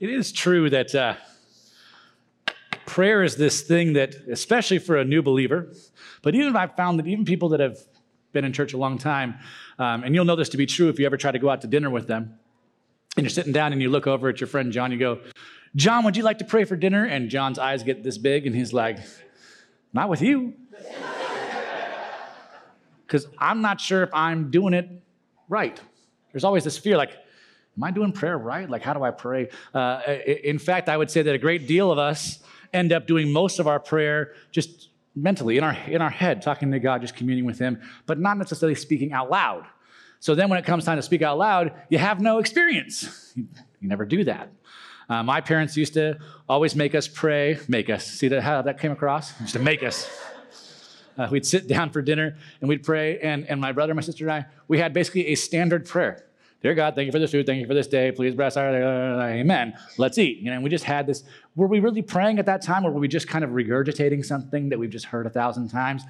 It 0.00 0.08
is 0.08 0.32
true 0.32 0.70
that 0.70 0.94
uh, 0.94 1.16
prayer 2.86 3.22
is 3.22 3.36
this 3.36 3.60
thing 3.60 3.92
that, 3.92 4.14
especially 4.32 4.78
for 4.78 4.96
a 4.96 5.04
new 5.04 5.20
believer, 5.20 5.74
but 6.22 6.34
even 6.34 6.56
I've 6.56 6.74
found 6.74 6.98
that 6.98 7.06
even 7.06 7.26
people 7.26 7.50
that 7.50 7.60
have 7.60 7.76
been 8.32 8.46
in 8.46 8.54
church 8.54 8.72
a 8.72 8.78
long 8.78 8.96
time, 8.96 9.34
um, 9.78 10.02
and 10.02 10.14
you'll 10.14 10.24
know 10.24 10.36
this 10.36 10.48
to 10.50 10.56
be 10.56 10.64
true 10.64 10.88
if 10.88 10.98
you 10.98 11.04
ever 11.04 11.18
try 11.18 11.30
to 11.30 11.38
go 11.38 11.50
out 11.50 11.60
to 11.60 11.66
dinner 11.66 11.90
with 11.90 12.06
them, 12.06 12.38
and 13.18 13.24
you're 13.24 13.30
sitting 13.30 13.52
down 13.52 13.74
and 13.74 13.82
you 13.82 13.90
look 13.90 14.06
over 14.06 14.30
at 14.30 14.40
your 14.40 14.48
friend 14.48 14.72
John, 14.72 14.90
you 14.90 14.98
go, 14.98 15.20
John, 15.76 16.02
would 16.04 16.16
you 16.16 16.22
like 16.22 16.38
to 16.38 16.46
pray 16.46 16.64
for 16.64 16.76
dinner? 16.76 17.04
And 17.04 17.28
John's 17.28 17.58
eyes 17.58 17.82
get 17.82 18.02
this 18.02 18.16
big, 18.16 18.46
and 18.46 18.56
he's 18.56 18.72
like, 18.72 19.00
Not 19.92 20.08
with 20.08 20.22
you. 20.22 20.54
Because 23.06 23.26
I'm 23.40 23.60
not 23.60 23.80
sure 23.80 24.04
if 24.04 24.10
I'm 24.14 24.52
doing 24.52 24.72
it 24.72 24.88
right. 25.48 25.80
There's 26.30 26.44
always 26.44 26.62
this 26.62 26.78
fear 26.78 26.96
like, 26.96 27.10
Am 27.80 27.84
I 27.84 27.90
doing 27.92 28.12
prayer 28.12 28.36
right? 28.36 28.68
Like, 28.68 28.82
how 28.82 28.92
do 28.92 29.02
I 29.02 29.10
pray? 29.10 29.48
Uh, 29.72 30.02
in 30.44 30.58
fact, 30.58 30.90
I 30.90 30.98
would 30.98 31.10
say 31.10 31.22
that 31.22 31.34
a 31.34 31.38
great 31.38 31.66
deal 31.66 31.90
of 31.90 31.96
us 31.98 32.40
end 32.74 32.92
up 32.92 33.06
doing 33.06 33.32
most 33.32 33.58
of 33.58 33.66
our 33.66 33.80
prayer 33.80 34.34
just 34.52 34.90
mentally 35.16 35.56
in 35.56 35.64
our, 35.64 35.72
in 35.88 36.02
our 36.02 36.10
head, 36.10 36.42
talking 36.42 36.70
to 36.72 36.78
God, 36.78 37.00
just 37.00 37.16
communing 37.16 37.46
with 37.46 37.58
Him, 37.58 37.80
but 38.04 38.18
not 38.18 38.36
necessarily 38.36 38.74
speaking 38.74 39.14
out 39.14 39.30
loud. 39.30 39.64
So 40.18 40.34
then 40.34 40.50
when 40.50 40.58
it 40.58 40.66
comes 40.66 40.84
time 40.84 40.98
to 40.98 41.02
speak 41.02 41.22
out 41.22 41.38
loud, 41.38 41.72
you 41.88 41.96
have 41.96 42.20
no 42.20 42.36
experience. 42.36 43.32
You, 43.34 43.48
you 43.80 43.88
never 43.88 44.04
do 44.04 44.24
that. 44.24 44.50
Uh, 45.08 45.22
my 45.22 45.40
parents 45.40 45.74
used 45.74 45.94
to 45.94 46.18
always 46.50 46.76
make 46.76 46.94
us 46.94 47.08
pray, 47.08 47.60
make 47.66 47.88
us. 47.88 48.04
See 48.06 48.28
that, 48.28 48.42
how 48.42 48.60
that 48.60 48.78
came 48.78 48.92
across? 48.92 49.40
Used 49.40 49.54
to 49.54 49.58
make 49.58 49.82
us. 49.82 50.06
Uh, 51.16 51.28
we'd 51.30 51.46
sit 51.46 51.66
down 51.66 51.88
for 51.88 52.02
dinner 52.02 52.36
and 52.60 52.68
we'd 52.68 52.82
pray, 52.82 53.18
and, 53.20 53.46
and 53.48 53.58
my 53.58 53.72
brother, 53.72 53.94
my 53.94 54.02
sister, 54.02 54.28
and 54.28 54.32
I, 54.32 54.46
we 54.68 54.78
had 54.78 54.92
basically 54.92 55.28
a 55.28 55.34
standard 55.34 55.86
prayer. 55.86 56.26
Dear 56.62 56.74
God, 56.74 56.94
thank 56.94 57.06
you 57.06 57.12
for 57.12 57.18
this 57.18 57.30
food. 57.30 57.46
Thank 57.46 57.60
you 57.60 57.66
for 57.66 57.72
this 57.72 57.86
day. 57.86 58.12
Please 58.12 58.34
bless 58.34 58.56
our, 58.58 58.68
uh, 58.68 59.26
amen. 59.26 59.74
Let's 59.96 60.18
eat. 60.18 60.38
You 60.38 60.46
know, 60.46 60.54
and 60.54 60.62
we 60.62 60.68
just 60.68 60.84
had 60.84 61.06
this. 61.06 61.24
Were 61.56 61.66
we 61.66 61.80
really 61.80 62.02
praying 62.02 62.38
at 62.38 62.46
that 62.46 62.60
time, 62.60 62.84
or 62.84 62.90
were 62.90 63.00
we 63.00 63.08
just 63.08 63.28
kind 63.28 63.44
of 63.44 63.50
regurgitating 63.50 64.24
something 64.24 64.68
that 64.68 64.78
we've 64.78 64.90
just 64.90 65.06
heard 65.06 65.26
a 65.26 65.30
thousand 65.30 65.68
times? 65.68 66.02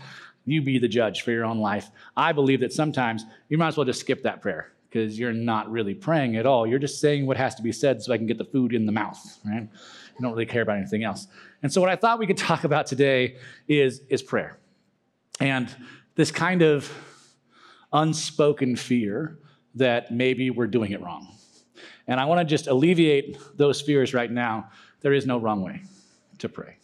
You 0.44 0.60
be 0.60 0.78
the 0.78 0.88
judge 0.88 1.22
for 1.22 1.30
your 1.30 1.44
own 1.44 1.58
life. 1.58 1.90
I 2.16 2.32
believe 2.32 2.60
that 2.60 2.72
sometimes 2.72 3.24
you 3.48 3.58
might 3.58 3.68
as 3.68 3.76
well 3.76 3.86
just 3.86 4.00
skip 4.00 4.24
that 4.24 4.40
prayer 4.40 4.72
because 4.88 5.16
you're 5.16 5.32
not 5.32 5.70
really 5.70 5.94
praying 5.94 6.36
at 6.36 6.46
all. 6.46 6.66
You're 6.66 6.80
just 6.80 7.00
saying 7.00 7.26
what 7.26 7.36
has 7.36 7.54
to 7.54 7.62
be 7.62 7.70
said 7.70 8.02
so 8.02 8.12
I 8.12 8.16
can 8.16 8.26
get 8.26 8.38
the 8.38 8.44
food 8.44 8.74
in 8.74 8.86
the 8.86 8.92
mouth, 8.92 9.18
right? 9.46 9.62
You 9.62 10.22
don't 10.22 10.32
really 10.32 10.46
care 10.46 10.62
about 10.62 10.78
anything 10.78 11.04
else. 11.04 11.28
And 11.62 11.72
so, 11.72 11.80
what 11.80 11.90
I 11.90 11.96
thought 11.96 12.18
we 12.18 12.26
could 12.26 12.36
talk 12.50 12.64
about 12.64 12.86
today 12.86 13.36
is, 13.68 14.02
is 14.08 14.20
prayer 14.20 14.58
and 15.38 15.74
this 16.16 16.30
kind 16.30 16.62
of 16.62 16.92
unspoken 17.92 18.76
fear 18.76 19.38
that 19.74 20.10
maybe 20.10 20.50
we're 20.50 20.66
doing 20.66 20.92
it 20.92 21.00
wrong. 21.00 21.28
And 22.06 22.18
I 22.18 22.24
want 22.24 22.40
to 22.40 22.44
just 22.44 22.66
alleviate 22.66 23.38
those 23.56 23.80
fears 23.80 24.14
right 24.14 24.30
now. 24.30 24.70
There 25.00 25.12
is 25.12 25.26
no 25.26 25.38
wrong 25.38 25.62
way 25.62 25.82
to 26.38 26.48
pray. 26.48 26.76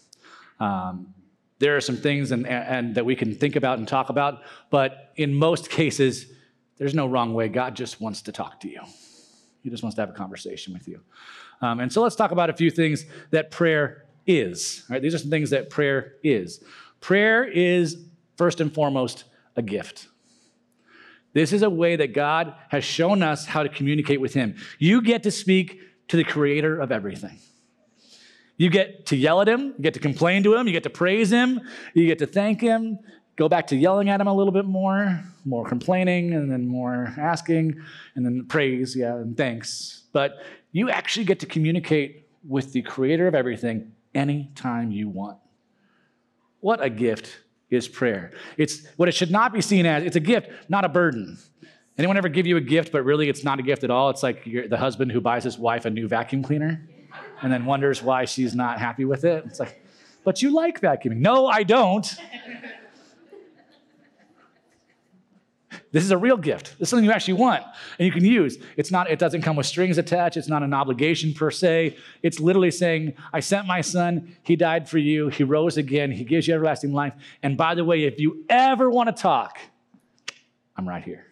Um, 0.61 1.14
there 1.59 1.77
are 1.77 1.81
some 1.81 1.97
things 1.97 2.33
and, 2.33 2.47
and 2.47 2.95
that 2.95 3.05
we 3.05 3.17
can 3.17 3.34
think 3.34 3.57
about 3.57 3.79
and 3.79 3.89
talk 3.89 4.09
about, 4.09 4.42
but 4.70 5.12
in 5.17 5.34
most 5.34 5.70
cases, 5.70 6.27
there's 6.77 6.95
no 6.95 7.07
wrong 7.07 7.33
way. 7.34 7.48
God 7.48 7.75
just 7.75 8.01
wants 8.01 8.23
to 8.23 8.33
talk 8.33 8.61
to 8.61 8.69
you. 8.69 8.81
He 9.62 9.70
just 9.70 9.83
wants 9.83 9.97
to 9.97 10.03
have 10.03 10.11
a 10.11 10.12
conversation 10.12 10.73
with 10.75 10.87
you. 10.87 11.01
Um, 11.61 11.81
and 11.81 11.92
so 11.92 12.03
let's 12.03 12.14
talk 12.17 12.31
about 12.31 12.51
a 12.51 12.53
few 12.53 12.70
things 12.70 13.07
that 13.31 13.51
prayer 13.51 14.05
is. 14.27 14.84
Right? 14.91 15.01
These 15.01 15.14
are 15.14 15.19
some 15.19 15.31
things 15.31 15.51
that 15.51 15.70
prayer 15.70 16.14
is. 16.23 16.62
Prayer 17.01 17.45
is 17.45 18.05
first 18.37 18.61
and 18.61 18.73
foremost 18.73 19.25
a 19.57 19.62
gift. 19.62 20.09
This 21.37 21.53
is 21.53 21.61
a 21.61 21.69
way 21.69 21.97
that 21.97 22.15
God 22.15 22.55
has 22.70 22.83
shown 22.83 23.23
us 23.23 23.45
how 23.45 23.62
to 23.62 23.69
communicate 23.69 24.23
with 24.23 24.33
Him. 24.33 24.56
You 24.79 25.03
get 25.03 25.23
to 25.25 25.31
speak 25.31 25.83
to 26.09 26.17
the 26.17 26.25
creator 26.25 26.81
of 26.81 26.91
everything. 26.91 27.39
You 28.56 28.70
get 28.70 29.05
to 29.09 29.17
yell 29.17 29.42
at 29.42 29.48
him, 29.48 29.75
you 29.77 29.83
get 29.83 29.92
to 29.92 30.01
complain 30.01 30.42
to 30.45 30.55
him, 30.55 30.67
you 30.67 30.73
get 30.73 30.84
to 30.84 30.91
praise 30.91 31.31
him, 31.31 31.61
you 31.92 32.07
get 32.07 32.20
to 32.20 32.27
thank 32.27 32.62
him, 32.62 32.98
go 33.37 33.51
back 33.51 33.67
to 33.67 33.77
yelling 33.77 34.09
at 34.09 34.19
him 34.19 34.29
a 34.29 34.34
little 34.34 34.51
bit 34.51 34.64
more, 34.64 35.23
more 35.45 35.69
complaining, 35.69 36.33
and 36.33 36.51
then 36.51 36.67
more 36.67 37.13
asking, 37.19 37.85
and 38.14 38.25
then 38.25 38.46
praise, 38.46 38.96
yeah, 38.96 39.17
and 39.17 39.36
thanks. 39.36 40.05
But 40.14 40.42
you 40.73 40.89
actually 40.89 41.27
get 41.27 41.41
to 41.41 41.46
communicate 41.46 42.30
with 42.48 42.73
the 42.73 42.80
creator 42.80 43.29
of 43.29 43.35
everything 43.35 43.92
anytime 44.14 44.91
you 44.91 45.11
want. 45.11 45.36
What 46.61 46.83
a 46.83 46.89
gift 46.89 47.41
is 47.70 47.88
prayer. 47.88 48.32
It's 48.56 48.86
what 48.96 49.08
it 49.08 49.12
should 49.12 49.30
not 49.30 49.52
be 49.52 49.60
seen 49.60 49.86
as. 49.86 50.04
It's 50.04 50.16
a 50.16 50.20
gift, 50.20 50.50
not 50.68 50.84
a 50.84 50.88
burden. 50.88 51.38
Anyone 51.98 52.16
ever 52.16 52.28
give 52.28 52.46
you 52.46 52.56
a 52.56 52.60
gift, 52.60 52.92
but 52.92 53.04
really 53.04 53.28
it's 53.28 53.42
not 53.42 53.58
a 53.58 53.62
gift 53.62 53.82
at 53.82 53.90
all? 53.90 54.10
It's 54.10 54.22
like 54.22 54.44
the 54.44 54.77
husband 54.77 55.12
who 55.12 55.20
buys 55.20 55.44
his 55.44 55.58
wife 55.58 55.86
a 55.86 55.90
new 55.90 56.06
vacuum 56.06 56.42
cleaner 56.42 56.86
and 57.42 57.52
then 57.52 57.64
wonders 57.64 58.02
why 58.02 58.24
she's 58.27 58.54
not 58.54 58.78
happy 58.78 59.04
with 59.04 59.24
it. 59.24 59.44
It's 59.46 59.58
like, 59.58 59.82
but 60.24 60.42
you 60.42 60.54
like 60.54 60.80
vacuuming. 60.80 61.18
No, 61.18 61.46
I 61.46 61.62
don't. 61.62 62.06
This 65.96 66.05
is 66.05 66.11
a 66.11 66.18
real 66.18 66.36
gift. 66.36 66.79
This 66.79 66.89
is 66.89 66.90
something 66.90 67.07
you 67.07 67.11
actually 67.11 67.40
want 67.40 67.64
and 67.98 68.05
you 68.05 68.12
can 68.12 68.23
use. 68.23 68.58
It's 68.77 68.90
not, 68.90 69.11
it 69.11 69.18
doesn't 69.18 69.40
come 69.40 69.57
with 69.57 69.64
strings 69.64 69.96
attached. 69.96 70.36
It's 70.36 70.46
not 70.46 70.62
an 70.62 70.74
obligation 70.74 71.33
per 71.33 71.51
se. 71.51 71.96
It's 72.23 72.39
literally 72.39 72.70
saying, 72.70 73.14
I 73.33 73.40
sent 73.40 73.67
my 73.67 73.80
son, 73.80 74.36
he 74.42 74.57
died 74.57 74.90
for 74.90 74.98
you, 74.98 75.29
he 75.29 75.42
rose 75.42 75.79
again, 75.79 76.12
he 76.12 76.23
gives 76.23 76.46
you 76.46 76.52
everlasting 76.52 76.92
life. 76.92 77.14
And 77.42 77.57
by 77.57 77.74
the 77.74 77.83
way, 77.83 78.05
if 78.05 78.20
you 78.20 78.45
ever 78.51 78.90
want 78.90 79.08
to 79.08 79.23
talk, 79.23 79.58
I'm 80.77 80.86
right 80.86 81.02
here. 81.02 81.29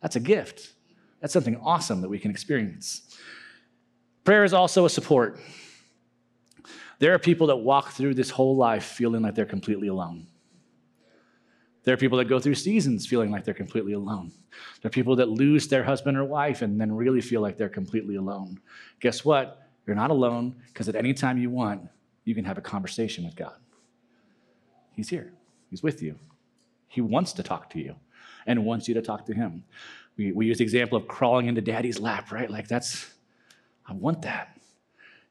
That's 0.00 0.16
a 0.16 0.20
gift. 0.20 0.72
That's 1.20 1.34
something 1.34 1.58
awesome 1.58 2.00
that 2.00 2.08
we 2.08 2.18
can 2.18 2.30
experience. 2.30 3.18
Prayer 4.24 4.44
is 4.44 4.54
also 4.54 4.86
a 4.86 4.88
support. 4.88 5.38
There 7.00 7.12
are 7.12 7.18
people 7.18 7.48
that 7.48 7.56
walk 7.56 7.90
through 7.90 8.14
this 8.14 8.30
whole 8.30 8.56
life 8.56 8.84
feeling 8.84 9.20
like 9.20 9.34
they're 9.34 9.44
completely 9.44 9.88
alone. 9.88 10.26
There 11.84 11.94
are 11.94 11.96
people 11.98 12.18
that 12.18 12.26
go 12.26 12.38
through 12.38 12.56
seasons 12.56 13.06
feeling 13.06 13.30
like 13.30 13.44
they're 13.44 13.54
completely 13.54 13.94
alone. 13.94 14.32
There 14.82 14.88
are 14.88 14.90
people 14.90 15.16
that 15.16 15.30
lose 15.30 15.68
their 15.68 15.82
husband 15.82 16.16
or 16.16 16.24
wife 16.24 16.62
and 16.62 16.80
then 16.80 16.94
really 16.94 17.20
feel 17.20 17.40
like 17.40 17.56
they're 17.56 17.68
completely 17.68 18.16
alone. 18.16 18.60
Guess 19.00 19.24
what? 19.24 19.66
You're 19.86 19.96
not 19.96 20.10
alone 20.10 20.54
because 20.68 20.88
at 20.88 20.94
any 20.94 21.14
time 21.14 21.38
you 21.38 21.50
want, 21.50 21.82
you 22.24 22.34
can 22.34 22.44
have 22.44 22.58
a 22.58 22.60
conversation 22.62 23.24
with 23.24 23.34
God. 23.34 23.56
He's 24.92 25.08
here, 25.08 25.32
He's 25.70 25.82
with 25.82 26.02
you. 26.02 26.16
He 26.88 27.00
wants 27.00 27.32
to 27.34 27.42
talk 27.42 27.70
to 27.70 27.78
you 27.80 27.96
and 28.46 28.64
wants 28.64 28.88
you 28.88 28.94
to 28.94 29.02
talk 29.02 29.24
to 29.26 29.34
Him. 29.34 29.64
We, 30.16 30.32
we 30.32 30.46
use 30.46 30.58
the 30.58 30.64
example 30.64 30.98
of 30.98 31.08
crawling 31.08 31.46
into 31.46 31.60
daddy's 31.60 31.98
lap, 31.98 32.30
right? 32.30 32.50
Like 32.50 32.68
that's, 32.68 33.14
I 33.86 33.94
want 33.94 34.22
that. 34.22 34.59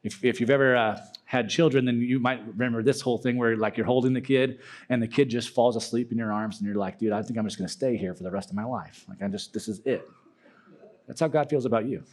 If, 0.04 0.24
if 0.24 0.40
you've 0.40 0.50
ever 0.50 0.76
uh, 0.76 1.00
had 1.26 1.50
children, 1.50 1.86
then 1.86 2.00
you 2.00 2.20
might 2.20 2.46
remember 2.48 2.82
this 2.82 3.02
whole 3.02 3.18
thing 3.18 3.38
where 3.38 3.58
like 3.58 3.76
you're 3.76 3.86
holding 3.86 4.14
the 4.14 4.22
kid 4.22 4.60
and 4.90 5.04
the 5.04 5.08
kid 5.08 5.30
just 5.30 5.50
falls 5.50 5.76
asleep 5.76 6.12
in 6.12 6.18
your 6.18 6.32
arms 6.32 6.60
and 6.60 6.68
you're 6.68 6.78
like, 6.78 7.00
dude, 7.00 7.12
I 7.12 7.22
think 7.22 7.38
I'm 7.38 7.46
just 7.46 7.58
to 7.58 7.68
stay 7.68 7.98
here 7.98 8.14
for 8.14 8.24
the 8.24 8.32
rest 8.32 8.50
of 8.50 8.56
my 8.56 8.64
life. 8.64 9.06
Like 9.10 9.22
I 9.22 9.28
just, 9.28 9.54
this 9.54 9.68
is 9.68 9.82
it. 9.86 10.10
That's 11.08 11.20
how 11.20 11.28
God 11.28 11.50
feels 11.50 11.66
about 11.66 11.86
you. 11.86 12.04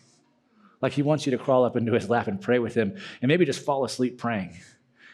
Like 0.82 0.92
he 0.92 1.02
wants 1.02 1.26
you 1.26 1.32
to 1.32 1.38
crawl 1.38 1.64
up 1.64 1.76
into 1.76 1.92
his 1.92 2.10
lap 2.10 2.26
and 2.26 2.40
pray 2.40 2.58
with 2.58 2.74
him 2.74 2.96
and 3.22 3.28
maybe 3.28 3.44
just 3.44 3.64
fall 3.64 3.84
asleep 3.84 4.18
praying. 4.18 4.58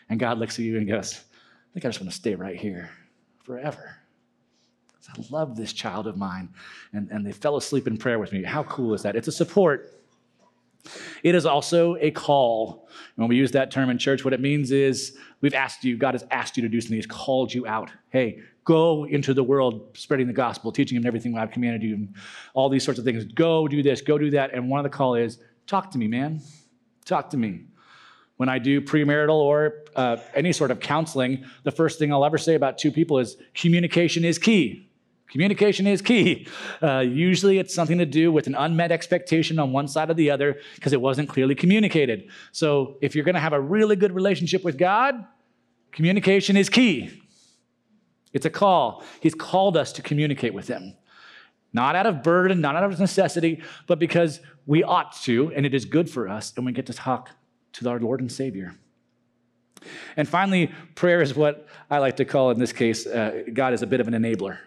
And 0.09 0.19
God 0.19 0.39
looks 0.39 0.59
at 0.59 0.65
you 0.65 0.79
and 0.79 0.89
goes, 0.89 1.15
I 1.15 1.75
think 1.75 1.85
I 1.85 1.89
just 1.89 2.01
want 2.01 2.11
to 2.11 2.17
stay 2.17 2.35
right 2.35 2.57
here 2.57 2.91
forever. 3.45 3.97
I 5.09 5.25
love 5.31 5.57
this 5.57 5.73
child 5.73 6.07
of 6.07 6.17
mine. 6.17 6.49
And, 6.93 7.11
and 7.11 7.27
they 7.27 7.33
fell 7.33 7.57
asleep 7.57 7.87
in 7.87 7.97
prayer 7.99 8.19
with 8.19 8.33
me. 8.33 8.43
How 8.43 8.63
cool 8.65 8.95
is 8.95 9.03
that? 9.03 9.17
It's 9.17 9.29
a 9.29 9.33
support 9.33 10.02
it 11.23 11.35
is 11.35 11.47
also 11.47 11.97
a 12.01 12.11
call. 12.11 12.89
When 13.17 13.29
we 13.29 13.37
use 13.37 13.53
that 13.53 13.71
term 13.71 13.91
in 13.91 13.99
church, 13.99 14.25
what 14.25 14.35
it 14.35 14.41
means 14.41 14.71
is 14.71 15.17
we've 15.41 15.55
asked 15.55 15.85
you, 15.85 15.97
God 15.97 16.15
has 16.15 16.25
asked 16.31 16.57
you 16.57 16.63
to 16.63 16.69
do 16.69 16.81
something. 16.81 16.97
He's 16.97 17.07
called 17.07 17.53
you 17.53 17.67
out. 17.67 17.91
Hey, 18.11 18.41
go 18.65 19.05
into 19.05 19.35
the 19.35 19.43
world 19.43 19.97
spreading 19.97 20.27
the 20.27 20.33
gospel, 20.33 20.73
teaching 20.73 21.01
them 21.01 21.07
everything 21.07 21.37
I've 21.37 21.51
commanded 21.51 21.83
you, 21.83 21.95
and 21.95 22.15
all 22.55 22.69
these 22.69 22.85
sorts 22.85 22.99
of 22.99 23.05
things. 23.05 23.25
Go 23.25 23.69
do 23.69 23.83
this, 23.83 24.01
go 24.01 24.19
do 24.19 24.31
that. 24.31 24.53
And 24.55 24.69
one 24.69 24.81
of 24.81 24.85
the 24.85 24.97
call 24.97 25.15
is 25.15 25.39
talk 25.67 25.91
to 25.93 25.99
me, 25.99 26.09
man. 26.09 26.41
Talk 27.05 27.31
to 27.31 27.37
me. 27.37 27.67
When 28.37 28.49
I 28.49 28.59
do 28.59 28.81
premarital 28.81 29.35
or 29.35 29.85
uh, 29.95 30.17
any 30.35 30.53
sort 30.53 30.71
of 30.71 30.81
counseling, 30.81 31.45
the 31.63 31.71
first 31.71 31.99
thing 31.99 32.13
I'll 32.13 32.25
ever 32.25 32.39
say 32.39 32.55
about 32.55 32.79
two 32.79 32.91
people 32.91 33.19
is 33.19 33.37
communication 33.55 34.25
is 34.25 34.39
key. 34.39 34.89
Communication 35.33 35.87
is 35.87 36.03
key. 36.03 36.47
Uh, 36.83 36.99
usually 36.99 37.59
it's 37.59 37.75
something 37.75 37.97
to 37.97 38.05
do 38.05 38.31
with 38.31 38.47
an 38.47 38.55
unmet 38.55 38.93
expectation 38.93 39.59
on 39.59 39.73
one 39.73 39.89
side 39.89 40.11
or 40.11 40.15
the 40.15 40.31
other 40.31 40.61
because 40.75 40.93
it 40.93 41.01
wasn't 41.01 41.27
clearly 41.27 41.55
communicated. 41.55 42.29
So 42.53 42.99
if 43.01 43.15
you're 43.15 43.25
going 43.25 43.35
to 43.35 43.41
have 43.41 43.55
a 43.55 43.61
really 43.61 43.97
good 43.97 44.13
relationship 44.13 44.63
with 44.63 44.77
God, 44.77 45.15
communication 45.91 46.55
is 46.55 46.69
key. 46.69 47.23
It's 48.35 48.45
a 48.45 48.51
call. 48.51 49.05
He's 49.21 49.35
called 49.35 49.75
us 49.75 49.91
to 49.93 50.03
communicate 50.03 50.53
with 50.53 50.69
Him. 50.69 50.95
Not 51.73 51.97
out 51.97 52.05
of 52.05 52.23
burden, 52.23 52.61
not 52.61 52.77
out 52.77 52.85
of 52.85 53.01
necessity, 53.01 53.63
but 53.87 53.99
because 53.99 54.41
we 54.67 54.85
ought 54.85 55.13
to, 55.23 55.51
and 55.57 55.65
it 55.65 55.73
is 55.73 55.87
good 55.87 56.11
for 56.11 56.29
us, 56.29 56.53
and 56.59 56.67
we 56.67 56.73
get 56.73 56.85
to 56.87 56.93
talk 56.93 57.31
to 57.73 57.89
our 57.89 57.99
Lord 57.99 58.21
and 58.21 58.31
Savior. 58.31 58.75
And 60.15 60.29
finally, 60.29 60.71
prayer 60.95 61.23
is 61.23 61.35
what 61.35 61.67
I 61.91 61.99
like 62.01 62.19
to 62.19 62.27
call, 62.27 62.51
in 62.51 62.59
this 62.59 62.75
case, 62.75 63.07
uh, 63.07 63.45
God 63.51 63.73
is 63.73 63.81
a 63.81 63.87
bit 63.87 64.01
of 64.01 64.09
an 64.09 64.13
enabler. 64.13 64.59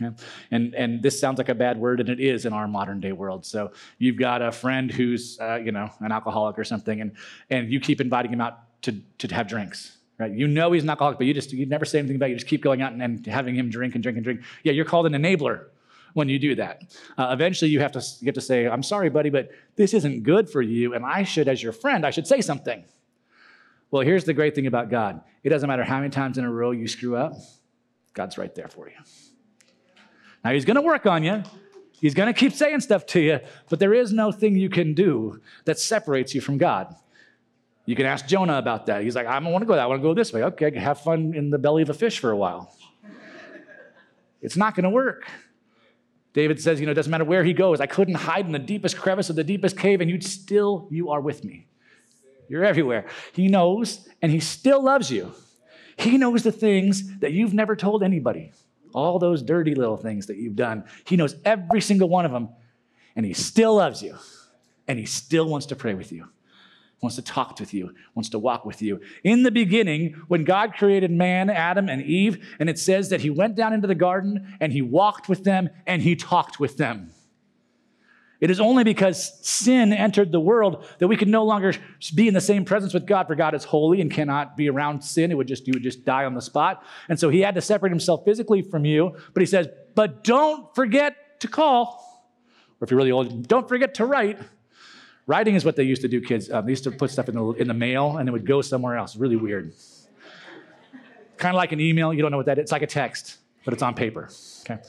Okay? 0.00 0.14
And, 0.50 0.74
and 0.74 1.02
this 1.02 1.18
sounds 1.20 1.38
like 1.38 1.48
a 1.48 1.54
bad 1.54 1.78
word, 1.78 2.00
and 2.00 2.08
it 2.08 2.20
is 2.20 2.44
in 2.46 2.52
our 2.52 2.68
modern 2.68 3.00
day 3.00 3.12
world. 3.12 3.44
So 3.44 3.72
you've 3.98 4.16
got 4.16 4.42
a 4.42 4.52
friend 4.52 4.90
who's, 4.90 5.38
uh, 5.40 5.56
you 5.56 5.72
know, 5.72 5.90
an 6.00 6.12
alcoholic 6.12 6.58
or 6.58 6.64
something, 6.64 7.00
and, 7.00 7.12
and 7.50 7.70
you 7.72 7.80
keep 7.80 8.00
inviting 8.00 8.32
him 8.32 8.40
out 8.40 8.82
to, 8.82 9.00
to 9.18 9.34
have 9.34 9.48
drinks. 9.48 9.98
Right? 10.18 10.32
You 10.32 10.48
know 10.48 10.72
he's 10.72 10.82
an 10.82 10.90
alcoholic, 10.90 11.18
but 11.18 11.28
you 11.28 11.34
just 11.34 11.52
you 11.52 11.64
never 11.64 11.84
say 11.84 12.00
anything 12.00 12.16
about 12.16 12.26
it. 12.26 12.30
You 12.30 12.36
just 12.36 12.48
keep 12.48 12.60
going 12.60 12.82
out 12.82 12.92
and, 12.92 13.00
and 13.00 13.24
having 13.26 13.54
him 13.54 13.70
drink 13.70 13.94
and 13.94 14.02
drink 14.02 14.16
and 14.16 14.24
drink. 14.24 14.40
Yeah, 14.64 14.72
you're 14.72 14.84
called 14.84 15.06
an 15.06 15.12
enabler 15.12 15.66
when 16.14 16.28
you 16.28 16.40
do 16.40 16.56
that. 16.56 16.82
Uh, 17.16 17.28
eventually, 17.30 17.70
you 17.70 17.78
have 17.78 17.92
to 17.92 18.02
have 18.24 18.34
to 18.34 18.40
say, 18.40 18.66
"I'm 18.66 18.82
sorry, 18.82 19.10
buddy, 19.10 19.30
but 19.30 19.50
this 19.76 19.94
isn't 19.94 20.24
good 20.24 20.50
for 20.50 20.60
you, 20.60 20.94
and 20.94 21.06
I 21.06 21.22
should, 21.22 21.46
as 21.46 21.62
your 21.62 21.70
friend, 21.72 22.04
I 22.04 22.10
should 22.10 22.26
say 22.26 22.40
something." 22.40 22.84
Well, 23.92 24.02
here's 24.02 24.24
the 24.24 24.34
great 24.34 24.56
thing 24.56 24.66
about 24.66 24.90
God: 24.90 25.20
it 25.44 25.50
doesn't 25.50 25.68
matter 25.68 25.84
how 25.84 25.98
many 25.98 26.10
times 26.10 26.36
in 26.36 26.44
a 26.44 26.50
row 26.50 26.72
you 26.72 26.88
screw 26.88 27.14
up, 27.14 27.34
God's 28.12 28.36
right 28.36 28.52
there 28.56 28.68
for 28.68 28.88
you. 28.88 28.96
Now 30.44 30.52
He's 30.52 30.64
going 30.64 30.76
to 30.76 30.82
work 30.82 31.06
on 31.06 31.22
you. 31.22 31.42
He's 32.00 32.14
going 32.14 32.32
to 32.32 32.38
keep 32.38 32.52
saying 32.52 32.80
stuff 32.80 33.06
to 33.06 33.20
you, 33.20 33.40
but 33.68 33.80
there 33.80 33.92
is 33.92 34.12
no 34.12 34.30
thing 34.30 34.56
you 34.56 34.68
can 34.68 34.94
do 34.94 35.40
that 35.64 35.78
separates 35.78 36.34
you 36.34 36.40
from 36.40 36.56
God. 36.56 36.94
You 37.86 37.96
can 37.96 38.06
ask 38.06 38.26
Jonah 38.26 38.58
about 38.58 38.86
that. 38.86 39.02
He's 39.02 39.16
like, 39.16 39.26
I 39.26 39.40
don't 39.40 39.50
want 39.50 39.62
to 39.62 39.66
go 39.66 39.74
that. 39.74 39.82
I 39.82 39.86
want 39.86 40.00
to 40.00 40.02
go 40.02 40.14
this 40.14 40.32
way. 40.32 40.42
Okay, 40.44 40.78
have 40.78 41.00
fun 41.00 41.34
in 41.34 41.50
the 41.50 41.58
belly 41.58 41.82
of 41.82 41.90
a 41.90 41.94
fish 41.94 42.18
for 42.18 42.30
a 42.30 42.36
while. 42.36 42.72
it's 44.42 44.56
not 44.56 44.74
going 44.74 44.84
to 44.84 44.90
work. 44.90 45.26
David 46.34 46.60
says, 46.60 46.78
you 46.78 46.86
know, 46.86 46.92
it 46.92 46.96
doesn't 46.96 47.10
matter 47.10 47.24
where 47.24 47.42
he 47.42 47.52
goes. 47.52 47.80
I 47.80 47.86
couldn't 47.86 48.14
hide 48.14 48.46
in 48.46 48.52
the 48.52 48.58
deepest 48.58 48.96
crevice 48.96 49.30
of 49.30 49.36
the 49.36 49.42
deepest 49.42 49.76
cave, 49.76 50.00
and 50.00 50.10
you'd 50.10 50.22
still, 50.22 50.86
you 50.90 51.10
are 51.10 51.20
with 51.20 51.44
me. 51.44 51.66
You're 52.48 52.64
everywhere. 52.64 53.06
He 53.32 53.48
knows, 53.48 54.08
and 54.22 54.30
he 54.30 54.40
still 54.40 54.82
loves 54.82 55.10
you. 55.10 55.32
He 55.96 56.16
knows 56.16 56.42
the 56.42 56.52
things 56.52 57.18
that 57.18 57.32
you've 57.32 57.54
never 57.54 57.74
told 57.74 58.02
anybody. 58.02 58.52
All 58.94 59.18
those 59.18 59.42
dirty 59.42 59.74
little 59.74 59.96
things 59.96 60.26
that 60.26 60.36
you've 60.36 60.56
done. 60.56 60.84
He 61.04 61.16
knows 61.16 61.36
every 61.44 61.80
single 61.80 62.08
one 62.08 62.24
of 62.24 62.32
them, 62.32 62.48
and 63.16 63.24
he 63.24 63.34
still 63.34 63.76
loves 63.76 64.02
you, 64.02 64.16
and 64.86 64.98
he 64.98 65.06
still 65.06 65.48
wants 65.48 65.66
to 65.66 65.76
pray 65.76 65.94
with 65.94 66.12
you 66.12 66.28
wants 67.00 67.16
to 67.16 67.22
talk 67.22 67.58
with 67.60 67.72
you, 67.72 67.94
wants 68.14 68.28
to 68.30 68.38
walk 68.38 68.64
with 68.64 68.82
you. 68.82 69.00
In 69.22 69.42
the 69.42 69.50
beginning, 69.50 70.14
when 70.26 70.44
God 70.44 70.74
created 70.74 71.10
man, 71.10 71.48
Adam, 71.48 71.88
and 71.88 72.02
Eve, 72.02 72.44
and 72.58 72.68
it 72.68 72.78
says 72.78 73.08
that 73.10 73.20
he 73.20 73.30
went 73.30 73.54
down 73.54 73.72
into 73.72 73.86
the 73.86 73.94
garden 73.94 74.56
and 74.60 74.72
he 74.72 74.82
walked 74.82 75.28
with 75.28 75.44
them 75.44 75.70
and 75.86 76.02
he 76.02 76.16
talked 76.16 76.58
with 76.58 76.76
them. 76.76 77.10
It 78.40 78.50
is 78.50 78.60
only 78.60 78.84
because 78.84 79.38
sin 79.46 79.92
entered 79.92 80.30
the 80.30 80.40
world 80.40 80.86
that 80.98 81.08
we 81.08 81.16
can 81.16 81.30
no 81.30 81.44
longer 81.44 81.74
be 82.14 82.28
in 82.28 82.34
the 82.34 82.40
same 82.40 82.64
presence 82.64 82.94
with 82.94 83.04
God, 83.04 83.26
for 83.26 83.34
God 83.34 83.54
is 83.54 83.64
holy 83.64 84.00
and 84.00 84.10
cannot 84.10 84.56
be 84.56 84.70
around 84.70 85.02
sin. 85.02 85.32
It 85.32 85.34
would 85.34 85.48
just, 85.48 85.66
you 85.66 85.72
would 85.72 85.82
just 85.82 86.04
die 86.04 86.24
on 86.24 86.34
the 86.34 86.42
spot. 86.42 86.84
And 87.08 87.18
so 87.18 87.30
he 87.30 87.40
had 87.40 87.56
to 87.56 87.60
separate 87.60 87.90
himself 87.90 88.24
physically 88.24 88.62
from 88.62 88.84
you. 88.84 89.16
But 89.34 89.40
he 89.40 89.46
says, 89.46 89.68
but 89.94 90.22
don't 90.22 90.72
forget 90.74 91.40
to 91.40 91.48
call. 91.48 92.04
Or 92.80 92.84
if 92.84 92.90
you're 92.92 92.98
really 92.98 93.10
old, 93.10 93.48
don't 93.48 93.68
forget 93.68 93.94
to 93.94 94.06
write 94.06 94.38
Writing 95.28 95.56
is 95.56 95.62
what 95.62 95.76
they 95.76 95.82
used 95.82 96.00
to 96.00 96.08
do, 96.08 96.22
kids. 96.22 96.50
Um, 96.50 96.64
they 96.64 96.72
used 96.72 96.84
to 96.84 96.90
put 96.90 97.10
stuff 97.10 97.28
in 97.28 97.34
the, 97.34 97.44
in 97.52 97.68
the 97.68 97.74
mail 97.74 98.16
and 98.16 98.26
it 98.26 98.32
would 98.32 98.46
go 98.46 98.62
somewhere 98.62 98.96
else. 98.96 99.14
Really 99.14 99.36
weird. 99.36 99.74
kind 101.36 101.54
of 101.54 101.58
like 101.58 101.72
an 101.72 101.80
email. 101.80 102.14
You 102.14 102.22
don't 102.22 102.30
know 102.30 102.38
what 102.38 102.46
that 102.46 102.58
is. 102.58 102.62
It's 102.62 102.72
like 102.72 102.80
a 102.80 102.86
text, 102.86 103.36
but 103.66 103.74
it's 103.74 103.82
on 103.82 103.94
paper. 103.94 104.30
Okay. 104.62 104.80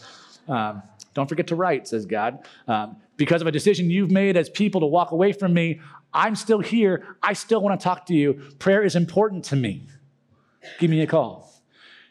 Um, 0.48 0.82
don't 1.14 1.28
forget 1.28 1.48
to 1.48 1.56
write, 1.56 1.90
says 1.90 2.06
God. 2.06 2.48
Um, 2.70 2.96
because 3.20 3.42
of 3.42 3.48
a 3.48 3.52
decision 3.52 3.92
you've 3.92 4.10
made 4.10 4.38
as 4.38 4.50
people 4.50 4.80
to 4.80 4.88
walk 4.88 5.12
away 5.12 5.34
from 5.34 5.54
me, 5.54 5.82
I'm 6.14 6.38
still 6.38 6.62
here. 6.62 7.18
I 7.22 7.34
still 7.34 7.62
want 7.62 7.78
to 7.78 7.84
talk 7.84 8.06
to 8.06 8.14
you. 8.16 8.42
Prayer 8.60 8.82
is 8.82 8.96
important 8.96 9.44
to 9.46 9.58
me. 9.58 9.84
Give 10.80 10.90
me 10.90 11.02
a 11.02 11.08
call. 11.08 11.54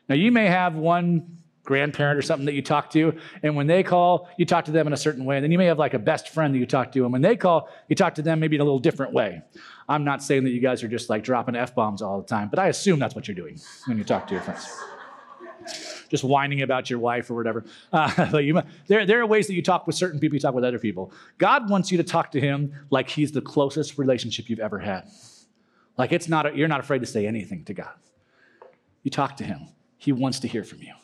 Now, 0.07 0.17
you 0.17 0.31
may 0.31 0.47
have 0.47 0.77
one 0.77 1.39
grandparent 1.65 2.19
or 2.19 2.23
something 2.23 2.45
that 2.45 2.55
you 2.55 2.63
talk 2.63 2.91
to, 2.91 3.15
and 3.43 3.57
when 3.57 3.67
they 3.67 3.83
call, 3.83 4.29
you 4.37 4.45
talk 4.45 4.67
to 4.67 4.71
them 4.71 4.87
in 4.87 4.93
a 4.93 4.99
certain 4.99 5.25
way. 5.25 5.37
And 5.37 5.45
then 5.45 5.51
you 5.51 5.59
may 5.59 5.67
have 5.67 5.79
like 5.79 5.95
a 5.95 5.99
best 5.99 6.29
friend 6.29 6.55
that 6.55 6.59
you 6.59 6.67
talk 6.67 6.93
to, 6.93 7.05
and 7.05 7.13
when 7.13 7.23
they 7.23 7.37
call, 7.37 7.71
you 7.89 7.97
talk 7.97 8.15
to 8.17 8.23
them 8.23 8.39
maybe 8.39 8.57
in 8.57 8.61
a 8.61 8.65
little 8.65 8.79
different 8.79 9.15
way. 9.15 9.41
I'm 9.89 10.05
not 10.05 10.23
saying 10.23 10.45
that 10.45 10.51
you 10.51 10.61
guys 10.61 10.83
are 10.83 10.89
just 10.89 11.09
like 11.09 11.25
dropping 11.25 11.57
F 11.57 11.75
bombs 11.75 12.03
all 12.03 12.21
the 12.21 12.27
time, 12.27 12.49
but 12.51 12.59
I 12.59 12.69
assume 12.69 12.99
that's 12.99 13.15
what 13.15 13.29
you're 13.29 13.35
doing 13.35 13.59
when 13.87 13.97
you 13.97 14.05
talk 14.05 14.27
to 14.29 14.35
your 14.35 14.43
friends. 14.43 14.67
Just 16.09 16.25
whining 16.25 16.63
about 16.63 16.91
your 16.91 16.99
wife 16.99 17.31
or 17.31 17.35
whatever. 17.35 17.65
Uh, 17.93 18.31
but 18.33 18.45
you, 18.45 18.61
there, 18.87 19.07
there 19.07 19.21
are 19.21 19.27
ways 19.27 19.47
that 19.47 19.55
you 19.55 19.63
talk 19.63 19.87
with 19.87 19.97
certain 19.97 20.21
people, 20.21 20.37
you 20.37 20.41
talk 20.41 20.55
with 20.55 20.65
other 20.65 20.79
people. 20.79 21.13
God 21.39 21.69
wants 21.71 21.91
you 21.91 21.99
to 21.99 22.05
talk 22.05 22.31
to 22.33 22.41
Him 22.41 22.73
like 22.91 23.09
He's 23.09 23.33
the 23.33 23.43
closest 23.43 23.99
relationship 23.99 24.49
you've 24.49 24.61
ever 24.61 24.79
had. 24.79 25.09
Like 25.97 26.13
it's 26.13 26.29
not, 26.29 26.47
a, 26.47 26.57
you're 26.57 26.69
not 26.69 26.81
afraid 26.81 27.01
to 27.01 27.07
say 27.07 27.27
anything 27.27 27.65
to 27.65 27.75
God. 27.75 27.95
You 29.03 29.11
talk 29.11 29.37
to 29.39 29.45
Him, 29.45 29.69
He 29.97 30.13
wants 30.13 30.41
to 30.41 30.49
hear 30.49 30.65
from 30.65 30.83
you. 30.83 30.95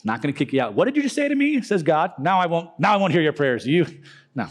It's 0.00 0.04
not 0.06 0.22
going 0.22 0.32
to 0.32 0.38
kick 0.38 0.52
you 0.54 0.62
out. 0.62 0.72
What 0.72 0.86
did 0.86 0.96
you 0.96 1.02
just 1.02 1.14
say 1.14 1.28
to 1.28 1.34
me? 1.34 1.60
Says 1.60 1.82
God. 1.82 2.12
Now 2.18 2.40
I 2.40 2.46
won't. 2.46 2.70
Now 2.78 2.94
I 2.94 2.96
won't 2.96 3.12
hear 3.12 3.20
your 3.20 3.34
prayers. 3.34 3.66
You, 3.66 3.86
no. 4.34 4.46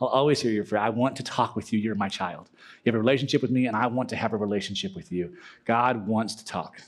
I'll 0.00 0.08
always 0.08 0.40
hear 0.40 0.52
your 0.52 0.64
prayer. 0.64 0.82
I 0.82 0.90
want 0.90 1.16
to 1.16 1.22
talk 1.22 1.56
with 1.56 1.72
you. 1.72 1.78
You're 1.78 1.94
my 1.94 2.08
child. 2.08 2.50
You 2.84 2.90
have 2.90 2.96
a 2.96 2.98
relationship 2.98 3.42
with 3.42 3.50
me, 3.50 3.66
and 3.66 3.76
I 3.76 3.86
want 3.88 4.08
to 4.10 4.16
have 4.16 4.32
a 4.32 4.36
relationship 4.36 4.94
with 4.94 5.10
you. 5.12 5.36
God 5.64 6.06
wants 6.06 6.34
to 6.36 6.44
talk. 6.44 6.80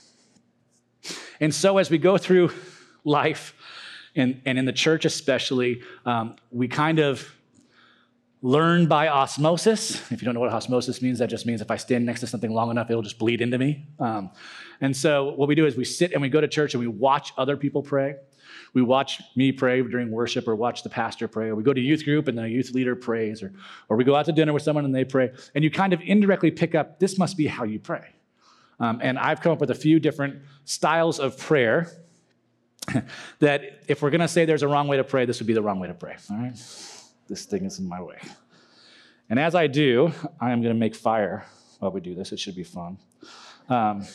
And 1.39 1.53
so 1.53 1.77
as 1.77 1.89
we 1.89 1.97
go 1.97 2.17
through 2.17 2.51
life, 3.03 3.53
and, 4.15 4.41
and 4.45 4.57
in 4.57 4.65
the 4.65 4.73
church 4.73 5.05
especially, 5.05 5.81
um, 6.05 6.35
we 6.51 6.67
kind 6.67 6.99
of 6.99 7.35
learn 8.41 8.87
by 8.87 9.07
osmosis. 9.07 10.11
If 10.11 10.21
you 10.21 10.25
don't 10.25 10.35
know 10.35 10.39
what 10.39 10.51
osmosis 10.51 11.01
means, 11.01 11.19
that 11.19 11.29
just 11.29 11.45
means 11.45 11.61
if 11.61 11.71
I 11.71 11.77
stand 11.77 12.05
next 12.05 12.19
to 12.21 12.27
something 12.27 12.51
long 12.51 12.69
enough, 12.69 12.89
it'll 12.89 13.01
just 13.01 13.17
bleed 13.17 13.41
into 13.41 13.57
me. 13.57 13.87
Um, 13.99 14.31
and 14.81 14.95
so 14.95 15.33
what 15.33 15.47
we 15.47 15.55
do 15.55 15.65
is 15.65 15.75
we 15.75 15.83
sit 15.85 16.13
and 16.13 16.21
we 16.21 16.29
go 16.29 16.39
to 16.39 16.47
church 16.47 16.73
and 16.73 16.81
we 16.81 16.87
watch 16.87 17.33
other 17.37 17.57
people 17.57 17.81
pray. 17.81 18.15
We 18.73 18.81
watch 18.81 19.21
me 19.35 19.51
pray 19.51 19.81
during 19.81 20.11
worship 20.11 20.47
or 20.47 20.55
watch 20.55 20.83
the 20.83 20.89
pastor 20.89 21.27
pray. 21.27 21.47
Or 21.47 21.55
we 21.55 21.63
go 21.63 21.73
to 21.73 21.81
youth 21.81 22.03
group 22.03 22.27
and 22.27 22.37
the 22.37 22.47
youth 22.47 22.71
leader 22.71 22.95
prays. 22.95 23.41
Or, 23.41 23.53
or 23.89 23.97
we 23.97 24.03
go 24.03 24.15
out 24.15 24.25
to 24.25 24.31
dinner 24.31 24.53
with 24.53 24.63
someone 24.63 24.85
and 24.85 24.93
they 24.93 25.05
pray. 25.05 25.31
And 25.55 25.63
you 25.63 25.71
kind 25.71 25.93
of 25.93 26.01
indirectly 26.01 26.51
pick 26.51 26.75
up 26.75 26.99
this 26.99 27.17
must 27.17 27.37
be 27.37 27.47
how 27.47 27.63
you 27.63 27.79
pray. 27.79 28.14
Um, 28.79 28.99
and 29.01 29.17
I've 29.17 29.41
come 29.41 29.51
up 29.51 29.59
with 29.59 29.71
a 29.71 29.75
few 29.75 29.99
different 29.99 30.41
styles 30.65 31.19
of 31.19 31.37
prayer 31.37 31.89
that 33.39 33.83
if 33.87 34.01
we're 34.01 34.09
going 34.09 34.21
to 34.21 34.27
say 34.27 34.45
there's 34.45 34.63
a 34.63 34.67
wrong 34.67 34.87
way 34.87 34.97
to 34.97 35.03
pray, 35.03 35.25
this 35.25 35.39
would 35.39 35.47
be 35.47 35.53
the 35.53 35.61
wrong 35.61 35.79
way 35.79 35.87
to 35.87 35.93
pray. 35.93 36.15
All 36.29 36.37
right? 36.37 36.53
This 37.27 37.45
thing 37.45 37.65
is 37.65 37.79
in 37.79 37.87
my 37.87 38.01
way. 38.01 38.17
And 39.29 39.39
as 39.39 39.55
I 39.55 39.67
do, 39.67 40.11
I 40.39 40.51
am 40.51 40.61
going 40.61 40.73
to 40.73 40.79
make 40.79 40.95
fire 40.95 41.45
while 41.79 41.91
we 41.91 42.01
do 42.01 42.13
this. 42.13 42.31
It 42.31 42.39
should 42.39 42.55
be 42.55 42.63
fun. 42.63 42.97
Um, 43.69 44.05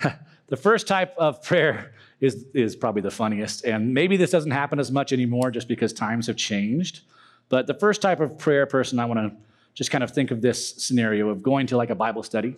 the 0.46 0.56
first 0.56 0.86
type 0.86 1.14
of 1.18 1.42
prayer 1.42 1.92
is, 2.20 2.46
is 2.54 2.76
probably 2.76 3.02
the 3.02 3.10
funniest. 3.10 3.64
And 3.64 3.92
maybe 3.92 4.16
this 4.16 4.30
doesn't 4.30 4.52
happen 4.52 4.78
as 4.78 4.92
much 4.92 5.12
anymore 5.12 5.50
just 5.50 5.66
because 5.66 5.92
times 5.92 6.28
have 6.28 6.36
changed. 6.36 7.00
But 7.48 7.66
the 7.66 7.74
first 7.74 8.00
type 8.00 8.20
of 8.20 8.38
prayer 8.38 8.66
person, 8.66 8.98
I 8.98 9.06
want 9.06 9.18
to 9.18 9.36
just 9.74 9.90
kind 9.90 10.04
of 10.04 10.12
think 10.12 10.30
of 10.30 10.40
this 10.40 10.76
scenario 10.76 11.28
of 11.28 11.42
going 11.42 11.66
to 11.66 11.76
like 11.76 11.90
a 11.90 11.94
Bible 11.94 12.22
study 12.22 12.56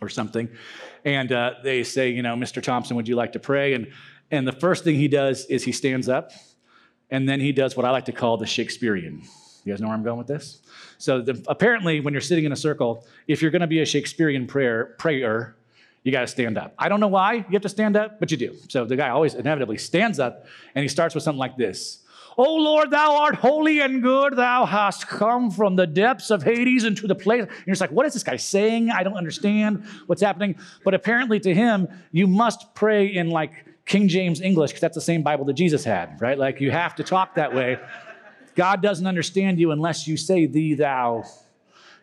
or 0.00 0.08
something. 0.08 0.48
And 1.04 1.32
uh, 1.32 1.54
they 1.62 1.82
say, 1.82 2.10
you 2.10 2.22
know, 2.22 2.34
Mr. 2.34 2.62
Thompson, 2.62 2.96
would 2.96 3.08
you 3.08 3.16
like 3.16 3.32
to 3.32 3.38
pray? 3.38 3.74
And, 3.74 3.92
and 4.30 4.46
the 4.46 4.52
first 4.52 4.84
thing 4.84 4.96
he 4.96 5.08
does 5.08 5.46
is 5.46 5.64
he 5.64 5.72
stands 5.72 6.08
up 6.08 6.32
and 7.10 7.28
then 7.28 7.40
he 7.40 7.52
does 7.52 7.76
what 7.76 7.86
I 7.86 7.90
like 7.90 8.06
to 8.06 8.12
call 8.12 8.36
the 8.36 8.46
Shakespearean. 8.46 9.22
You 9.64 9.72
guys 9.72 9.80
know 9.80 9.88
where 9.88 9.96
I'm 9.96 10.04
going 10.04 10.18
with 10.18 10.26
this? 10.26 10.60
So 10.98 11.20
the, 11.20 11.42
apparently, 11.48 12.00
when 12.00 12.14
you're 12.14 12.20
sitting 12.20 12.44
in 12.44 12.52
a 12.52 12.56
circle, 12.56 13.06
if 13.26 13.42
you're 13.42 13.50
going 13.50 13.60
to 13.60 13.66
be 13.66 13.80
a 13.80 13.86
Shakespearean 13.86 14.46
prayer, 14.46 14.94
prayer, 14.98 15.56
you 16.04 16.12
got 16.12 16.20
to 16.20 16.28
stand 16.28 16.56
up. 16.56 16.72
I 16.78 16.88
don't 16.88 17.00
know 17.00 17.08
why 17.08 17.34
you 17.34 17.44
have 17.52 17.62
to 17.62 17.68
stand 17.68 17.96
up, 17.96 18.20
but 18.20 18.30
you 18.30 18.36
do. 18.36 18.54
So 18.68 18.84
the 18.84 18.94
guy 18.94 19.08
always 19.08 19.34
inevitably 19.34 19.78
stands 19.78 20.20
up 20.20 20.46
and 20.74 20.82
he 20.82 20.88
starts 20.88 21.16
with 21.16 21.24
something 21.24 21.38
like 21.38 21.56
this. 21.56 22.04
Oh 22.38 22.56
Lord, 22.56 22.90
thou 22.90 23.16
art 23.22 23.34
holy 23.34 23.80
and 23.80 24.02
good. 24.02 24.36
Thou 24.36 24.66
hast 24.66 25.08
come 25.08 25.50
from 25.50 25.76
the 25.76 25.86
depths 25.86 26.30
of 26.30 26.42
Hades 26.42 26.84
into 26.84 27.06
the 27.06 27.14
place. 27.14 27.42
And 27.42 27.66
you're 27.66 27.76
like, 27.76 27.90
what 27.90 28.04
is 28.04 28.12
this 28.12 28.22
guy 28.22 28.36
saying? 28.36 28.90
I 28.90 29.02
don't 29.02 29.16
understand 29.16 29.84
what's 30.06 30.20
happening. 30.20 30.56
But 30.84 30.94
apparently 30.94 31.40
to 31.40 31.54
him, 31.54 31.88
you 32.12 32.26
must 32.26 32.74
pray 32.74 33.06
in 33.06 33.30
like 33.30 33.52
King 33.86 34.08
James 34.08 34.40
English 34.40 34.72
because 34.72 34.80
that's 34.82 34.94
the 34.94 35.00
same 35.00 35.22
Bible 35.22 35.44
that 35.46 35.54
Jesus 35.54 35.82
had, 35.84 36.20
right? 36.20 36.38
Like 36.38 36.60
you 36.60 36.70
have 36.70 36.94
to 36.96 37.04
talk 37.04 37.36
that 37.36 37.54
way. 37.54 37.78
God 38.54 38.82
doesn't 38.82 39.06
understand 39.06 39.58
you 39.58 39.70
unless 39.70 40.06
you 40.06 40.16
say 40.16 40.46
thee, 40.46 40.74
thou, 40.74 41.24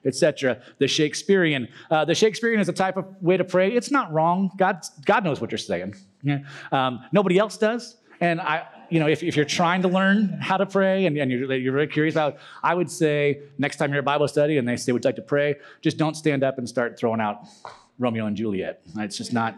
etc. 0.05 0.61
The 0.79 0.87
Shakespearean. 0.87 1.67
Uh, 1.91 2.05
the 2.05 2.15
Shakespearean 2.15 2.59
is 2.59 2.69
a 2.69 2.73
type 2.73 2.97
of 2.97 3.05
way 3.21 3.37
to 3.37 3.43
pray. 3.43 3.71
It's 3.71 3.91
not 3.91 4.11
wrong. 4.13 4.51
God, 4.57 4.83
God 5.05 5.23
knows 5.23 5.41
what 5.41 5.51
you're 5.51 5.57
saying. 5.57 5.95
Yeah. 6.21 6.39
Um, 6.71 7.05
nobody 7.11 7.37
else 7.37 7.57
does. 7.57 7.97
And 8.21 8.39
I, 8.39 8.65
you 8.93 8.99
know, 8.99 9.07
if, 9.07 9.23
if 9.23 9.35
you're 9.35 9.43
trying 9.43 9.81
to 9.81 9.87
learn 9.87 10.37
how 10.39 10.55
to 10.55 10.67
pray 10.67 11.07
and, 11.07 11.17
and 11.17 11.31
you're, 11.31 11.51
you're 11.55 11.73
very 11.73 11.87
curious 11.87 12.13
about, 12.13 12.37
I 12.61 12.75
would 12.75 12.91
say 12.91 13.39
next 13.57 13.77
time 13.77 13.89
you're 13.89 13.97
at 13.97 14.05
Bible 14.05 14.27
study 14.27 14.59
and 14.59 14.67
they 14.67 14.77
say, 14.77 14.91
would 14.91 15.03
you 15.03 15.07
like 15.07 15.15
to 15.15 15.23
pray? 15.23 15.55
Just 15.81 15.97
don't 15.97 16.15
stand 16.15 16.43
up 16.43 16.59
and 16.59 16.69
start 16.69 16.99
throwing 16.99 17.19
out 17.19 17.39
Romeo 17.97 18.27
and 18.27 18.37
Juliet. 18.37 18.83
It's 18.97 19.17
just 19.17 19.33
not, 19.33 19.57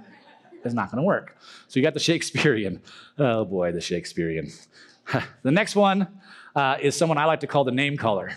it's 0.63 0.73
not 0.73 0.89
going 0.89 1.01
to 1.01 1.05
work. 1.05 1.37
So 1.67 1.81
you 1.81 1.83
got 1.83 1.93
the 1.93 1.99
Shakespearean. 1.99 2.81
Oh 3.19 3.43
boy, 3.43 3.73
the 3.73 3.81
Shakespearean. 3.81 4.53
the 5.43 5.51
next 5.51 5.75
one 5.75 6.07
uh, 6.55 6.77
is 6.81 6.95
someone 6.95 7.17
I 7.17 7.25
like 7.25 7.41
to 7.41 7.47
call 7.47 7.65
the 7.65 7.73
name 7.73 7.97
caller. 7.97 8.31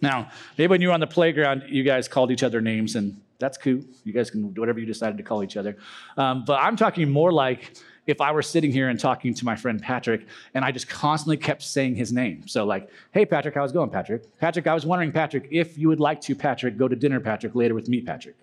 Now, 0.00 0.30
maybe 0.56 0.70
when 0.70 0.80
you 0.80 0.88
were 0.88 0.94
on 0.94 1.00
the 1.00 1.06
playground, 1.06 1.64
you 1.68 1.84
guys 1.84 2.08
called 2.08 2.30
each 2.30 2.42
other 2.42 2.62
names, 2.62 2.96
and 2.96 3.20
that's 3.38 3.58
cool. 3.58 3.82
You 4.04 4.14
guys 4.14 4.30
can 4.30 4.52
do 4.54 4.62
whatever 4.62 4.80
you 4.80 4.86
decided 4.86 5.18
to 5.18 5.22
call 5.22 5.44
each 5.44 5.58
other. 5.58 5.76
Um, 6.16 6.46
but 6.46 6.54
I'm 6.62 6.76
talking 6.76 7.10
more 7.10 7.30
like 7.30 7.74
if 8.06 8.20
I 8.20 8.32
were 8.32 8.42
sitting 8.42 8.72
here 8.72 8.88
and 8.88 8.98
talking 8.98 9.32
to 9.34 9.44
my 9.44 9.54
friend 9.54 9.80
Patrick 9.80 10.26
and 10.54 10.64
I 10.64 10.72
just 10.72 10.88
constantly 10.88 11.36
kept 11.36 11.62
saying 11.62 11.94
his 11.94 12.12
name. 12.12 12.46
So, 12.48 12.64
like, 12.64 12.88
hey, 13.12 13.24
Patrick, 13.24 13.54
how's 13.54 13.70
it 13.70 13.74
going, 13.74 13.90
Patrick? 13.90 14.38
Patrick, 14.38 14.66
I 14.66 14.74
was 14.74 14.84
wondering, 14.84 15.12
Patrick, 15.12 15.48
if 15.50 15.78
you 15.78 15.88
would 15.88 16.00
like 16.00 16.20
to, 16.22 16.34
Patrick, 16.34 16.76
go 16.76 16.88
to 16.88 16.96
dinner, 16.96 17.20
Patrick, 17.20 17.54
later 17.54 17.74
with 17.74 17.88
me, 17.88 18.00
Patrick. 18.00 18.36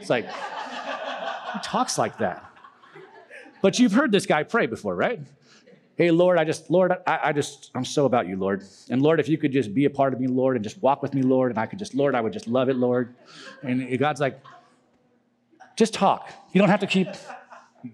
It's 0.00 0.10
like, 0.10 0.26
who 0.26 1.58
talks 1.62 1.96
like 1.96 2.18
that? 2.18 2.44
But 3.62 3.78
you've 3.78 3.92
heard 3.92 4.12
this 4.12 4.26
guy 4.26 4.42
pray 4.42 4.66
before, 4.66 4.94
right? 4.94 5.20
Hey, 5.96 6.10
Lord, 6.10 6.38
I 6.38 6.44
just, 6.44 6.70
Lord, 6.70 6.92
I, 7.06 7.20
I, 7.24 7.32
just, 7.32 7.70
I'm 7.74 7.84
so 7.84 8.04
about 8.04 8.26
you, 8.26 8.36
Lord. 8.36 8.64
And 8.90 9.00
Lord, 9.00 9.20
if 9.20 9.28
you 9.28 9.38
could 9.38 9.52
just 9.52 9.72
be 9.72 9.84
a 9.84 9.90
part 9.90 10.12
of 10.12 10.20
me, 10.20 10.26
Lord, 10.26 10.56
and 10.56 10.64
just 10.64 10.82
walk 10.82 11.02
with 11.02 11.14
me, 11.14 11.22
Lord, 11.22 11.52
and 11.52 11.58
I 11.58 11.66
could 11.66 11.78
just, 11.78 11.94
Lord, 11.94 12.16
I 12.16 12.20
would 12.20 12.32
just 12.32 12.48
love 12.48 12.68
it, 12.68 12.74
Lord. 12.74 13.14
And 13.62 13.96
God's 13.96 14.20
like, 14.20 14.40
just 15.76 15.94
talk. 15.94 16.30
You 16.52 16.58
don't 16.58 16.68
have 16.68 16.80
to 16.80 16.86
keep 16.86 17.08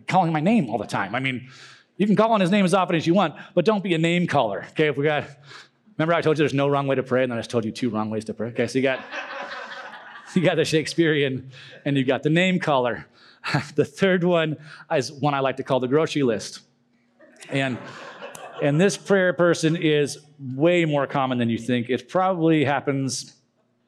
calling 0.06 0.32
my 0.32 0.40
name 0.40 0.70
all 0.70 0.78
the 0.78 0.86
time. 0.86 1.14
I 1.14 1.20
mean, 1.20 1.48
you 1.96 2.06
can 2.06 2.16
call 2.16 2.32
on 2.32 2.40
his 2.40 2.50
name 2.50 2.64
as 2.64 2.74
often 2.74 2.96
as 2.96 3.06
you 3.06 3.14
want, 3.14 3.34
but 3.54 3.64
don't 3.64 3.84
be 3.84 3.94
a 3.94 3.98
name 3.98 4.26
caller. 4.26 4.66
Okay, 4.70 4.88
if 4.88 4.96
we 4.96 5.04
got, 5.04 5.24
remember 5.98 6.14
I 6.14 6.22
told 6.22 6.38
you 6.38 6.42
there's 6.42 6.54
no 6.54 6.68
wrong 6.68 6.86
way 6.86 6.96
to 6.96 7.02
pray, 7.02 7.22
and 7.22 7.30
then 7.30 7.38
I 7.38 7.40
just 7.40 7.50
told 7.50 7.64
you 7.64 7.72
two 7.72 7.90
wrong 7.90 8.10
ways 8.10 8.24
to 8.26 8.34
pray. 8.34 8.48
Okay, 8.48 8.66
so 8.66 8.78
you 8.78 8.82
got, 8.82 9.04
you 10.34 10.42
got 10.42 10.56
the 10.56 10.64
Shakespearean, 10.64 11.50
and 11.84 11.96
you 11.96 12.04
got 12.04 12.22
the 12.22 12.30
name 12.30 12.58
caller. 12.58 13.06
the 13.74 13.84
third 13.84 14.24
one 14.24 14.56
is 14.92 15.12
one 15.12 15.34
I 15.34 15.40
like 15.40 15.56
to 15.58 15.62
call 15.62 15.80
the 15.80 15.88
grocery 15.88 16.22
list. 16.22 16.60
And 17.48 17.78
and 18.62 18.78
this 18.78 18.96
prayer 18.96 19.32
person 19.32 19.74
is 19.74 20.18
way 20.38 20.84
more 20.84 21.06
common 21.06 21.38
than 21.38 21.48
you 21.48 21.58
think. 21.58 21.88
It 21.88 22.08
probably 22.08 22.64
happens 22.64 23.39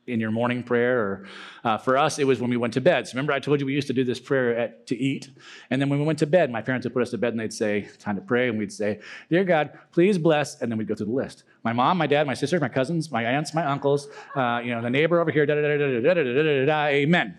in 0.06 0.20
your 0.20 0.30
morning 0.30 0.62
prayer, 0.62 1.00
or 1.00 1.26
uh, 1.64 1.78
for 1.78 1.96
us, 1.96 2.18
it 2.18 2.24
was 2.24 2.40
when 2.40 2.50
we 2.50 2.56
went 2.56 2.74
to 2.74 2.80
bed. 2.80 3.06
So 3.06 3.14
remember, 3.14 3.32
I 3.32 3.40
told 3.40 3.60
you 3.60 3.66
we 3.66 3.72
used 3.72 3.86
to 3.86 3.92
do 3.92 4.04
this 4.04 4.18
prayer 4.18 4.56
at, 4.58 4.86
to 4.88 4.96
eat, 4.96 5.30
and 5.70 5.80
then 5.80 5.88
when 5.88 5.98
we 5.98 6.04
went 6.04 6.18
to 6.20 6.26
bed, 6.26 6.50
my 6.50 6.62
parents 6.62 6.84
would 6.84 6.92
put 6.92 7.02
us 7.02 7.10
to 7.10 7.18
bed, 7.18 7.32
and 7.32 7.40
they'd 7.40 7.52
say, 7.52 7.88
"Time 7.98 8.16
to 8.16 8.22
pray," 8.22 8.48
and 8.48 8.58
we'd 8.58 8.72
say, 8.72 9.00
"Dear 9.30 9.44
God, 9.44 9.78
please 9.92 10.18
bless," 10.18 10.60
and 10.60 10.70
then 10.70 10.78
we'd 10.78 10.88
go 10.88 10.94
through 10.94 11.06
the 11.06 11.12
list. 11.12 11.44
My 11.64 11.72
mom, 11.72 11.98
my 11.98 12.06
dad, 12.06 12.26
my 12.26 12.34
sisters, 12.34 12.60
my 12.60 12.68
cousins, 12.68 13.10
my 13.10 13.24
aunts, 13.24 13.54
my 13.54 13.64
uncles, 13.64 14.08
uh, 14.34 14.60
you 14.64 14.74
know, 14.74 14.82
the 14.82 14.90
neighbor 14.90 15.20
over 15.20 15.30
here, 15.30 15.46
da 15.46 15.54
da 15.54 15.62
da 15.62 15.76
da 15.76 16.00
da 16.00 16.14
da 16.14 16.24
da 16.24 16.42
da 16.42 16.66
da. 16.66 16.86
Amen. 16.86 17.36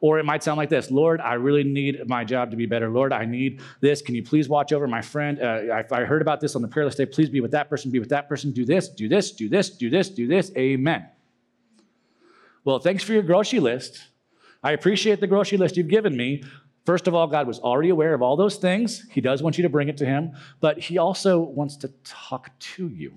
Or 0.00 0.18
it 0.18 0.24
might 0.24 0.42
sound 0.42 0.56
like 0.56 0.70
this 0.70 0.90
Lord, 0.90 1.20
I 1.20 1.34
really 1.34 1.64
need 1.64 2.08
my 2.08 2.24
job 2.24 2.50
to 2.50 2.56
be 2.56 2.66
better. 2.66 2.88
Lord, 2.88 3.12
I 3.12 3.26
need 3.26 3.60
this. 3.80 4.00
Can 4.02 4.14
you 4.14 4.22
please 4.22 4.48
watch 4.48 4.72
over 4.72 4.86
my 4.86 5.02
friend? 5.02 5.40
Uh, 5.40 5.74
I, 5.74 5.84
I 5.92 6.04
heard 6.04 6.22
about 6.22 6.40
this 6.40 6.56
on 6.56 6.62
the 6.62 6.68
prayer 6.68 6.86
list 6.86 6.98
day. 6.98 7.06
Please 7.06 7.28
be 7.28 7.40
with 7.40 7.50
that 7.52 7.68
person, 7.68 7.90
be 7.90 7.98
with 7.98 8.08
that 8.08 8.28
person. 8.28 8.50
Do 8.50 8.64
this, 8.64 8.88
do 8.88 9.08
this, 9.08 9.30
do 9.30 9.48
this, 9.48 9.70
do 9.70 9.90
this, 9.90 10.08
do 10.08 10.26
this. 10.26 10.52
Amen. 10.56 11.06
Well, 12.64 12.78
thanks 12.78 13.02
for 13.02 13.14
your 13.14 13.22
grocery 13.22 13.60
list. 13.60 14.06
I 14.62 14.72
appreciate 14.72 15.20
the 15.20 15.26
grocery 15.26 15.56
list 15.56 15.76
you've 15.76 15.88
given 15.88 16.14
me. 16.14 16.44
First 16.84 17.08
of 17.08 17.14
all, 17.14 17.26
God 17.26 17.46
was 17.46 17.58
already 17.58 17.88
aware 17.88 18.12
of 18.12 18.20
all 18.20 18.36
those 18.36 18.56
things. 18.56 19.06
He 19.10 19.22
does 19.22 19.42
want 19.42 19.56
you 19.56 19.62
to 19.62 19.70
bring 19.70 19.88
it 19.88 19.96
to 19.98 20.06
Him, 20.06 20.32
but 20.60 20.78
He 20.78 20.98
also 20.98 21.40
wants 21.40 21.76
to 21.78 21.88
talk 22.04 22.50
to 22.58 22.88
you. 22.88 23.14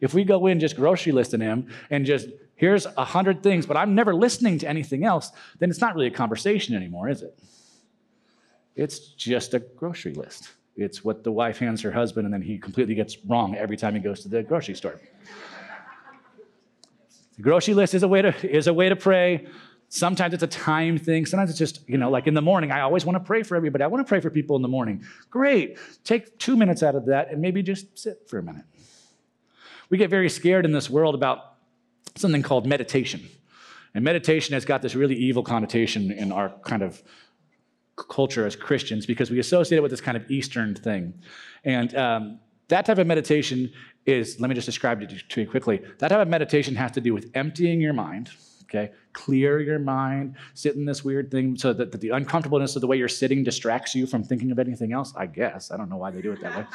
If 0.00 0.12
we 0.12 0.24
go 0.24 0.46
in 0.46 0.60
just 0.60 0.76
grocery 0.76 1.12
listing 1.12 1.40
Him 1.40 1.68
and 1.90 2.04
just 2.04 2.28
here's 2.56 2.84
a 2.84 3.04
hundred 3.04 3.42
things, 3.42 3.64
but 3.64 3.76
I'm 3.76 3.94
never 3.94 4.14
listening 4.14 4.58
to 4.58 4.68
anything 4.68 5.04
else, 5.04 5.30
then 5.58 5.70
it's 5.70 5.80
not 5.80 5.94
really 5.94 6.08
a 6.08 6.10
conversation 6.10 6.74
anymore, 6.74 7.08
is 7.08 7.22
it? 7.22 7.38
It's 8.76 8.98
just 8.98 9.54
a 9.54 9.60
grocery 9.60 10.12
list. 10.12 10.50
It's 10.76 11.04
what 11.04 11.24
the 11.24 11.32
wife 11.32 11.58
hands 11.58 11.80
her 11.82 11.92
husband, 11.92 12.26
and 12.26 12.34
then 12.34 12.42
he 12.42 12.58
completely 12.58 12.94
gets 12.94 13.16
wrong 13.24 13.56
every 13.56 13.76
time 13.76 13.94
he 13.94 14.00
goes 14.00 14.20
to 14.22 14.28
the 14.28 14.42
grocery 14.42 14.74
store. 14.74 15.00
The 17.36 17.42
grocery 17.42 17.74
list 17.74 17.94
is 17.94 18.02
a 18.02 18.08
way 18.08 18.22
to 18.22 18.50
is 18.50 18.66
a 18.66 18.74
way 18.74 18.88
to 18.88 18.96
pray. 18.96 19.46
Sometimes 19.88 20.34
it's 20.34 20.42
a 20.42 20.48
time 20.48 20.98
thing. 20.98 21.24
Sometimes 21.24 21.50
it's 21.50 21.58
just, 21.58 21.88
you 21.88 21.98
know, 21.98 22.10
like 22.10 22.26
in 22.26 22.34
the 22.34 22.42
morning, 22.42 22.72
I 22.72 22.80
always 22.80 23.04
want 23.04 23.16
to 23.16 23.24
pray 23.24 23.44
for 23.44 23.54
everybody. 23.54 23.84
I 23.84 23.86
want 23.86 24.04
to 24.04 24.08
pray 24.08 24.18
for 24.18 24.28
people 24.28 24.56
in 24.56 24.62
the 24.62 24.68
morning. 24.68 25.04
Great. 25.30 25.78
Take 26.02 26.36
two 26.38 26.56
minutes 26.56 26.82
out 26.82 26.96
of 26.96 27.06
that 27.06 27.30
and 27.30 27.40
maybe 27.40 27.62
just 27.62 27.96
sit 27.96 28.28
for 28.28 28.38
a 28.38 28.42
minute. 28.42 28.64
We 29.90 29.98
get 29.98 30.10
very 30.10 30.28
scared 30.28 30.64
in 30.64 30.72
this 30.72 30.90
world 30.90 31.14
about 31.14 31.54
something 32.16 32.42
called 32.42 32.66
meditation. 32.66 33.28
And 33.94 34.02
meditation 34.02 34.54
has 34.54 34.64
got 34.64 34.82
this 34.82 34.96
really 34.96 35.14
evil 35.14 35.44
connotation 35.44 36.10
in 36.10 36.32
our 36.32 36.48
kind 36.64 36.82
of 36.82 37.00
culture 37.96 38.44
as 38.44 38.56
Christians 38.56 39.06
because 39.06 39.30
we 39.30 39.38
associate 39.38 39.78
it 39.78 39.82
with 39.82 39.92
this 39.92 40.00
kind 40.00 40.16
of 40.16 40.28
Eastern 40.28 40.74
thing. 40.74 41.14
And 41.62 41.94
um, 41.94 42.40
that 42.68 42.86
type 42.86 42.98
of 42.98 43.06
meditation 43.06 43.72
is, 44.06 44.40
let 44.40 44.48
me 44.48 44.54
just 44.54 44.66
describe 44.66 45.02
it 45.02 45.12
to 45.28 45.40
you 45.40 45.48
quickly. 45.48 45.82
That 45.98 46.08
type 46.08 46.20
of 46.20 46.28
meditation 46.28 46.74
has 46.76 46.92
to 46.92 47.00
do 47.00 47.14
with 47.14 47.30
emptying 47.34 47.80
your 47.80 47.92
mind, 47.92 48.30
okay? 48.64 48.92
Clear 49.12 49.60
your 49.60 49.78
mind, 49.78 50.36
sit 50.54 50.76
in 50.76 50.84
this 50.84 51.04
weird 51.04 51.30
thing 51.30 51.56
so 51.56 51.72
that, 51.72 51.92
that 51.92 52.00
the 52.00 52.10
uncomfortableness 52.10 52.76
of 52.76 52.80
the 52.80 52.86
way 52.86 52.96
you're 52.96 53.08
sitting 53.08 53.42
distracts 53.42 53.94
you 53.94 54.06
from 54.06 54.22
thinking 54.22 54.50
of 54.50 54.58
anything 54.58 54.92
else, 54.92 55.12
I 55.16 55.26
guess. 55.26 55.70
I 55.70 55.76
don't 55.76 55.88
know 55.88 55.96
why 55.96 56.10
they 56.10 56.20
do 56.20 56.32
it 56.32 56.40
that 56.42 56.56
way. 56.56 56.66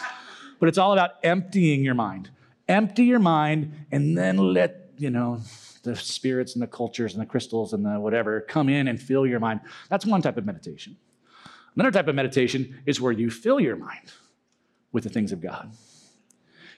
But 0.59 0.69
it's 0.69 0.77
all 0.77 0.93
about 0.93 1.12
emptying 1.24 1.83
your 1.83 1.95
mind. 1.95 2.29
Empty 2.67 3.05
your 3.05 3.19
mind 3.19 3.74
and 3.91 4.17
then 4.17 4.38
let 4.38 4.91
you 4.98 5.09
know, 5.09 5.39
the 5.83 5.95
spirits 5.95 6.53
and 6.53 6.62
the 6.62 6.67
cultures 6.67 7.13
and 7.13 7.21
the 7.21 7.25
crystals 7.25 7.74
and 7.74 7.86
the 7.86 8.00
whatever 8.00 8.41
come 8.41 8.69
in 8.69 8.88
and 8.88 9.01
fill 9.01 9.25
your 9.25 9.39
mind. 9.39 9.62
That's 9.89 10.05
one 10.05 10.21
type 10.21 10.38
of 10.38 10.45
meditation. 10.45 10.98
Another 11.75 11.91
type 11.91 12.07
of 12.07 12.15
meditation 12.15 12.81
is 12.86 13.00
where 13.00 13.12
you 13.12 13.29
fill 13.29 13.59
your 13.59 13.75
mind 13.75 14.12
with 14.91 15.03
the 15.03 15.09
things 15.09 15.31
of 15.31 15.39
God. 15.39 15.71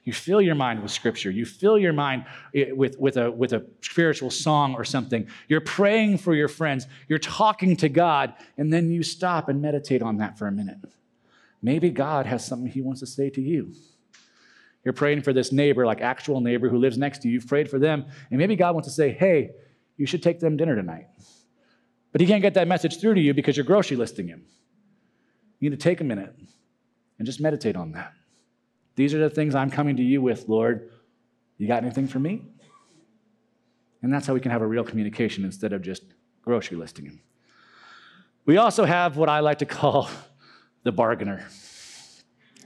You 0.03 0.13
fill 0.13 0.41
your 0.41 0.55
mind 0.55 0.81
with 0.81 0.91
scripture. 0.91 1.29
You 1.29 1.45
fill 1.45 1.77
your 1.77 1.93
mind 1.93 2.25
eh, 2.55 2.71
with, 2.71 2.97
with, 2.99 3.17
a, 3.17 3.29
with 3.29 3.53
a 3.53 3.65
spiritual 3.81 4.31
song 4.31 4.73
or 4.73 4.83
something. 4.83 5.27
You're 5.47 5.61
praying 5.61 6.17
for 6.17 6.33
your 6.33 6.47
friends. 6.47 6.87
You're 7.07 7.19
talking 7.19 7.75
to 7.77 7.89
God, 7.89 8.33
and 8.57 8.73
then 8.73 8.89
you 8.89 9.03
stop 9.03 9.47
and 9.47 9.61
meditate 9.61 10.01
on 10.01 10.17
that 10.17 10.39
for 10.39 10.47
a 10.47 10.51
minute. 10.51 10.77
Maybe 11.61 11.91
God 11.91 12.25
has 12.25 12.45
something 12.45 12.71
He 12.71 12.81
wants 12.81 13.01
to 13.01 13.05
say 13.05 13.29
to 13.29 13.41
you. 13.41 13.73
You're 14.83 14.93
praying 14.93 15.21
for 15.21 15.33
this 15.33 15.51
neighbor, 15.51 15.85
like 15.85 16.01
actual 16.01 16.41
neighbor 16.41 16.67
who 16.67 16.79
lives 16.79 16.97
next 16.97 17.21
to 17.21 17.27
you. 17.27 17.35
You've 17.35 17.47
prayed 17.47 17.69
for 17.69 17.77
them, 17.77 18.05
and 18.31 18.39
maybe 18.39 18.55
God 18.55 18.73
wants 18.73 18.87
to 18.87 18.93
say, 18.93 19.11
hey, 19.11 19.51
you 19.97 20.07
should 20.07 20.23
take 20.23 20.39
them 20.39 20.57
dinner 20.57 20.75
tonight. 20.75 21.05
But 22.11 22.21
he 22.21 22.27
can't 22.27 22.41
get 22.41 22.55
that 22.55 22.67
message 22.67 22.99
through 22.99 23.13
to 23.13 23.21
you 23.21 23.35
because 23.35 23.55
you're 23.55 23.65
grocery 23.65 23.97
listing 23.97 24.27
him. 24.27 24.43
You 25.59 25.69
need 25.69 25.79
to 25.79 25.83
take 25.83 26.01
a 26.01 26.03
minute 26.03 26.35
and 27.19 27.25
just 27.27 27.39
meditate 27.39 27.75
on 27.75 27.91
that. 27.91 28.13
These 28.95 29.13
are 29.13 29.19
the 29.19 29.29
things 29.29 29.55
I'm 29.55 29.71
coming 29.71 29.97
to 29.97 30.03
you 30.03 30.21
with, 30.21 30.47
Lord. 30.47 30.89
You 31.57 31.67
got 31.67 31.83
anything 31.83 32.07
for 32.07 32.19
me? 32.19 32.43
And 34.01 34.11
that's 34.11 34.25
how 34.27 34.33
we 34.33 34.39
can 34.39 34.51
have 34.51 34.61
a 34.61 34.67
real 34.67 34.83
communication 34.83 35.45
instead 35.45 35.73
of 35.73 35.81
just 35.81 36.03
grocery 36.41 36.77
listing. 36.77 37.19
We 38.45 38.57
also 38.57 38.85
have 38.85 39.17
what 39.17 39.29
I 39.29 39.39
like 39.39 39.59
to 39.59 39.65
call 39.65 40.09
the 40.83 40.91
bargainer. 40.91 41.47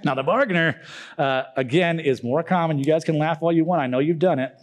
Now, 0.03 0.13
the 0.13 0.23
bargainer, 0.23 0.81
uh, 1.17 1.43
again, 1.57 1.99
is 1.99 2.23
more 2.23 2.43
common. 2.43 2.77
You 2.77 2.85
guys 2.85 3.03
can 3.03 3.17
laugh 3.17 3.39
all 3.41 3.51
you 3.51 3.65
want. 3.65 3.81
I 3.81 3.87
know 3.87 3.99
you've 3.99 4.19
done 4.19 4.39
it. 4.39 4.55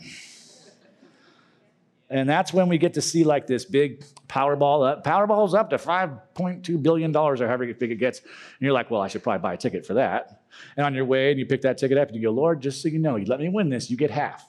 And 2.12 2.28
that's 2.28 2.52
when 2.52 2.68
we 2.68 2.78
get 2.78 2.94
to 2.94 3.02
see 3.02 3.24
like 3.24 3.46
this 3.46 3.64
big 3.64 4.04
Powerball 4.28 4.88
up. 4.88 5.04
Powerball's 5.04 5.54
up 5.54 5.70
to 5.70 5.76
$5.2 5.76 6.82
billion 6.82 7.16
or 7.16 7.36
however 7.36 7.72
big 7.72 7.90
it 7.90 7.96
gets. 7.96 8.20
And 8.20 8.28
you're 8.60 8.72
like, 8.72 8.90
well, 8.90 9.00
I 9.00 9.08
should 9.08 9.22
probably 9.22 9.40
buy 9.40 9.54
a 9.54 9.56
ticket 9.56 9.86
for 9.86 9.94
that. 9.94 10.42
And 10.76 10.84
on 10.84 10.94
your 10.94 11.06
way, 11.06 11.30
and 11.30 11.40
you 11.40 11.46
pick 11.46 11.62
that 11.62 11.78
ticket 11.78 11.96
up, 11.96 12.08
and 12.08 12.16
you 12.16 12.22
go, 12.22 12.30
Lord, 12.30 12.60
just 12.60 12.82
so 12.82 12.88
you 12.88 12.98
know, 12.98 13.16
you 13.16 13.24
let 13.24 13.40
me 13.40 13.48
win 13.48 13.70
this, 13.70 13.90
you 13.90 13.96
get 13.96 14.10
half. 14.10 14.46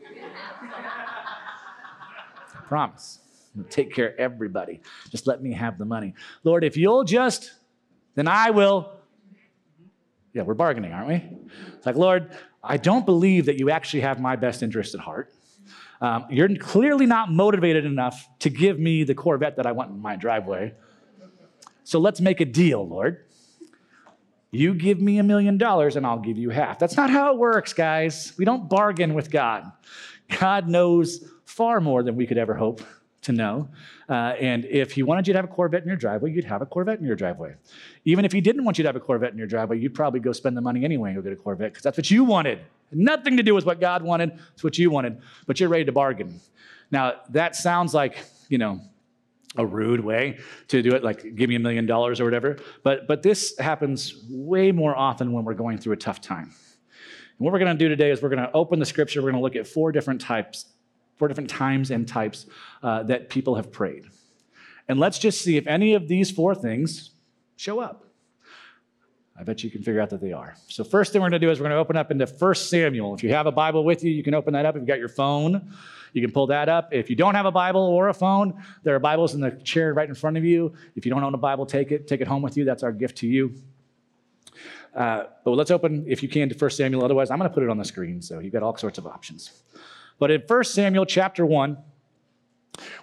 Promise. 2.68 3.18
Take 3.68 3.92
care 3.92 4.10
of 4.10 4.18
everybody. 4.18 4.80
Just 5.10 5.26
let 5.26 5.42
me 5.42 5.52
have 5.52 5.78
the 5.78 5.84
money. 5.84 6.14
Lord, 6.44 6.62
if 6.62 6.76
you'll 6.76 7.02
just, 7.02 7.50
then 8.14 8.28
I 8.28 8.50
will 8.50 9.00
yeah, 10.32 10.42
we're 10.42 10.54
bargaining, 10.54 10.92
aren't 10.92 11.08
we? 11.08 11.24
It's 11.76 11.86
like, 11.86 11.96
Lord, 11.96 12.30
I 12.62 12.76
don't 12.76 13.04
believe 13.04 13.46
that 13.46 13.58
you 13.58 13.70
actually 13.70 14.02
have 14.02 14.20
my 14.20 14.36
best 14.36 14.62
interest 14.62 14.94
at 14.94 15.00
heart. 15.00 15.32
Um, 16.00 16.26
you're 16.30 16.54
clearly 16.56 17.06
not 17.06 17.30
motivated 17.30 17.84
enough 17.84 18.26
to 18.40 18.50
give 18.50 18.78
me 18.78 19.04
the 19.04 19.14
Corvette 19.14 19.56
that 19.56 19.66
I 19.66 19.72
want 19.72 19.90
in 19.90 20.00
my 20.00 20.16
driveway. 20.16 20.74
So 21.84 21.98
let's 21.98 22.20
make 22.20 22.40
a 22.40 22.44
deal, 22.44 22.86
Lord. 22.86 23.24
You 24.50 24.74
give 24.74 25.00
me 25.00 25.18
a 25.18 25.22
million 25.22 25.58
dollars 25.58 25.96
and 25.96 26.06
I'll 26.06 26.18
give 26.18 26.38
you 26.38 26.50
half. 26.50 26.78
That's 26.78 26.96
not 26.96 27.10
how 27.10 27.32
it 27.32 27.38
works, 27.38 27.72
guys. 27.72 28.32
We 28.36 28.44
don't 28.44 28.68
bargain 28.68 29.14
with 29.14 29.30
God. 29.30 29.70
God 30.40 30.68
knows 30.68 31.24
far 31.44 31.80
more 31.80 32.02
than 32.02 32.16
we 32.16 32.26
could 32.26 32.38
ever 32.38 32.54
hope 32.54 32.80
to 33.22 33.32
know. 33.32 33.68
Uh, 34.08 34.34
and 34.40 34.64
if 34.64 34.92
he 34.92 35.02
wanted 35.02 35.26
you 35.28 35.34
to 35.34 35.38
have 35.38 35.44
a 35.44 35.52
Corvette 35.52 35.82
in 35.82 35.88
your 35.88 35.96
driveway, 35.96 36.32
you'd 36.32 36.44
have 36.44 36.62
a 36.62 36.66
Corvette 36.66 36.98
in 36.98 37.04
your 37.04 37.16
driveway. 37.16 37.54
Even 38.04 38.24
if 38.24 38.32
he 38.32 38.40
didn't 38.40 38.64
want 38.64 38.78
you 38.78 38.82
to 38.82 38.88
have 38.88 38.96
a 38.96 39.00
Corvette 39.00 39.32
in 39.32 39.38
your 39.38 39.46
driveway, 39.46 39.78
you'd 39.78 39.94
probably 39.94 40.20
go 40.20 40.32
spend 40.32 40.56
the 40.56 40.60
money 40.60 40.84
anyway 40.84 41.10
and 41.10 41.18
go 41.18 41.22
get 41.22 41.32
a 41.32 41.40
Corvette 41.40 41.72
because 41.72 41.82
that's 41.82 41.98
what 41.98 42.10
you 42.10 42.24
wanted. 42.24 42.60
Nothing 42.92 43.36
to 43.36 43.42
do 43.42 43.54
with 43.54 43.64
what 43.64 43.80
God 43.80 44.02
wanted, 44.02 44.38
it's 44.52 44.64
what 44.64 44.78
you 44.78 44.90
wanted, 44.90 45.20
but 45.46 45.60
you're 45.60 45.68
ready 45.68 45.84
to 45.84 45.92
bargain. 45.92 46.40
Now, 46.90 47.20
that 47.30 47.54
sounds 47.54 47.94
like, 47.94 48.16
you 48.48 48.58
know, 48.58 48.80
a 49.56 49.66
rude 49.66 50.00
way 50.00 50.38
to 50.68 50.82
do 50.82 50.94
it, 50.94 51.02
like 51.02 51.34
give 51.34 51.48
me 51.48 51.56
a 51.56 51.60
million 51.60 51.86
dollars 51.86 52.20
or 52.20 52.24
whatever. 52.24 52.58
But, 52.82 53.06
but 53.06 53.22
this 53.22 53.58
happens 53.58 54.14
way 54.28 54.72
more 54.72 54.96
often 54.96 55.32
when 55.32 55.44
we're 55.44 55.54
going 55.54 55.78
through 55.78 55.94
a 55.94 55.96
tough 55.96 56.20
time. 56.20 56.44
And 56.44 57.38
what 57.38 57.52
we're 57.52 57.58
going 57.58 57.76
to 57.76 57.78
do 57.78 57.88
today 57.88 58.10
is 58.10 58.22
we're 58.22 58.28
going 58.28 58.42
to 58.42 58.52
open 58.52 58.78
the 58.78 58.86
scripture. 58.86 59.20
We're 59.20 59.32
going 59.32 59.40
to 59.40 59.44
look 59.44 59.56
at 59.56 59.66
four 59.66 59.92
different 59.92 60.20
types 60.20 60.66
four 61.20 61.28
different 61.28 61.50
times 61.50 61.90
and 61.90 62.08
types 62.08 62.46
uh, 62.82 63.02
that 63.02 63.28
people 63.28 63.54
have 63.54 63.70
prayed. 63.70 64.06
And 64.88 64.98
let's 64.98 65.18
just 65.18 65.42
see 65.42 65.58
if 65.58 65.66
any 65.66 65.92
of 65.92 66.08
these 66.08 66.30
four 66.30 66.54
things 66.54 67.10
show 67.56 67.78
up. 67.78 68.06
I 69.40 69.42
bet 69.42 69.64
you 69.64 69.70
can 69.70 69.82
figure 69.82 70.02
out 70.02 70.10
that 70.10 70.20
they 70.20 70.34
are. 70.34 70.54
So, 70.68 70.84
first 70.84 71.12
thing 71.12 71.22
we're 71.22 71.30
going 71.30 71.40
to 71.40 71.46
do 71.46 71.50
is 71.50 71.58
we're 71.58 71.64
going 71.64 71.70
to 71.70 71.78
open 71.78 71.96
up 71.96 72.10
into 72.10 72.26
1 72.26 72.54
Samuel. 72.56 73.14
If 73.14 73.22
you 73.22 73.30
have 73.30 73.46
a 73.46 73.52
Bible 73.52 73.84
with 73.84 74.04
you, 74.04 74.10
you 74.10 74.22
can 74.22 74.34
open 74.34 74.52
that 74.52 74.66
up. 74.66 74.76
If 74.76 74.80
you've 74.80 74.88
got 74.88 74.98
your 74.98 75.08
phone, 75.08 75.72
you 76.12 76.20
can 76.20 76.30
pull 76.30 76.48
that 76.48 76.68
up. 76.68 76.92
If 76.92 77.08
you 77.08 77.16
don't 77.16 77.34
have 77.34 77.46
a 77.46 77.50
Bible 77.50 77.80
or 77.80 78.08
a 78.08 78.14
phone, 78.14 78.62
there 78.82 78.94
are 78.94 78.98
Bibles 78.98 79.32
in 79.32 79.40
the 79.40 79.52
chair 79.52 79.94
right 79.94 80.06
in 80.06 80.14
front 80.14 80.36
of 80.36 80.44
you. 80.44 80.74
If 80.94 81.06
you 81.06 81.10
don't 81.10 81.24
own 81.24 81.32
a 81.32 81.38
Bible, 81.38 81.64
take 81.64 81.90
it. 81.90 82.06
Take 82.06 82.20
it 82.20 82.28
home 82.28 82.42
with 82.42 82.58
you. 82.58 82.66
That's 82.66 82.82
our 82.82 82.92
gift 82.92 83.16
to 83.18 83.26
you. 83.26 83.54
Uh, 84.94 85.24
but 85.42 85.52
let's 85.52 85.70
open, 85.70 86.04
if 86.06 86.22
you 86.22 86.28
can, 86.28 86.50
to 86.50 86.54
1 86.54 86.70
Samuel. 86.72 87.02
Otherwise, 87.02 87.30
I'm 87.30 87.38
going 87.38 87.48
to 87.48 87.54
put 87.54 87.62
it 87.62 87.70
on 87.70 87.78
the 87.78 87.84
screen, 87.86 88.20
so 88.20 88.40
you've 88.40 88.52
got 88.52 88.62
all 88.62 88.76
sorts 88.76 88.98
of 88.98 89.06
options. 89.06 89.62
But 90.18 90.30
in 90.30 90.42
1 90.46 90.64
Samuel 90.64 91.06
chapter 91.06 91.46
1, 91.46 91.78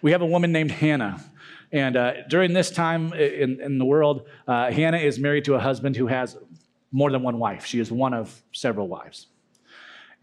we 0.03 0.11
have 0.11 0.21
a 0.21 0.25
woman 0.27 0.51
named 0.51 0.69
Hannah. 0.69 1.19
And 1.71 1.97
uh, 1.97 2.13
during 2.29 2.53
this 2.53 2.71
time 2.71 3.13
in, 3.13 3.59
in 3.61 3.77
the 3.77 3.85
world, 3.85 4.27
uh, 4.47 4.71
Hannah 4.71 4.97
is 4.97 5.19
married 5.19 5.45
to 5.45 5.55
a 5.55 5.59
husband 5.59 5.95
who 5.95 6.07
has 6.07 6.37
more 6.91 7.11
than 7.11 7.23
one 7.23 7.39
wife. 7.39 7.65
She 7.65 7.79
is 7.79 7.91
one 7.91 8.13
of 8.13 8.41
several 8.53 8.87
wives. 8.87 9.27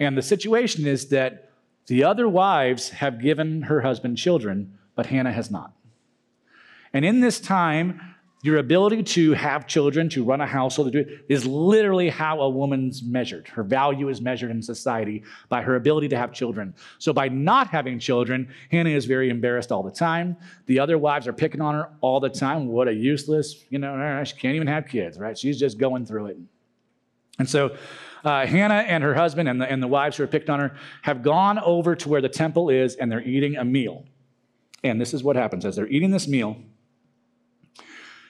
And 0.00 0.16
the 0.16 0.22
situation 0.22 0.86
is 0.86 1.08
that 1.08 1.50
the 1.86 2.04
other 2.04 2.28
wives 2.28 2.90
have 2.90 3.20
given 3.20 3.62
her 3.62 3.82
husband 3.82 4.16
children, 4.16 4.78
but 4.94 5.06
Hannah 5.06 5.32
has 5.32 5.50
not. 5.50 5.72
And 6.92 7.04
in 7.04 7.20
this 7.20 7.40
time, 7.40 8.13
your 8.44 8.58
ability 8.58 9.02
to 9.02 9.32
have 9.32 9.66
children, 9.66 10.06
to 10.10 10.22
run 10.22 10.42
a 10.42 10.46
household, 10.46 10.92
to 10.92 11.02
do 11.02 11.18
is 11.30 11.46
literally 11.46 12.10
how 12.10 12.42
a 12.42 12.48
woman's 12.48 13.02
measured. 13.02 13.48
Her 13.48 13.62
value 13.62 14.10
is 14.10 14.20
measured 14.20 14.50
in 14.50 14.60
society 14.60 15.22
by 15.48 15.62
her 15.62 15.76
ability 15.76 16.08
to 16.08 16.18
have 16.18 16.30
children. 16.30 16.74
So 16.98 17.14
by 17.14 17.28
not 17.28 17.68
having 17.68 17.98
children, 17.98 18.52
Hannah 18.70 18.90
is 18.90 19.06
very 19.06 19.30
embarrassed 19.30 19.72
all 19.72 19.82
the 19.82 19.90
time. 19.90 20.36
The 20.66 20.78
other 20.78 20.98
wives 20.98 21.26
are 21.26 21.32
picking 21.32 21.62
on 21.62 21.72
her 21.72 21.88
all 22.02 22.20
the 22.20 22.28
time. 22.28 22.66
What 22.68 22.86
a 22.86 22.92
useless, 22.92 23.64
you 23.70 23.78
know, 23.78 24.22
she 24.24 24.36
can't 24.36 24.56
even 24.56 24.68
have 24.68 24.88
kids, 24.88 25.18
right? 25.18 25.38
She's 25.38 25.58
just 25.58 25.78
going 25.78 26.04
through 26.04 26.26
it. 26.26 26.36
And 27.38 27.48
so 27.48 27.74
uh, 28.26 28.44
Hannah 28.44 28.84
and 28.86 29.02
her 29.02 29.14
husband 29.14 29.48
and 29.48 29.58
the, 29.58 29.72
and 29.72 29.82
the 29.82 29.88
wives 29.88 30.18
who 30.18 30.22
are 30.24 30.26
picked 30.26 30.50
on 30.50 30.60
her 30.60 30.76
have 31.00 31.22
gone 31.22 31.58
over 31.60 31.96
to 31.96 32.10
where 32.10 32.20
the 32.20 32.28
temple 32.28 32.68
is 32.68 32.96
and 32.96 33.10
they're 33.10 33.22
eating 33.22 33.56
a 33.56 33.64
meal. 33.64 34.04
And 34.82 35.00
this 35.00 35.14
is 35.14 35.24
what 35.24 35.34
happens 35.34 35.64
as 35.64 35.76
they're 35.76 35.88
eating 35.88 36.10
this 36.10 36.28
meal 36.28 36.58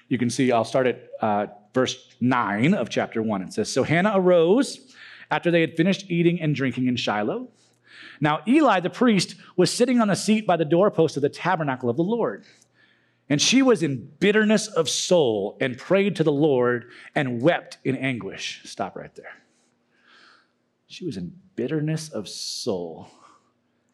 you 0.09 0.19
can 0.19 0.31
see, 0.31 0.53
I'll 0.53 0.65
start 0.65 0.87
at 0.87 1.09
uh, 1.21 1.47
verse 1.73 2.15
9 2.21 2.75
of 2.75 2.89
chapter 2.89 3.23
1. 3.23 3.43
It 3.43 3.53
says 3.53 3.73
So 3.73 3.83
Hannah 3.83 4.13
arose 4.15 4.93
after 5.31 5.51
they 5.51 5.61
had 5.61 5.77
finished 5.77 6.11
eating 6.11 6.41
and 6.41 6.55
drinking 6.55 6.87
in 6.87 6.97
Shiloh. 6.97 7.49
Now, 8.21 8.41
Eli 8.47 8.81
the 8.81 8.91
priest 8.91 9.37
was 9.57 9.73
sitting 9.73 10.01
on 10.01 10.09
the 10.09 10.15
seat 10.15 10.47
by 10.47 10.57
the 10.57 10.65
doorpost 10.65 11.17
of 11.17 11.23
the 11.23 11.29
tabernacle 11.29 11.89
of 11.89 11.97
the 11.97 12.05
Lord. 12.05 12.45
And 13.29 13.41
she 13.41 13.63
was 13.63 13.83
in 13.83 14.11
bitterness 14.21 14.69
of 14.69 14.89
soul 14.89 15.57
and 15.61 15.79
prayed 15.79 16.17
to 16.17 16.25
the 16.25 16.33
Lord 16.33 16.91
and 17.15 17.41
wept 17.41 17.79
in 17.83 17.97
anguish. 17.97 18.61
Stop 18.65 18.97
right 18.97 19.15
there. 19.15 19.33
She 20.87 21.07
was 21.07 21.17
in 21.17 21.35
bitterness 21.57 22.11
of 22.11 22.29
soul 22.29 23.09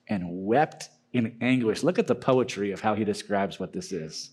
and 0.09 0.25
wept 0.45 0.91
in 1.13 1.37
anguish. 1.41 1.85
Look 1.85 1.99
at 1.99 2.09
the 2.09 2.15
poetry 2.15 2.73
of 2.73 2.81
how 2.81 2.95
he 2.95 3.05
describes 3.05 3.61
what 3.61 3.73
this 3.73 3.93
is 3.93 4.31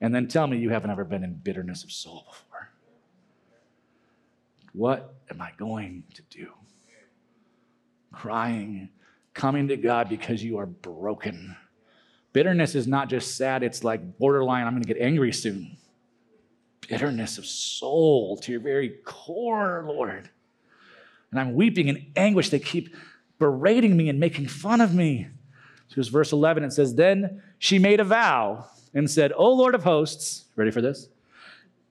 and 0.00 0.14
then 0.14 0.28
tell 0.28 0.46
me 0.46 0.58
you 0.58 0.70
haven't 0.70 0.90
ever 0.90 1.04
been 1.04 1.22
in 1.22 1.34
bitterness 1.34 1.84
of 1.84 1.92
soul 1.92 2.24
before. 2.26 2.70
What 4.72 5.14
am 5.30 5.40
I 5.40 5.50
going 5.56 6.04
to 6.14 6.22
do? 6.30 6.48
Crying, 8.12 8.88
coming 9.34 9.68
to 9.68 9.76
God 9.76 10.08
because 10.08 10.42
you 10.42 10.58
are 10.58 10.66
broken. 10.66 11.56
Bitterness 12.32 12.74
is 12.74 12.86
not 12.86 13.08
just 13.08 13.36
sad, 13.36 13.62
it's 13.62 13.84
like 13.84 14.18
borderline, 14.18 14.66
I'm 14.66 14.72
going 14.72 14.82
to 14.82 14.92
get 14.92 15.02
angry 15.02 15.32
soon. 15.32 15.76
Bitterness 16.88 17.38
of 17.38 17.46
soul 17.46 18.36
to 18.38 18.52
your 18.52 18.60
very 18.60 18.90
core, 19.04 19.84
Lord. 19.86 20.30
And 21.30 21.38
I'm 21.38 21.54
weeping 21.54 21.88
in 21.88 22.12
anguish. 22.16 22.50
They 22.50 22.58
keep 22.58 22.94
berating 23.38 23.96
me 23.96 24.08
and 24.08 24.18
making 24.18 24.48
fun 24.48 24.80
of 24.80 24.94
me. 24.94 25.28
So, 25.88 26.02
verse 26.02 26.32
11, 26.32 26.64
it 26.64 26.72
says, 26.72 26.94
Then 26.94 27.42
she 27.58 27.78
made 27.78 28.00
a 28.00 28.04
vow 28.04 28.66
and 28.94 29.10
said, 29.10 29.32
O 29.34 29.52
Lord 29.52 29.74
of 29.74 29.84
hosts, 29.84 30.44
ready 30.56 30.70
for 30.70 30.80
this? 30.80 31.08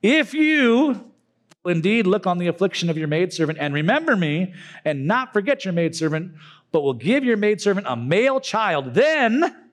If 0.02 0.34
you 0.34 1.12
indeed 1.65 2.08
look 2.08 2.26
on 2.26 2.38
the 2.38 2.47
affliction 2.47 2.89
of 2.89 2.97
your 2.97 3.08
maidservant 3.08 3.60
and 3.60 3.74
remember 3.74 4.15
me 4.15 4.54
and 4.86 5.06
not 5.06 5.34
forget 5.34 5.65
your 5.65 5.74
maidservant, 5.74 6.34
but 6.71 6.82
will 6.82 6.93
give 6.93 7.24
your 7.24 7.38
maidservant 7.38 7.88
a 7.89 7.95
male 7.95 8.39
child, 8.39 8.93
then 8.93 9.69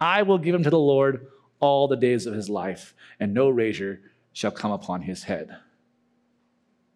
I 0.00 0.22
will 0.22 0.38
give 0.38 0.54
him 0.54 0.62
to 0.62 0.70
the 0.70 0.78
Lord 0.78 1.26
all 1.60 1.88
the 1.88 1.96
days 1.96 2.26
of 2.26 2.34
his 2.34 2.48
life, 2.50 2.94
and 3.18 3.32
no 3.32 3.48
razor 3.48 4.00
shall 4.32 4.50
come 4.50 4.70
upon 4.70 5.02
his 5.02 5.24
head. 5.24 5.56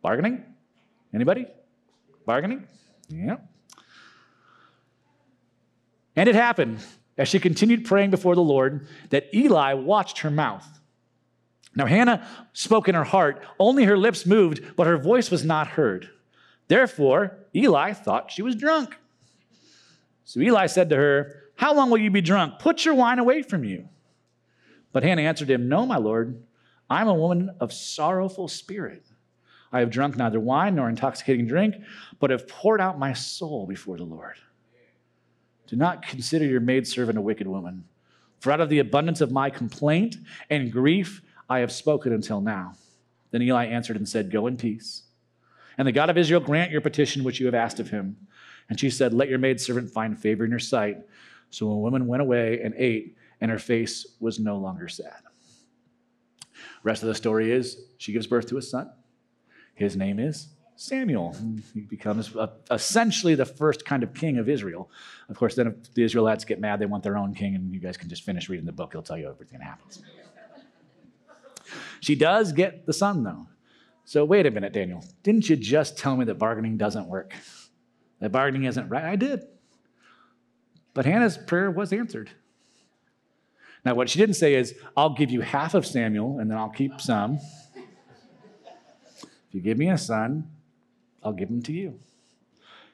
Bargaining? 0.03 0.45
Anybody? 1.15 1.47
Bargaining? 2.27 2.67
Yeah. 3.09 3.39
And 6.17 6.29
it 6.29 6.35
happened 6.35 6.81
as 7.21 7.29
she 7.29 7.39
continued 7.39 7.85
praying 7.85 8.11
before 8.11 8.35
the 8.35 8.41
Lord, 8.41 8.87
that 9.11 9.29
Eli 9.35 9.75
watched 9.75 10.21
her 10.21 10.31
mouth. 10.31 10.67
Now, 11.77 11.85
Hannah 11.85 12.27
spoke 12.55 12.89
in 12.89 12.95
her 12.95 13.05
heart, 13.05 13.45
only 13.59 13.85
her 13.85 13.99
lips 13.99 14.25
moved, 14.25 14.75
but 14.75 14.87
her 14.87 14.97
voice 14.97 15.31
was 15.31 15.45
not 15.45 15.69
heard. 15.69 16.09
Therefore, 16.69 17.37
Eli 17.55 17.93
thought 17.93 18.31
she 18.31 18.41
was 18.41 18.57
drunk. 18.57 18.97
So 20.25 20.41
Eli 20.41 20.65
said 20.65 20.89
to 20.89 20.97
her, 20.97 21.43
How 21.57 21.75
long 21.75 21.91
will 21.91 21.99
you 21.99 22.11
be 22.11 22.23
drunk? 22.23 22.59
Put 22.59 22.87
your 22.87 22.95
wine 22.95 23.19
away 23.19 23.43
from 23.43 23.65
you. 23.65 23.91
But 24.91 25.03
Hannah 25.03 25.23
answered 25.23 25.51
him, 25.51 25.69
No, 25.69 25.85
my 25.85 25.99
Lord, 25.99 26.43
I 26.89 27.03
am 27.03 27.09
a 27.09 27.15
woman 27.15 27.51
of 27.61 27.71
sorrowful 27.71 28.49
spirit. 28.49 29.05
I 29.71 29.81
have 29.81 29.91
drunk 29.91 30.17
neither 30.17 30.41
wine 30.41 30.77
nor 30.77 30.89
intoxicating 30.89 31.47
drink, 31.47 31.75
but 32.19 32.31
have 32.31 32.49
poured 32.49 32.81
out 32.81 32.99
my 32.99 33.13
soul 33.13 33.67
before 33.67 33.99
the 33.99 34.05
Lord. 34.05 34.37
Do 35.71 35.77
not 35.77 36.03
consider 36.03 36.45
your 36.45 36.59
maidservant 36.59 37.17
a 37.17 37.21
wicked 37.21 37.47
woman. 37.47 37.85
For 38.41 38.51
out 38.51 38.61
of 38.61 38.71
the 38.71 38.81
abundance 38.81 39.21
of 39.21 39.31
my 39.31 39.51
complaint 39.51 40.17
and 40.51 40.73
grief, 40.73 41.23
I 41.49 41.61
have 41.61 41.71
spoken 41.71 42.13
until 42.13 42.41
now. 42.41 42.75
Then 43.31 43.43
Eli 43.43 43.67
answered 43.67 43.97
and 43.97 44.09
said, 44.09 44.33
Go 44.33 44.49
in 44.49 44.57
peace. 44.57 45.05
And 45.79 45.87
the 45.87 45.93
God 45.93 46.11
of 46.11 46.19
Israel 46.19 46.41
grant 46.41 46.73
your 46.73 46.81
petition 46.81 47.23
which 47.23 47.39
you 47.39 47.47
have 47.47 47.55
asked 47.55 47.79
of 47.79 47.91
him. 47.91 48.17
And 48.69 48.81
she 48.81 48.91
said, 48.91 49.15
Let 49.15 49.29
your 49.29 49.39
maidservant 49.39 49.91
find 49.91 50.19
favor 50.19 50.45
in 50.45 50.51
your 50.51 50.59
sight. 50.59 50.99
So 51.51 51.69
the 51.69 51.77
woman 51.77 52.09
went 52.09 52.23
away 52.23 52.61
and 52.65 52.75
ate, 52.77 53.17
and 53.41 53.49
her 53.49 53.59
face 53.61 54.05
was 54.19 54.41
no 54.41 54.57
longer 54.57 54.89
sad. 54.89 55.23
Rest 56.83 57.05
of 57.05 57.09
the 57.09 57.15
story 57.15 57.53
is 57.53 57.81
she 57.99 58.13
gives 58.13 58.27
birth 58.27 58.49
to 58.49 58.59
a 58.59 58.63
son. 58.63 58.91
His 59.75 59.97
name 59.97 60.19
is 60.19 60.49
Samuel. 60.81 61.37
He 61.75 61.83
becomes 61.83 62.35
essentially 62.71 63.35
the 63.35 63.45
first 63.45 63.85
kind 63.85 64.03
of 64.03 64.15
king 64.15 64.39
of 64.39 64.49
Israel. 64.49 64.91
Of 65.29 65.37
course, 65.37 65.55
then 65.55 65.67
if 65.67 65.93
the 65.93 66.03
Israelites 66.03 66.47
get 66.47 66.59
mad, 66.59 66.81
they 66.81 66.87
want 66.87 67.03
their 67.03 67.19
own 67.19 67.35
king, 67.35 67.55
and 67.55 67.71
you 67.71 67.81
guys 67.81 67.99
can 67.99 68.09
just 68.09 68.25
finish 68.25 68.49
reading 68.49 68.65
the 68.65 68.73
book. 68.73 68.93
He'll 68.93 69.03
tell 69.03 69.19
you 69.19 69.29
everything 69.29 69.59
that 69.59 69.67
happens. 69.67 70.03
She 72.01 72.15
does 72.15 72.53
get 72.53 72.87
the 72.87 72.95
son, 72.95 73.25
though. 73.25 73.47
So 74.07 74.25
wait 74.25 74.47
a 74.47 74.51
minute, 74.51 74.73
Daniel. 74.73 75.05
Didn't 75.23 75.51
you 75.51 75.57
just 75.57 75.99
tell 75.99 76.17
me 76.17 76.25
that 76.25 76.39
bargaining 76.39 76.79
doesn't 76.79 77.07
work? 77.07 77.35
That 78.21 78.33
bargaining 78.33 78.65
isn't 78.65 78.89
right? 78.89 79.05
I 79.05 79.17
did. 79.17 79.45
But 80.95 81.05
Hannah's 81.05 81.37
prayer 81.37 81.71
was 81.71 81.93
answered. 81.93 82.31
Now, 83.85 83.95
what 83.95 84.09
she 84.09 84.19
didn't 84.19 84.37
say 84.37 84.55
is, 84.55 84.75
I'll 84.97 85.15
give 85.15 85.31
you 85.31 85.43
half 85.43 85.75
of 85.75 85.87
Samuel 85.87 86.39
and 86.39 86.51
then 86.51 86.57
I'll 86.57 86.71
keep 86.71 87.03
some. 87.03 87.39
If 87.77 89.27
you 89.53 89.61
give 89.61 89.77
me 89.77 89.91
a 89.91 89.99
son, 89.99 90.51
I'll 91.23 91.33
give 91.33 91.49
them 91.49 91.63
to 91.63 91.73
you. 91.73 91.99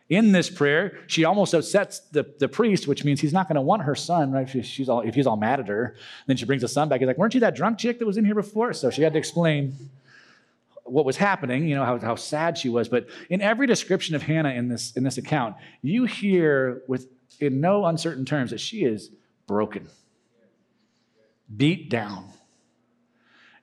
In 0.09 0.31
this 0.31 0.49
prayer, 0.49 0.99
she 1.09 1.25
almost 1.25 1.53
upsets 1.53 1.99
the, 1.99 2.33
the 2.39 2.49
priest, 2.49 2.87
which 2.87 3.05
means 3.05 3.21
he's 3.21 3.33
not 3.33 3.49
going 3.49 3.57
to 3.57 3.61
want 3.61 3.83
her 3.83 3.97
son, 3.97 4.31
right? 4.31 4.55
If, 4.55 4.65
she's 4.65 4.89
all, 4.89 5.01
if 5.01 5.17
he's 5.17 5.27
all 5.27 5.37
mad 5.37 5.59
at 5.59 5.67
her. 5.67 5.97
Then 6.27 6.37
she 6.37 6.45
brings 6.45 6.63
the 6.63 6.69
son 6.69 6.89
back. 6.89 7.01
He's 7.01 7.09
like, 7.09 7.19
Weren't 7.19 7.35
you 7.35 7.41
that 7.41 7.57
drunk 7.57 7.79
chick 7.79 7.99
that 7.99 8.07
was 8.07 8.17
in 8.17 8.25
here 8.25 8.35
before? 8.35 8.73
So 8.73 8.91
she 8.91 9.03
had 9.03 9.15
to 9.15 9.19
explain 9.19 9.75
what 10.85 11.05
was 11.05 11.17
happening, 11.17 11.67
you 11.67 11.75
know, 11.75 11.85
how, 11.85 11.99
how 11.99 12.15
sad 12.15 12.57
she 12.57 12.69
was. 12.69 12.89
But 12.89 13.09
in 13.29 13.41
every 13.41 13.67
description 13.67 14.15
of 14.15 14.23
Hannah 14.23 14.51
in 14.51 14.69
this, 14.69 14.93
in 14.97 15.03
this 15.03 15.19
account, 15.19 15.57
you 15.83 16.05
hear 16.05 16.83
with 16.87 17.09
in 17.41 17.61
no 17.61 17.85
uncertain 17.85 18.25
terms 18.25 18.51
that 18.51 18.61
she 18.61 18.85
is 18.85 19.11
broken, 19.47 19.89
beat 21.55 21.91
down, 21.91 22.29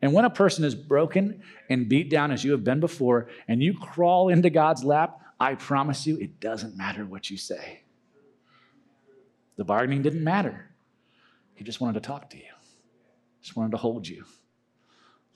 and 0.04 0.12
when 0.12 0.26
a 0.26 0.30
person 0.30 0.66
is 0.66 0.76
broken 0.76 1.42
and 1.70 1.88
beat 1.88 2.10
down 2.10 2.32
as 2.32 2.44
you 2.44 2.52
have 2.52 2.66
been 2.66 2.82
before, 2.82 3.30
and 3.48 3.64
you 3.64 3.74
crawl 3.74 4.28
into 4.28 4.50
God's 4.50 4.84
lap, 4.84 5.22
I 5.40 5.56
promise 5.56 6.06
you, 6.06 6.18
it 6.18 6.42
doesn't 6.42 6.76
matter 6.76 7.06
what 7.06 7.30
you 7.30 7.38
say. 7.38 7.84
The 9.56 9.64
bargaining 9.64 10.02
didn't 10.02 10.26
matter. 10.26 10.70
He 11.54 11.64
just 11.64 11.80
wanted 11.80 11.94
to 11.94 12.06
talk 12.06 12.30
to 12.32 12.38
you, 12.38 12.52
just 13.42 13.56
wanted 13.56 13.72
to 13.72 13.78
hold 13.78 14.06
you, 14.06 14.26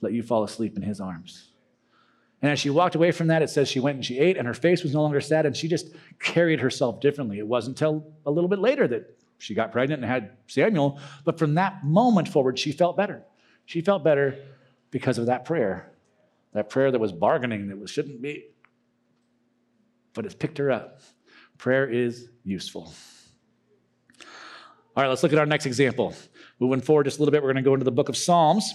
let 0.02 0.12
you 0.12 0.22
fall 0.22 0.44
asleep 0.44 0.76
in 0.76 0.82
his 0.82 1.00
arms. 1.00 1.52
And 2.42 2.52
as 2.52 2.60
she 2.60 2.68
walked 2.68 2.94
away 2.94 3.10
from 3.10 3.28
that, 3.28 3.40
it 3.40 3.48
says 3.48 3.70
she 3.70 3.80
went 3.80 3.94
and 3.94 4.04
she 4.04 4.18
ate, 4.18 4.36
and 4.36 4.46
her 4.46 4.52
face 4.52 4.82
was 4.82 4.92
no 4.92 5.00
longer 5.00 5.22
sad, 5.22 5.46
and 5.46 5.56
she 5.56 5.66
just 5.66 5.94
carried 6.18 6.60
herself 6.60 7.00
differently. 7.00 7.38
It 7.38 7.46
wasn't 7.48 7.80
until 7.80 8.12
a 8.26 8.30
little 8.30 8.50
bit 8.50 8.58
later 8.58 8.86
that 8.86 9.16
she 9.38 9.54
got 9.54 9.72
pregnant 9.72 10.02
and 10.02 10.12
had 10.12 10.32
Samuel, 10.46 11.00
but 11.24 11.38
from 11.38 11.54
that 11.54 11.86
moment 11.86 12.28
forward, 12.28 12.58
she 12.58 12.70
felt 12.70 12.98
better. 12.98 13.22
She 13.64 13.80
felt 13.80 14.04
better 14.04 14.38
because 14.90 15.18
of 15.18 15.26
that 15.26 15.44
prayer 15.44 15.92
that 16.52 16.70
prayer 16.70 16.90
that 16.90 16.98
was 16.98 17.12
bargaining, 17.12 17.68
that 17.68 17.78
was, 17.78 17.90
shouldn't 17.90 18.22
be, 18.22 18.46
but 20.14 20.24
it's 20.24 20.34
picked 20.34 20.58
her 20.58 20.70
up. 20.70 21.00
Prayer 21.58 21.88
is 21.88 22.28
useful. 22.44 22.92
All 24.96 25.02
right, 25.02 25.08
let's 25.08 25.22
look 25.22 25.32
at 25.32 25.38
our 25.38 25.46
next 25.46 25.66
example. 25.66 26.14
Moving 26.58 26.80
forward 26.80 27.04
just 27.04 27.18
a 27.18 27.20
little 27.20 27.32
bit, 27.32 27.42
we're 27.42 27.52
going 27.52 27.62
to 27.62 27.68
go 27.68 27.74
into 27.74 27.84
the 27.84 27.92
book 27.92 28.08
of 28.08 28.16
Psalms. 28.16 28.72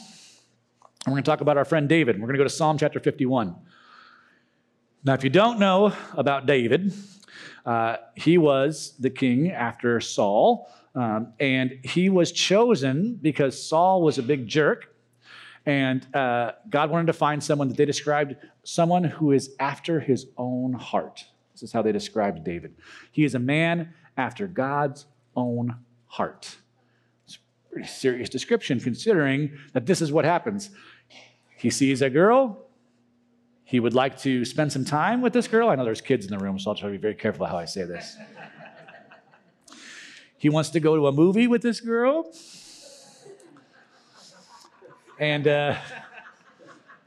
And 1.05 1.11
we're 1.11 1.15
going 1.15 1.23
to 1.23 1.29
talk 1.29 1.41
about 1.41 1.57
our 1.57 1.65
friend 1.65 1.89
David. 1.89 2.17
We're 2.17 2.27
going 2.27 2.35
to 2.35 2.39
go 2.39 2.45
to 2.45 2.49
Psalm 2.49 2.77
chapter 2.77 2.99
51. 2.99 3.55
Now, 5.03 5.13
if 5.13 5.23
you 5.23 5.29
don't 5.29 5.59
know 5.59 5.91
about 6.15 6.45
David, 6.45 6.93
uh, 7.65 7.97
he 8.15 8.37
was 8.37 8.95
the 8.99 9.09
king 9.09 9.51
after 9.51 9.99
Saul, 9.99 10.69
um, 10.95 11.33
and 11.41 11.79
he 11.83 12.09
was 12.09 12.31
chosen 12.31 13.19
because 13.21 13.61
Saul 13.61 14.01
was 14.01 14.17
a 14.17 14.23
big 14.23 14.47
jerk, 14.47 14.92
and 15.65 16.13
uh, 16.15 16.53
God 16.69 16.89
wanted 16.89 17.07
to 17.07 17.13
find 17.13 17.43
someone 17.43 17.69
that 17.69 17.77
they 17.77 17.85
described 17.85 18.35
someone 18.63 19.03
who 19.03 19.31
is 19.31 19.51
after 19.59 19.99
his 19.99 20.27
own 20.37 20.73
heart. 20.73 21.25
This 21.53 21.63
is 21.63 21.71
how 21.71 21.81
they 21.81 21.91
described 21.91 22.43
David. 22.43 22.75
He 23.11 23.23
is 23.23 23.35
a 23.35 23.39
man 23.39 23.93
after 24.17 24.47
God's 24.47 25.05
own 25.35 25.75
heart. 26.07 26.57
It's 27.25 27.37
a 27.37 27.71
pretty 27.71 27.87
serious 27.87 28.29
description 28.29 28.79
considering 28.79 29.57
that 29.73 29.85
this 29.85 30.01
is 30.01 30.11
what 30.11 30.25
happens. 30.25 30.69
He 31.57 31.69
sees 31.69 32.01
a 32.01 32.09
girl, 32.09 32.63
he 33.63 33.79
would 33.79 33.93
like 33.93 34.19
to 34.19 34.45
spend 34.45 34.71
some 34.71 34.85
time 34.85 35.21
with 35.21 35.33
this 35.33 35.47
girl. 35.47 35.69
I 35.69 35.75
know 35.75 35.85
there's 35.85 36.01
kids 36.01 36.25
in 36.25 36.31
the 36.31 36.37
room, 36.37 36.59
so 36.59 36.71
I'll 36.71 36.75
try 36.75 36.89
to 36.89 36.91
be 36.91 36.97
very 36.97 37.15
careful 37.15 37.45
how 37.45 37.57
I 37.57 37.65
say 37.65 37.83
this. 37.85 38.17
he 40.37 40.49
wants 40.49 40.69
to 40.71 40.79
go 40.79 40.95
to 40.95 41.07
a 41.07 41.11
movie 41.11 41.47
with 41.47 41.61
this 41.61 41.79
girl. 41.79 42.31
And 45.23 45.47
uh, 45.47 45.77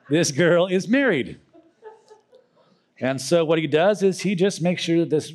this 0.09 0.31
girl 0.31 0.69
is 0.69 0.89
married. 0.89 1.39
And 2.99 3.21
so 3.21 3.45
what 3.45 3.59
he 3.59 3.67
does 3.67 4.03
is 4.03 4.21
he 4.21 4.35
just 4.35 4.63
makes 4.63 4.81
sure 4.81 5.01
that 5.01 5.11
this 5.11 5.35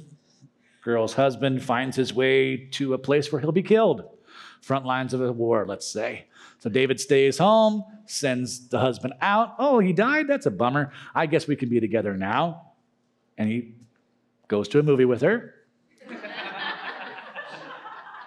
girl's 0.83 1.13
husband 1.13 1.63
finds 1.63 1.95
his 1.95 2.11
way 2.11 2.57
to 2.71 2.95
a 2.95 2.97
place 2.97 3.31
where 3.31 3.39
he'll 3.39 3.51
be 3.51 3.61
killed. 3.61 4.09
Front 4.61 4.87
lines 4.87 5.13
of 5.13 5.21
a 5.21 5.31
war, 5.31 5.63
let's 5.67 5.85
say. 5.85 6.25
So 6.57 6.71
David 6.71 6.99
stays 6.99 7.37
home, 7.37 7.83
sends 8.07 8.67
the 8.69 8.79
husband 8.79 9.13
out. 9.21 9.53
Oh, 9.59 9.77
he 9.77 9.93
died? 9.93 10.27
That's 10.27 10.47
a 10.47 10.51
bummer. 10.51 10.91
I 11.13 11.27
guess 11.27 11.47
we 11.47 11.55
can 11.55 11.69
be 11.69 11.79
together 11.79 12.17
now. 12.17 12.71
And 13.37 13.47
he 13.47 13.75
goes 14.47 14.67
to 14.69 14.79
a 14.79 14.83
movie 14.83 15.05
with 15.05 15.21
her. 15.21 15.53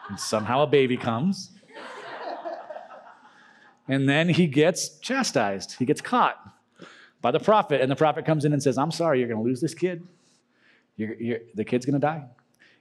and 0.08 0.20
somehow 0.20 0.62
a 0.62 0.68
baby 0.68 0.96
comes. 0.96 1.50
And 3.88 4.08
then 4.08 4.28
he 4.28 4.46
gets 4.46 4.98
chastised. 4.98 5.76
He 5.78 5.84
gets 5.84 6.00
caught 6.00 6.36
by 7.20 7.30
the 7.30 7.40
prophet. 7.40 7.80
And 7.80 7.90
the 7.90 7.96
prophet 7.96 8.24
comes 8.24 8.44
in 8.44 8.52
and 8.52 8.62
says, 8.62 8.78
I'm 8.78 8.90
sorry, 8.90 9.18
you're 9.18 9.28
going 9.28 9.42
to 9.42 9.44
lose 9.44 9.60
this 9.60 9.74
kid. 9.74 10.06
You're, 10.96 11.14
you're, 11.14 11.38
the 11.54 11.64
kid's 11.64 11.84
going 11.84 11.94
to 11.94 12.06
die. 12.06 12.24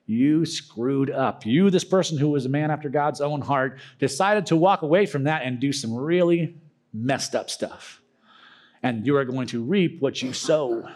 You 0.05 0.45
screwed 0.45 1.09
up. 1.09 1.45
You, 1.45 1.69
this 1.69 1.85
person 1.85 2.17
who 2.17 2.29
was 2.29 2.45
a 2.45 2.49
man 2.49 2.71
after 2.71 2.89
God's 2.89 3.21
own 3.21 3.41
heart, 3.41 3.79
decided 3.99 4.45
to 4.47 4.55
walk 4.55 4.81
away 4.81 5.05
from 5.05 5.23
that 5.23 5.43
and 5.43 5.59
do 5.59 5.71
some 5.71 5.93
really 5.93 6.55
messed 6.93 7.35
up 7.35 7.49
stuff. 7.49 8.01
And 8.81 9.05
you 9.05 9.15
are 9.15 9.25
going 9.25 9.47
to 9.47 9.63
reap 9.63 10.01
what 10.01 10.21
you 10.21 10.33
sow. 10.33 10.89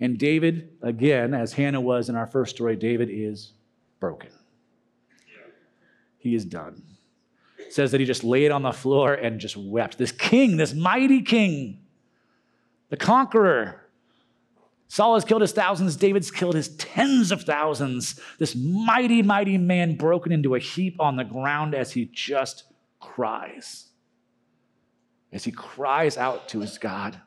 And 0.00 0.18
David, 0.18 0.70
again, 0.82 1.32
as 1.32 1.52
Hannah 1.52 1.80
was 1.80 2.08
in 2.08 2.16
our 2.16 2.26
first 2.26 2.56
story, 2.56 2.74
David 2.74 3.08
is 3.10 3.52
broken. 4.00 4.30
He 6.18 6.34
is 6.34 6.44
done. 6.44 6.82
Says 7.70 7.92
that 7.92 8.00
he 8.00 8.06
just 8.06 8.24
laid 8.24 8.50
on 8.50 8.62
the 8.62 8.72
floor 8.72 9.14
and 9.14 9.38
just 9.38 9.56
wept. 9.56 9.96
This 9.96 10.10
king, 10.10 10.56
this 10.56 10.74
mighty 10.74 11.22
king, 11.22 11.78
the 12.88 12.96
conqueror, 12.96 13.80
Saul 14.88 15.14
has 15.14 15.24
killed 15.24 15.42
his 15.42 15.52
thousands, 15.52 15.94
David's 15.94 16.32
killed 16.32 16.56
his 16.56 16.74
tens 16.76 17.30
of 17.30 17.44
thousands. 17.44 18.18
This 18.40 18.56
mighty, 18.56 19.22
mighty 19.22 19.56
man 19.56 19.94
broken 19.94 20.32
into 20.32 20.56
a 20.56 20.58
heap 20.58 21.00
on 21.00 21.14
the 21.14 21.22
ground 21.22 21.76
as 21.76 21.92
he 21.92 22.10
just 22.12 22.64
cries. 22.98 23.86
As 25.32 25.44
he 25.44 25.52
cries 25.52 26.16
out 26.16 26.48
to 26.48 26.58
his 26.58 26.76
God. 26.76 27.20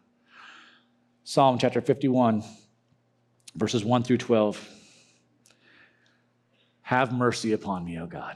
Psalm 1.24 1.58
chapter 1.58 1.80
51, 1.80 2.44
verses 3.56 3.86
1 3.86 4.04
through 4.04 4.18
12. 4.18 4.70
Have 6.82 7.14
mercy 7.14 7.54
upon 7.54 7.86
me, 7.86 7.98
O 7.98 8.06
God. 8.06 8.36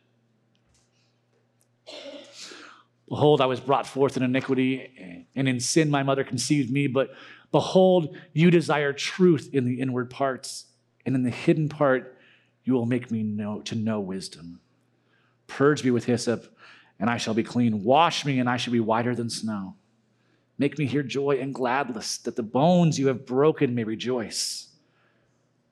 Behold, 3.07 3.41
I 3.41 3.45
was 3.45 3.59
brought 3.59 3.85
forth 3.85 4.15
in 4.15 4.23
iniquity, 4.23 5.25
and 5.35 5.47
in 5.47 5.59
sin 5.59 5.89
my 5.89 6.03
mother 6.03 6.23
conceived 6.23 6.71
me, 6.71 6.87
but 6.87 7.11
Behold, 7.51 8.15
you 8.33 8.49
desire 8.49 8.93
truth 8.93 9.49
in 9.51 9.65
the 9.65 9.81
inward 9.81 10.09
parts, 10.09 10.65
and 11.05 11.15
in 11.15 11.23
the 11.23 11.29
hidden 11.29 11.67
part 11.67 12.17
you 12.63 12.73
will 12.73 12.85
make 12.85 13.11
me 13.11 13.23
know 13.23 13.61
to 13.61 13.75
know 13.75 13.99
wisdom. 13.99 14.61
Purge 15.47 15.83
me 15.83 15.91
with 15.91 16.05
hyssop, 16.05 16.55
and 16.99 17.09
I 17.09 17.17
shall 17.17 17.33
be 17.33 17.43
clean. 17.43 17.83
Wash 17.83 18.25
me, 18.25 18.39
and 18.39 18.49
I 18.49 18.57
shall 18.57 18.71
be 18.71 18.79
whiter 18.79 19.15
than 19.15 19.29
snow. 19.29 19.75
Make 20.57 20.77
me 20.77 20.85
hear 20.85 21.03
joy 21.03 21.39
and 21.41 21.53
gladness, 21.53 22.17
that 22.19 22.35
the 22.35 22.43
bones 22.43 22.97
you 22.97 23.07
have 23.07 23.25
broken 23.25 23.75
may 23.75 23.83
rejoice. 23.83 24.69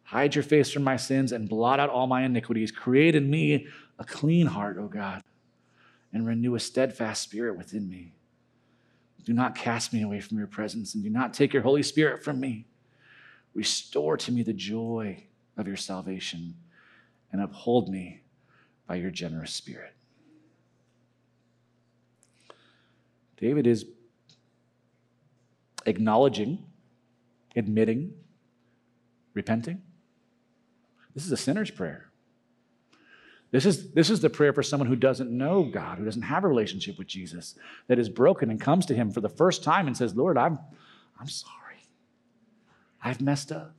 Hide 0.03 0.35
your 0.35 0.43
face 0.43 0.71
from 0.71 0.83
my 0.83 0.97
sins 0.97 1.31
and 1.31 1.47
blot 1.47 1.79
out 1.79 1.91
all 1.91 2.07
my 2.07 2.23
iniquities. 2.23 2.71
Create 2.71 3.15
in 3.15 3.29
me 3.29 3.67
a 3.99 4.03
clean 4.03 4.47
heart, 4.47 4.77
O 4.79 4.87
God, 4.87 5.23
and 6.11 6.25
renew 6.25 6.55
a 6.55 6.59
steadfast 6.59 7.21
spirit 7.21 7.57
within 7.57 7.87
me. 7.89 8.13
Do 9.25 9.33
not 9.33 9.55
cast 9.55 9.93
me 9.93 10.01
away 10.01 10.21
from 10.21 10.37
your 10.37 10.47
presence, 10.47 10.95
and 10.95 11.03
do 11.03 11.09
not 11.09 11.33
take 11.33 11.53
your 11.53 11.61
Holy 11.61 11.83
Spirit 11.83 12.23
from 12.23 12.39
me. 12.39 12.65
Restore 13.53 14.17
to 14.17 14.31
me 14.31 14.43
the 14.43 14.53
joy 14.53 15.23
of 15.57 15.67
your 15.67 15.75
salvation, 15.75 16.55
and 17.31 17.41
uphold 17.41 17.89
me 17.89 18.21
by 18.87 18.95
your 18.95 19.11
generous 19.11 19.53
spirit. 19.53 19.93
David 23.37 23.67
is 23.67 23.85
acknowledging, 25.85 26.65
admitting, 27.55 28.13
repenting. 29.33 29.81
This 31.13 31.25
is 31.25 31.31
a 31.31 31.37
sinner's 31.37 31.71
prayer. 31.71 32.08
This 33.51 33.65
is, 33.65 33.91
this 33.91 34.09
is 34.09 34.21
the 34.21 34.29
prayer 34.29 34.53
for 34.53 34.61
someone 34.61 34.87
who 34.87 34.95
doesn't 34.95 35.31
know 35.31 35.63
God, 35.63 35.97
who 35.97 36.05
doesn't 36.05 36.21
have 36.21 36.43
a 36.43 36.47
relationship 36.47 36.97
with 36.97 37.07
Jesus, 37.07 37.55
that 37.87 37.97
is 37.97 38.07
broken 38.07 38.51
and 38.51 38.61
comes 38.61 38.85
to 38.87 38.93
him 38.93 39.11
for 39.11 39.21
the 39.21 39.29
first 39.29 39.63
time 39.63 39.87
and 39.87 39.97
says, 39.97 40.15
Lord, 40.15 40.37
I'm, 40.37 40.59
I'm 41.19 41.27
sorry. 41.27 41.55
I've 43.03 43.21
messed 43.21 43.51
up. 43.51 43.73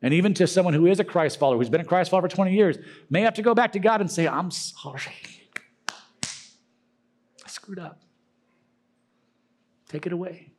And 0.00 0.12
even 0.12 0.34
to 0.34 0.48
someone 0.48 0.74
who 0.74 0.86
is 0.86 0.98
a 0.98 1.04
Christ 1.04 1.38
follower, 1.38 1.58
who's 1.58 1.68
been 1.68 1.80
a 1.80 1.84
Christ 1.84 2.10
follower 2.10 2.28
for 2.28 2.34
20 2.34 2.52
years, 2.54 2.76
may 3.08 3.20
have 3.20 3.34
to 3.34 3.42
go 3.42 3.54
back 3.54 3.72
to 3.72 3.78
God 3.78 4.00
and 4.00 4.10
say, 4.10 4.26
I'm 4.26 4.50
sorry. 4.50 5.00
I 5.88 7.48
screwed 7.48 7.78
up. 7.78 8.00
Take 9.88 10.06
it 10.06 10.12
away. 10.12 10.52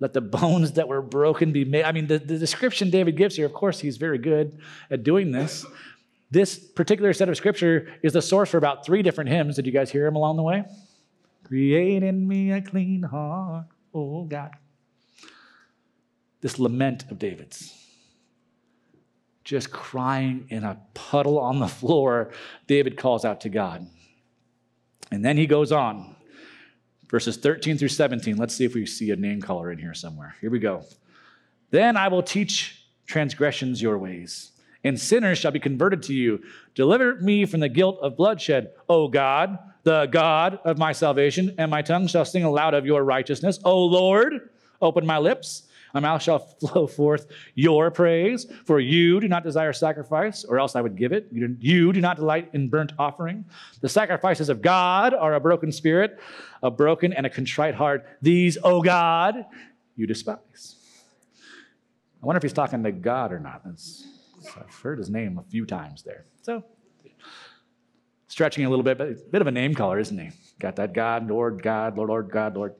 Let 0.00 0.14
the 0.14 0.20
bones 0.20 0.72
that 0.72 0.88
were 0.88 1.00
broken 1.00 1.52
be 1.52 1.64
made. 1.64 1.84
I 1.84 1.92
mean, 1.92 2.08
the, 2.08 2.18
the 2.18 2.36
description 2.36 2.90
David 2.90 3.16
gives 3.16 3.36
here, 3.36 3.46
of 3.46 3.52
course, 3.52 3.78
he's 3.78 3.98
very 3.98 4.18
good 4.18 4.58
at 4.90 5.04
doing 5.04 5.30
this. 5.30 5.64
This 6.32 6.58
particular 6.58 7.12
set 7.12 7.28
of 7.28 7.36
scripture 7.36 7.92
is 8.02 8.14
the 8.14 8.22
source 8.22 8.48
for 8.48 8.56
about 8.56 8.86
three 8.86 9.02
different 9.02 9.28
hymns. 9.28 9.56
Did 9.56 9.66
you 9.66 9.72
guys 9.72 9.90
hear 9.90 10.06
them 10.06 10.16
along 10.16 10.38
the 10.38 10.42
way? 10.42 10.64
Create 11.44 12.02
in 12.02 12.26
me 12.26 12.52
a 12.52 12.62
clean 12.62 13.02
heart, 13.02 13.66
oh 13.92 14.24
God. 14.24 14.52
This 16.40 16.58
lament 16.58 17.04
of 17.10 17.18
David's. 17.18 17.78
Just 19.44 19.70
crying 19.72 20.46
in 20.48 20.64
a 20.64 20.80
puddle 20.94 21.38
on 21.38 21.58
the 21.58 21.68
floor, 21.68 22.30
David 22.66 22.96
calls 22.96 23.26
out 23.26 23.42
to 23.42 23.50
God. 23.50 23.86
And 25.10 25.22
then 25.22 25.36
he 25.36 25.46
goes 25.46 25.70
on, 25.70 26.16
verses 27.10 27.36
13 27.36 27.76
through 27.76 27.88
17. 27.88 28.38
Let's 28.38 28.54
see 28.54 28.64
if 28.64 28.74
we 28.74 28.86
see 28.86 29.10
a 29.10 29.16
name 29.16 29.42
caller 29.42 29.70
in 29.70 29.76
here 29.76 29.92
somewhere. 29.92 30.34
Here 30.40 30.48
we 30.48 30.60
go. 30.60 30.86
Then 31.70 31.98
I 31.98 32.08
will 32.08 32.22
teach 32.22 32.86
transgressions 33.06 33.82
your 33.82 33.98
ways 33.98 34.51
and 34.84 34.98
sinners 34.98 35.38
shall 35.38 35.50
be 35.50 35.60
converted 35.60 36.02
to 36.04 36.14
you. 36.14 36.42
Deliver 36.74 37.16
me 37.16 37.46
from 37.46 37.60
the 37.60 37.68
guilt 37.68 37.98
of 38.00 38.16
bloodshed, 38.16 38.72
O 38.88 39.08
God, 39.08 39.58
the 39.84 40.06
God 40.06 40.58
of 40.64 40.78
my 40.78 40.92
salvation, 40.92 41.54
and 41.58 41.70
my 41.70 41.82
tongue 41.82 42.06
shall 42.06 42.24
sing 42.24 42.44
aloud 42.44 42.74
of 42.74 42.86
your 42.86 43.04
righteousness. 43.04 43.58
O 43.64 43.84
Lord, 43.84 44.50
open 44.80 45.06
my 45.06 45.18
lips. 45.18 45.64
My 45.94 46.00
mouth 46.00 46.22
shall 46.22 46.38
flow 46.60 46.86
forth 46.86 47.26
your 47.54 47.90
praise, 47.90 48.46
for 48.64 48.80
you 48.80 49.20
do 49.20 49.28
not 49.28 49.44
desire 49.44 49.72
sacrifice, 49.72 50.44
or 50.44 50.58
else 50.58 50.74
I 50.74 50.80
would 50.80 50.96
give 50.96 51.12
it. 51.12 51.28
You 51.30 51.48
do, 51.92 52.00
not 52.00 52.16
delight 52.16 52.50
in 52.52 52.68
burnt 52.68 52.92
offering. 52.98 53.44
The 53.80 53.88
sacrifices 53.88 54.48
of 54.48 54.62
God 54.62 55.14
are 55.14 55.34
a 55.34 55.40
broken 55.40 55.70
spirit, 55.70 56.18
a 56.62 56.70
broken 56.70 57.12
and 57.12 57.26
a 57.26 57.30
contrite 57.30 57.74
heart. 57.74 58.06
These, 58.22 58.58
O 58.62 58.82
God, 58.82 59.44
you 59.96 60.06
despise. 60.06 60.76
I 62.22 62.26
wonder 62.26 62.36
if 62.36 62.42
he's 62.42 62.52
talking 62.52 62.82
to 62.84 62.92
God 62.92 63.32
or 63.32 63.40
not. 63.40 63.62
That's, 63.64 64.06
I've 64.56 64.74
heard 64.82 64.98
his 64.98 65.10
name 65.10 65.38
a 65.38 65.42
few 65.42 65.66
times 65.66 66.02
there. 66.02 66.26
So, 66.42 66.64
stretching 68.28 68.64
a 68.64 68.70
little 68.70 68.82
bit, 68.82 68.98
but 68.98 69.08
a 69.08 69.14
bit 69.30 69.40
of 69.40 69.46
a 69.46 69.52
name 69.52 69.74
caller, 69.74 69.98
isn't 69.98 70.18
he? 70.18 70.30
Got 70.58 70.76
that 70.76 70.94
God, 70.94 71.28
Lord, 71.28 71.62
God, 71.62 71.96
Lord, 71.96 72.08
Lord, 72.08 72.30
God, 72.30 72.56
Lord. 72.56 72.74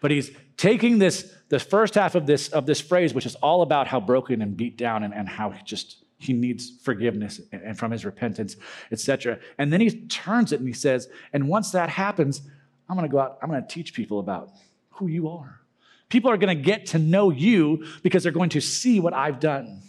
But 0.00 0.10
he's 0.10 0.30
taking 0.56 0.98
this, 0.98 1.34
the 1.48 1.58
first 1.58 1.94
half 1.94 2.14
of 2.14 2.26
this, 2.26 2.48
of 2.48 2.66
this 2.66 2.80
phrase, 2.80 3.14
which 3.14 3.26
is 3.26 3.34
all 3.36 3.62
about 3.62 3.86
how 3.86 4.00
broken 4.00 4.42
and 4.42 4.56
beat 4.56 4.76
down 4.76 5.02
and, 5.02 5.12
and 5.14 5.28
how 5.28 5.50
he 5.50 5.62
just 5.64 6.02
he 6.22 6.32
needs 6.32 6.70
forgiveness 6.82 7.40
and 7.50 7.76
from 7.76 7.90
his 7.90 8.04
repentance, 8.04 8.56
etc. 8.92 9.40
And 9.58 9.72
then 9.72 9.80
he 9.80 9.90
turns 10.06 10.52
it 10.52 10.60
and 10.60 10.68
he 10.68 10.72
says, 10.72 11.08
and 11.32 11.48
once 11.48 11.72
that 11.72 11.88
happens, 11.88 12.42
I'm 12.88 12.96
gonna 12.96 13.08
go 13.08 13.18
out, 13.18 13.38
I'm 13.42 13.50
gonna 13.50 13.66
teach 13.66 13.92
people 13.92 14.20
about 14.20 14.50
who 14.90 15.08
you 15.08 15.28
are. 15.28 15.60
People 16.08 16.30
are 16.30 16.36
gonna 16.36 16.54
get 16.54 16.86
to 16.86 16.98
know 16.98 17.30
you 17.30 17.84
because 18.02 18.22
they're 18.22 18.30
going 18.30 18.50
to 18.50 18.60
see 18.60 19.00
what 19.00 19.12
I've 19.12 19.40
done. 19.40 19.82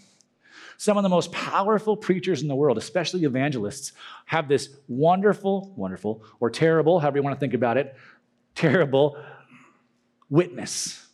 Some 0.83 0.97
of 0.97 1.03
the 1.03 1.09
most 1.09 1.31
powerful 1.31 1.95
preachers 1.95 2.41
in 2.41 2.49
the 2.49 2.55
world, 2.57 2.77
especially 2.77 3.23
evangelists, 3.23 3.93
have 4.25 4.49
this 4.49 4.67
wonderful, 4.89 5.73
wonderful, 5.77 6.25
or 6.41 6.49
terrible, 6.49 6.99
however 6.99 7.19
you 7.19 7.23
want 7.23 7.37
to 7.37 7.39
think 7.39 7.53
about 7.53 7.77
it, 7.77 7.95
terrible 8.53 9.15
witness, 10.29 11.07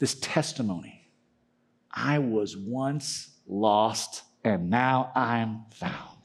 this 0.00 0.16
testimony. 0.20 1.12
I 1.92 2.18
was 2.18 2.56
once 2.56 3.30
lost 3.46 4.24
and 4.42 4.68
now 4.68 5.12
I'm 5.14 5.66
found. 5.70 6.15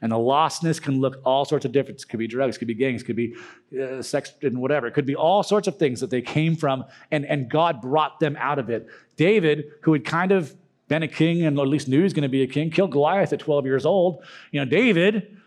And 0.00 0.12
the 0.12 0.16
lostness 0.16 0.80
can 0.80 1.00
look 1.00 1.20
all 1.24 1.44
sorts 1.44 1.64
of 1.64 1.72
different. 1.72 2.02
It 2.02 2.08
could 2.08 2.18
be 2.18 2.26
drugs, 2.26 2.58
could 2.58 2.68
be 2.68 2.74
gangs, 2.74 3.02
could 3.02 3.16
be 3.16 3.34
uh, 3.80 4.02
sex 4.02 4.32
and 4.42 4.58
whatever. 4.58 4.86
It 4.86 4.94
could 4.94 5.06
be 5.06 5.16
all 5.16 5.42
sorts 5.42 5.68
of 5.68 5.76
things 5.78 6.00
that 6.00 6.10
they 6.10 6.22
came 6.22 6.56
from, 6.56 6.84
and, 7.10 7.24
and 7.26 7.50
God 7.50 7.80
brought 7.80 8.20
them 8.20 8.36
out 8.38 8.58
of 8.58 8.70
it. 8.70 8.88
David, 9.16 9.64
who 9.82 9.92
had 9.92 10.04
kind 10.04 10.32
of 10.32 10.54
been 10.88 11.02
a 11.02 11.08
king 11.08 11.44
and 11.44 11.58
at 11.58 11.68
least 11.68 11.88
knew 11.88 11.98
he 11.98 12.02
was 12.02 12.12
going 12.12 12.22
to 12.22 12.28
be 12.28 12.42
a 12.42 12.46
king, 12.46 12.70
killed 12.70 12.92
Goliath 12.92 13.32
at 13.32 13.38
12 13.38 13.64
years 13.64 13.86
old. 13.86 14.22
You 14.50 14.60
know, 14.60 14.66
David 14.66 15.38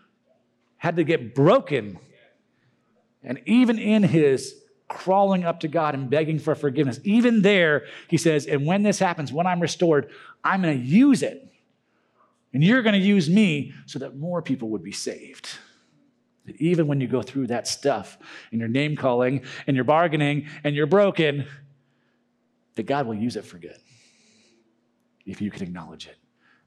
had 0.78 0.96
to 0.96 1.04
get 1.04 1.34
broken 1.34 1.98
and 3.26 3.40
even 3.44 3.78
in 3.78 4.04
his 4.04 4.54
crawling 4.88 5.44
up 5.44 5.60
to 5.60 5.68
God 5.68 5.94
and 5.94 6.08
begging 6.08 6.38
for 6.38 6.54
forgiveness, 6.54 7.00
even 7.02 7.42
there, 7.42 7.84
he 8.08 8.16
says, 8.16 8.46
and 8.46 8.64
when 8.64 8.84
this 8.84 9.00
happens, 9.00 9.32
when 9.32 9.46
I'm 9.46 9.60
restored, 9.60 10.08
I'm 10.44 10.62
going 10.62 10.80
to 10.80 10.86
use 10.86 11.22
it. 11.22 11.52
And 12.56 12.64
you're 12.64 12.80
going 12.80 12.98
to 12.98 13.06
use 13.06 13.28
me 13.28 13.74
so 13.84 13.98
that 13.98 14.16
more 14.16 14.40
people 14.40 14.70
would 14.70 14.82
be 14.82 14.90
saved. 14.90 15.46
That 16.46 16.56
even 16.56 16.86
when 16.86 17.02
you 17.02 17.06
go 17.06 17.20
through 17.20 17.48
that 17.48 17.68
stuff 17.68 18.16
and 18.50 18.58
you're 18.58 18.66
name 18.66 18.96
calling 18.96 19.42
and 19.66 19.76
you're 19.76 19.84
bargaining 19.84 20.48
and 20.64 20.74
you're 20.74 20.86
broken, 20.86 21.46
that 22.76 22.84
God 22.84 23.06
will 23.06 23.14
use 23.14 23.36
it 23.36 23.44
for 23.44 23.58
good 23.58 23.76
if 25.26 25.42
you 25.42 25.50
can 25.50 25.64
acknowledge 25.64 26.06
it. 26.06 26.16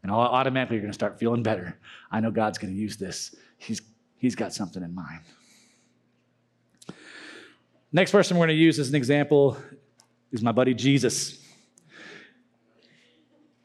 And 0.04 0.12
automatically 0.12 0.76
you're 0.76 0.84
going 0.84 0.92
to 0.92 0.96
start 0.96 1.18
feeling 1.18 1.42
better. 1.42 1.80
I 2.12 2.20
know 2.20 2.30
God's 2.30 2.60
going 2.60 2.72
to 2.72 2.80
use 2.80 2.96
this. 2.96 3.36
He's, 3.58 3.82
he's 4.20 4.36
got 4.36 4.54
something 4.54 4.84
in 4.84 4.94
mind. 4.94 5.22
Next 7.92 8.12
person 8.12 8.38
we're 8.38 8.46
going 8.46 8.56
to 8.56 8.64
use 8.64 8.78
as 8.78 8.90
an 8.90 8.96
example 8.96 9.58
is 10.32 10.44
my 10.44 10.52
buddy 10.52 10.76
Jesus. 10.76 11.44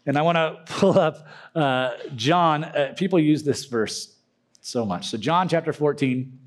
And 0.07 0.19
I 0.19 0.23
want 0.23 0.37
to 0.37 0.59
pull 0.67 0.99
up 0.99 1.27
uh, 1.55 1.93
John. 2.15 2.65
Uh, 2.65 2.95
people 2.97 3.19
use 3.19 3.43
this 3.43 3.65
verse 3.65 4.17
so 4.61 4.85
much. 4.85 5.09
So, 5.09 5.19
John 5.19 5.49
chapter 5.49 5.73
14, 5.73 6.39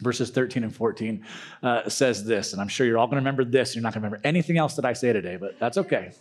verses 0.00 0.30
13 0.30 0.64
and 0.64 0.74
14 0.74 1.24
uh, 1.62 1.88
says 1.88 2.24
this, 2.24 2.52
and 2.52 2.62
I'm 2.62 2.68
sure 2.68 2.86
you're 2.86 2.98
all 2.98 3.06
going 3.06 3.16
to 3.16 3.20
remember 3.20 3.44
this. 3.44 3.74
You're 3.74 3.82
not 3.82 3.94
going 3.94 4.02
to 4.02 4.06
remember 4.06 4.26
anything 4.26 4.58
else 4.58 4.74
that 4.76 4.84
I 4.84 4.92
say 4.92 5.12
today, 5.12 5.36
but 5.36 5.58
that's 5.58 5.78
okay. 5.78 6.12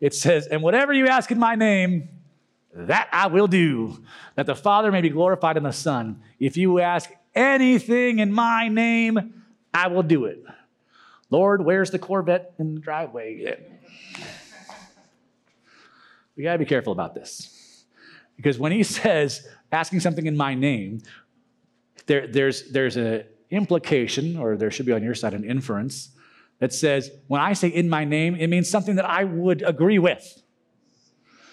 It 0.00 0.14
says, 0.14 0.46
And 0.46 0.62
whatever 0.62 0.92
you 0.92 1.08
ask 1.08 1.30
in 1.30 1.38
my 1.38 1.54
name, 1.54 2.08
that 2.74 3.08
I 3.12 3.26
will 3.26 3.46
do, 3.46 4.02
that 4.36 4.46
the 4.46 4.54
Father 4.54 4.92
may 4.92 5.00
be 5.00 5.08
glorified 5.08 5.56
in 5.56 5.62
the 5.62 5.72
Son. 5.72 6.22
If 6.38 6.56
you 6.56 6.78
ask 6.78 7.10
anything 7.34 8.18
in 8.18 8.32
my 8.32 8.68
name, 8.68 9.42
I 9.72 9.88
will 9.88 10.02
do 10.02 10.26
it. 10.26 10.44
Lord, 11.30 11.64
where's 11.64 11.90
the 11.90 11.98
Corvette 11.98 12.54
in 12.58 12.74
the 12.74 12.80
driveway? 12.80 13.58
We 16.38 16.44
got 16.44 16.52
to 16.52 16.58
be 16.58 16.64
careful 16.64 16.92
about 16.92 17.14
this. 17.14 17.84
Because 18.36 18.58
when 18.58 18.70
he 18.70 18.82
says, 18.84 19.46
asking 19.72 20.00
something 20.00 20.26
in 20.26 20.36
my 20.36 20.54
name, 20.54 21.02
there, 22.06 22.28
there's, 22.28 22.70
there's 22.70 22.96
an 22.96 23.24
implication, 23.50 24.38
or 24.38 24.56
there 24.56 24.70
should 24.70 24.86
be 24.86 24.92
on 24.92 25.02
your 25.02 25.14
side 25.14 25.34
an 25.34 25.44
inference, 25.44 26.10
that 26.60 26.72
says, 26.72 27.10
when 27.26 27.40
I 27.40 27.52
say 27.52 27.68
in 27.68 27.88
my 27.88 28.04
name, 28.04 28.36
it 28.36 28.46
means 28.46 28.70
something 28.70 28.96
that 28.96 29.04
I 29.04 29.24
would 29.24 29.62
agree 29.62 29.98
with. 29.98 30.42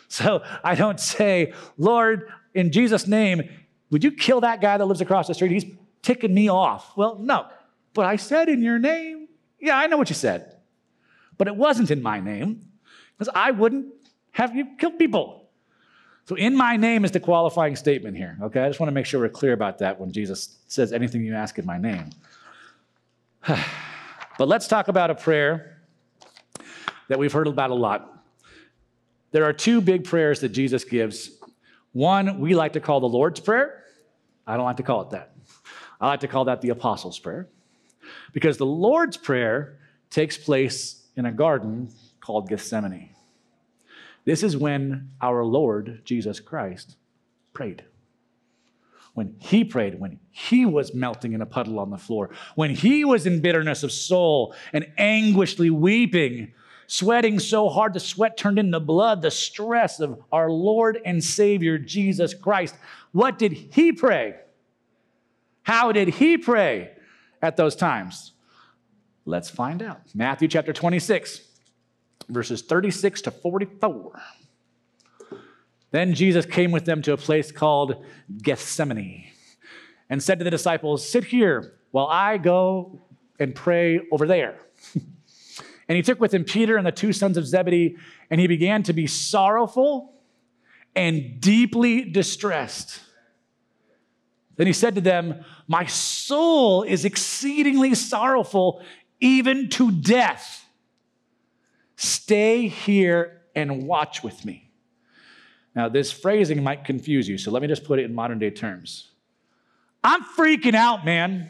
So 0.08 0.44
I 0.64 0.76
don't 0.76 1.00
say, 1.00 1.52
Lord, 1.78 2.30
in 2.54 2.72
Jesus' 2.72 3.08
name, 3.08 3.50
would 3.90 4.04
you 4.04 4.12
kill 4.12 4.40
that 4.42 4.62
guy 4.62 4.78
that 4.78 4.86
lives 4.86 5.02
across 5.02 5.28
the 5.28 5.34
street? 5.34 5.52
He's 5.52 5.66
ticking 6.04 6.32
me 6.32 6.48
off. 6.48 6.96
Well, 6.96 7.18
no, 7.20 7.48
but 7.96 8.06
I 8.06 8.16
said 8.16 8.48
in 8.48 8.62
your 8.62 8.78
name. 8.78 9.28
Yeah, 9.60 9.76
I 9.76 9.88
know 9.88 9.98
what 9.98 10.10
you 10.10 10.16
said. 10.16 10.58
But 11.40 11.48
it 11.48 11.56
wasn't 11.56 11.90
in 11.90 12.04
my 12.04 12.20
name 12.20 12.70
because 13.18 13.34
I 13.34 13.50
wouldn't 13.50 13.88
have 14.36 14.54
you 14.54 14.68
killed 14.78 15.00
people. 15.00 15.48
So, 16.26 16.36
in 16.36 16.58
my 16.58 16.76
name 16.76 17.06
is 17.06 17.12
the 17.12 17.22
qualifying 17.22 17.78
statement 17.78 18.18
here, 18.18 18.38
okay? 18.42 18.64
I 18.64 18.68
just 18.68 18.82
want 18.82 18.90
to 18.90 18.94
make 18.94 19.06
sure 19.06 19.22
we're 19.22 19.30
clear 19.30 19.54
about 19.54 19.78
that 19.78 19.98
when 19.98 20.12
Jesus 20.12 20.58
says 20.68 20.92
anything 20.92 21.24
you 21.24 21.34
ask 21.34 21.58
in 21.58 21.66
my 21.66 21.78
name. 21.78 22.10
but 23.48 24.50
let's 24.50 24.68
talk 24.68 24.90
about 24.90 25.10
a 25.10 25.16
prayer 25.16 25.78
that 27.08 27.18
we've 27.18 27.32
heard 27.32 27.48
about 27.48 27.70
a 27.70 27.76
lot. 27.76 28.26
There 29.32 29.46
are 29.46 29.54
two 29.54 29.80
big 29.80 30.04
prayers 30.04 30.42
that 30.42 30.50
Jesus 30.50 30.84
gives. 30.84 31.30
One 31.94 32.38
we 32.38 32.56
like 32.56 32.74
to 32.74 32.82
call 32.82 33.00
the 33.00 33.08
Lord's 33.08 33.40
Prayer. 33.40 33.86
I 34.46 34.58
don't 34.58 34.66
like 34.66 34.78
to 34.78 34.84
call 34.84 35.04
it 35.04 35.12
that. 35.12 35.34
I 36.02 36.08
like 36.08 36.20
to 36.22 36.28
call 36.28 36.44
that 36.46 36.60
the 36.60 36.70
Apostles' 36.70 37.20
Prayer. 37.20 37.48
Because 38.34 38.58
the 38.58 38.66
Lord's 38.66 39.16
Prayer 39.16 39.80
takes 40.10 40.38
place 40.38 41.06
in 41.16 41.26
a 41.26 41.32
garden 41.32 41.90
called 42.20 42.50
Gethsemane. 42.50 43.15
This 44.26 44.44
is 44.44 44.58
when 44.58 45.12
our 45.22 45.44
Lord 45.44 46.02
Jesus 46.04 46.40
Christ 46.40 46.98
prayed. 47.54 47.84
When 49.14 49.36
he 49.40 49.64
prayed, 49.64 50.00
when 50.00 50.20
he 50.32 50.66
was 50.66 50.94
melting 50.94 51.34
in 51.34 51.42
a 51.42 51.46
puddle 51.46 51.80
on 51.80 51.90
the 51.90 51.98
floor, 51.98 52.32
when 52.56 52.72
he 52.72 53.06
was 53.06 53.26
in 53.26 53.40
bitterness 53.40 53.84
of 53.84 53.92
soul 53.92 54.54
and 54.74 54.86
anguishly 54.98 55.70
weeping, 55.70 56.54
sweating 56.88 57.40
so 57.40 57.70
hard 57.70 57.94
the 57.94 58.00
sweat 58.00 58.36
turned 58.36 58.60
into 58.60 58.80
blood, 58.82 59.22
the 59.22 59.32
stress 59.32 60.02
of 60.02 60.22
our 60.34 60.50
Lord 60.50 61.00
and 61.06 61.24
Savior 61.24 61.78
Jesus 61.78 62.34
Christ. 62.34 62.76
What 63.14 63.40
did 63.40 63.54
he 63.54 63.94
pray? 63.94 64.36
How 65.64 65.94
did 65.94 66.10
he 66.10 66.38
pray? 66.38 66.92
at 67.46 67.58
those 67.58 67.76
times? 67.76 68.34
Let's 69.26 69.50
find 69.50 69.82
out. 69.82 70.02
Matthew 70.14 70.48
chapter 70.48 70.74
26, 70.74 71.42
verses 72.30 72.62
36 72.62 73.22
to 73.24 73.32
44. 73.32 74.22
Then 75.92 76.14
Jesus 76.14 76.46
came 76.46 76.72
with 76.72 76.86
them 76.86 77.02
to 77.04 77.14
a 77.14 77.18
place 77.18 77.52
called 77.52 78.04
Gethsemane 78.42 79.28
and 80.10 80.22
said 80.22 80.40
to 80.40 80.44
the 80.44 80.52
disciples, 80.52 81.08
Sit 81.08 81.26
here 81.26 81.76
while 81.92 82.08
I 82.08 82.38
go 82.38 83.00
and 83.40 83.56
pray 83.56 84.02
over 84.12 84.28
there. 84.28 84.60
and 84.96 85.96
he 85.96 86.02
took 86.02 86.20
with 86.20 86.34
him 86.34 86.44
Peter 86.44 86.78
and 86.78 86.86
the 86.86 86.92
two 86.92 87.14
sons 87.14 87.38
of 87.38 87.48
Zebedee, 87.48 87.96
and 88.30 88.42
he 88.42 88.48
began 88.48 88.84
to 88.84 88.94
be 88.94 89.08
sorrowful 89.08 90.14
and 90.96 91.40
deeply 91.40 92.04
distressed. 92.04 93.02
Then 94.58 94.68
he 94.68 94.74
said 94.74 94.96
to 94.96 95.02
them, 95.02 95.44
My 95.68 95.86
soul 95.86 96.84
is 96.84 97.06
exceedingly 97.06 97.96
sorrowful, 97.96 98.82
even 99.20 99.70
to 99.72 99.92
death. 99.92 100.65
Stay 101.96 102.68
here 102.68 103.42
and 103.56 103.88
watch 103.88 104.24
with 104.24 104.46
me. 104.46 104.70
Now, 105.76 105.90
this 105.90 106.12
phrasing 106.12 106.64
might 106.64 106.86
confuse 106.86 107.28
you, 107.28 107.38
so 107.38 107.52
let 107.52 107.62
me 107.62 107.68
just 107.68 107.84
put 107.84 108.00
it 108.00 108.06
in 108.06 108.16
modern 108.16 108.40
day 108.40 108.50
terms. 108.50 109.12
I'm 110.04 110.24
freaking 110.24 110.76
out, 110.76 111.04
man. 111.04 111.50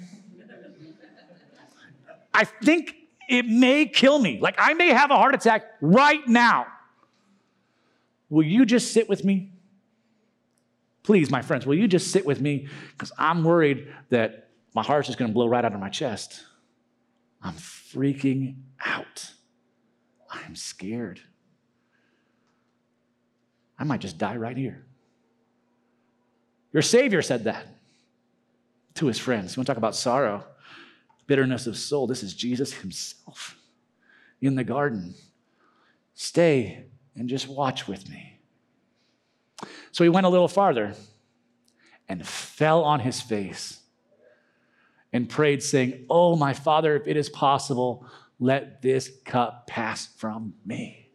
I 2.34 2.44
think 2.44 2.96
it 3.30 3.46
may 3.46 3.86
kill 3.86 4.20
me. 4.20 4.40
Like, 4.40 4.56
I 4.58 4.74
may 4.74 4.90
have 4.90 5.12
a 5.12 5.16
heart 5.16 5.36
attack 5.36 5.64
right 5.82 6.28
now. 6.28 6.68
will 8.30 8.44
you 8.44 8.66
just 8.66 8.92
sit 8.92 9.08
with 9.08 9.24
me? 9.24 9.52
Please, 11.04 11.30
my 11.30 11.42
friends, 11.42 11.66
will 11.66 11.76
you 11.76 11.88
just 11.88 12.12
sit 12.12 12.26
with 12.26 12.42
me? 12.42 12.68
Because 12.92 13.12
I'm 13.18 13.44
worried 13.44 13.94
that 14.10 14.50
my 14.74 14.84
heart's 14.84 15.08
just 15.08 15.20
going 15.20 15.30
to 15.30 15.34
blow 15.34 15.48
right 15.48 15.64
out 15.64 15.74
of 15.74 15.80
my 15.80 15.90
chest. 15.90 16.44
I'm 17.42 17.54
freaking 17.54 18.56
out. 18.84 19.32
I'm 20.44 20.56
scared. 20.56 21.20
I 23.78 23.84
might 23.84 24.02
just 24.02 24.18
die 24.18 24.36
right 24.36 24.58
here. 24.58 24.86
Your 26.72 26.82
Savior 26.82 27.22
said 27.22 27.46
that 27.46 27.68
to 28.96 29.08
his 29.08 29.20
friends. 29.20 29.56
You 29.56 29.60
want 29.60 29.68
to 29.68 29.72
talk 29.72 29.78
about 29.78 29.96
sorrow, 29.96 30.46
bitterness 31.28 31.68
of 31.68 31.78
soul? 31.78 32.08
This 32.08 32.24
is 32.24 32.34
Jesus 32.34 32.74
himself 32.74 33.58
in 34.42 34.56
the 34.56 34.64
garden. 34.64 35.16
Stay 36.14 36.86
and 37.16 37.30
just 37.30 37.48
watch 37.48 37.88
with 37.88 38.10
me. 38.10 38.40
So 39.92 40.04
he 40.04 40.10
went 40.10 40.26
a 40.26 40.30
little 40.30 40.48
farther 40.48 40.94
and 42.08 42.26
fell 42.26 42.84
on 42.84 43.00
his 43.00 43.22
face 43.22 43.80
and 45.14 45.30
prayed, 45.30 45.64
saying, 45.64 46.06
Oh, 46.10 46.36
my 46.36 46.54
Father, 46.54 46.96
if 46.98 47.08
it 47.08 47.16
is 47.16 47.30
possible, 47.30 48.06
let 48.40 48.82
this 48.82 49.12
cup 49.24 49.68
pass 49.68 50.08
from 50.18 50.54
me. 50.66 51.10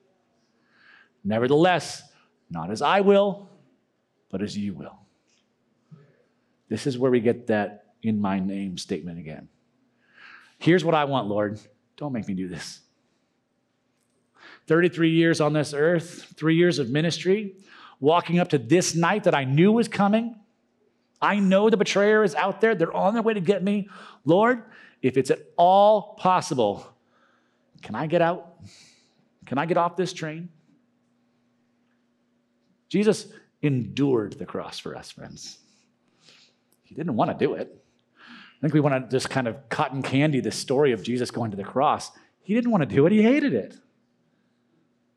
Nevertheless, 1.24 2.02
not 2.50 2.70
as 2.70 2.82
I 2.82 3.00
will, 3.00 3.48
but 4.30 4.42
as 4.42 4.56
you 4.56 4.74
will. 4.74 4.98
This 6.68 6.86
is 6.86 6.96
where 6.96 7.10
we 7.10 7.20
get 7.20 7.48
that 7.48 7.94
in 8.02 8.20
my 8.20 8.38
name 8.38 8.78
statement 8.78 9.18
again. 9.18 9.48
Here's 10.58 10.84
what 10.84 10.94
I 10.94 11.04
want, 11.04 11.28
Lord. 11.28 11.58
Don't 11.96 12.12
make 12.12 12.26
me 12.26 12.34
do 12.34 12.48
this. 12.48 12.80
33 14.66 15.10
years 15.10 15.40
on 15.40 15.52
this 15.52 15.74
earth, 15.74 16.32
three 16.36 16.54
years 16.54 16.78
of 16.78 16.90
ministry, 16.90 17.56
walking 17.98 18.38
up 18.38 18.48
to 18.50 18.58
this 18.58 18.94
night 18.94 19.24
that 19.24 19.34
I 19.34 19.44
knew 19.44 19.72
was 19.72 19.88
coming. 19.88 20.36
I 21.20 21.38
know 21.38 21.68
the 21.68 21.76
betrayer 21.76 22.24
is 22.24 22.34
out 22.34 22.60
there. 22.60 22.74
They're 22.74 22.94
on 22.94 23.14
their 23.14 23.22
way 23.22 23.34
to 23.34 23.40
get 23.40 23.62
me. 23.62 23.88
Lord, 24.24 24.62
if 25.02 25.16
it's 25.16 25.30
at 25.30 25.40
all 25.56 26.14
possible, 26.18 26.86
can 27.82 27.94
I 27.94 28.06
get 28.06 28.22
out? 28.22 28.60
Can 29.46 29.58
I 29.58 29.66
get 29.66 29.76
off 29.76 29.96
this 29.96 30.12
train? 30.12 30.48
Jesus 32.88 33.28
endured 33.62 34.34
the 34.34 34.46
cross 34.46 34.78
for 34.78 34.96
us, 34.96 35.10
friends. 35.10 35.58
He 36.82 36.94
didn't 36.94 37.14
want 37.14 37.30
to 37.30 37.46
do 37.46 37.54
it. 37.54 37.76
I 38.18 38.60
think 38.60 38.74
we 38.74 38.80
want 38.80 39.04
to 39.04 39.16
just 39.16 39.30
kind 39.30 39.48
of 39.48 39.68
cotton 39.68 40.02
candy 40.02 40.40
the 40.40 40.50
story 40.50 40.92
of 40.92 41.02
Jesus 41.02 41.30
going 41.30 41.50
to 41.52 41.56
the 41.56 41.64
cross. 41.64 42.10
He 42.42 42.54
didn't 42.54 42.70
want 42.70 42.82
to 42.82 42.94
do 42.94 43.06
it, 43.06 43.12
he 43.12 43.22
hated 43.22 43.54
it. 43.54 43.76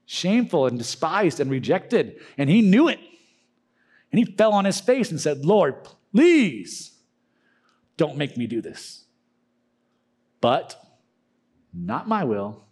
Shameful 0.06 0.68
and 0.68 0.78
despised 0.78 1.40
and 1.40 1.50
rejected. 1.50 2.20
And 2.38 2.50
he 2.50 2.62
knew 2.62 2.88
it. 2.88 3.00
And 4.12 4.20
he 4.20 4.26
fell 4.26 4.54
on 4.54 4.66
his 4.66 4.80
face 4.80 5.10
and 5.10 5.20
said, 5.20 5.44
Lord, 5.44 5.88
please 6.14 6.92
don't 7.98 8.18
make 8.18 8.38
me 8.38 8.46
do 8.46 8.62
this. 8.62 9.06
But 10.40 10.83
not 11.74 12.08
my 12.08 12.24
will, 12.24 12.66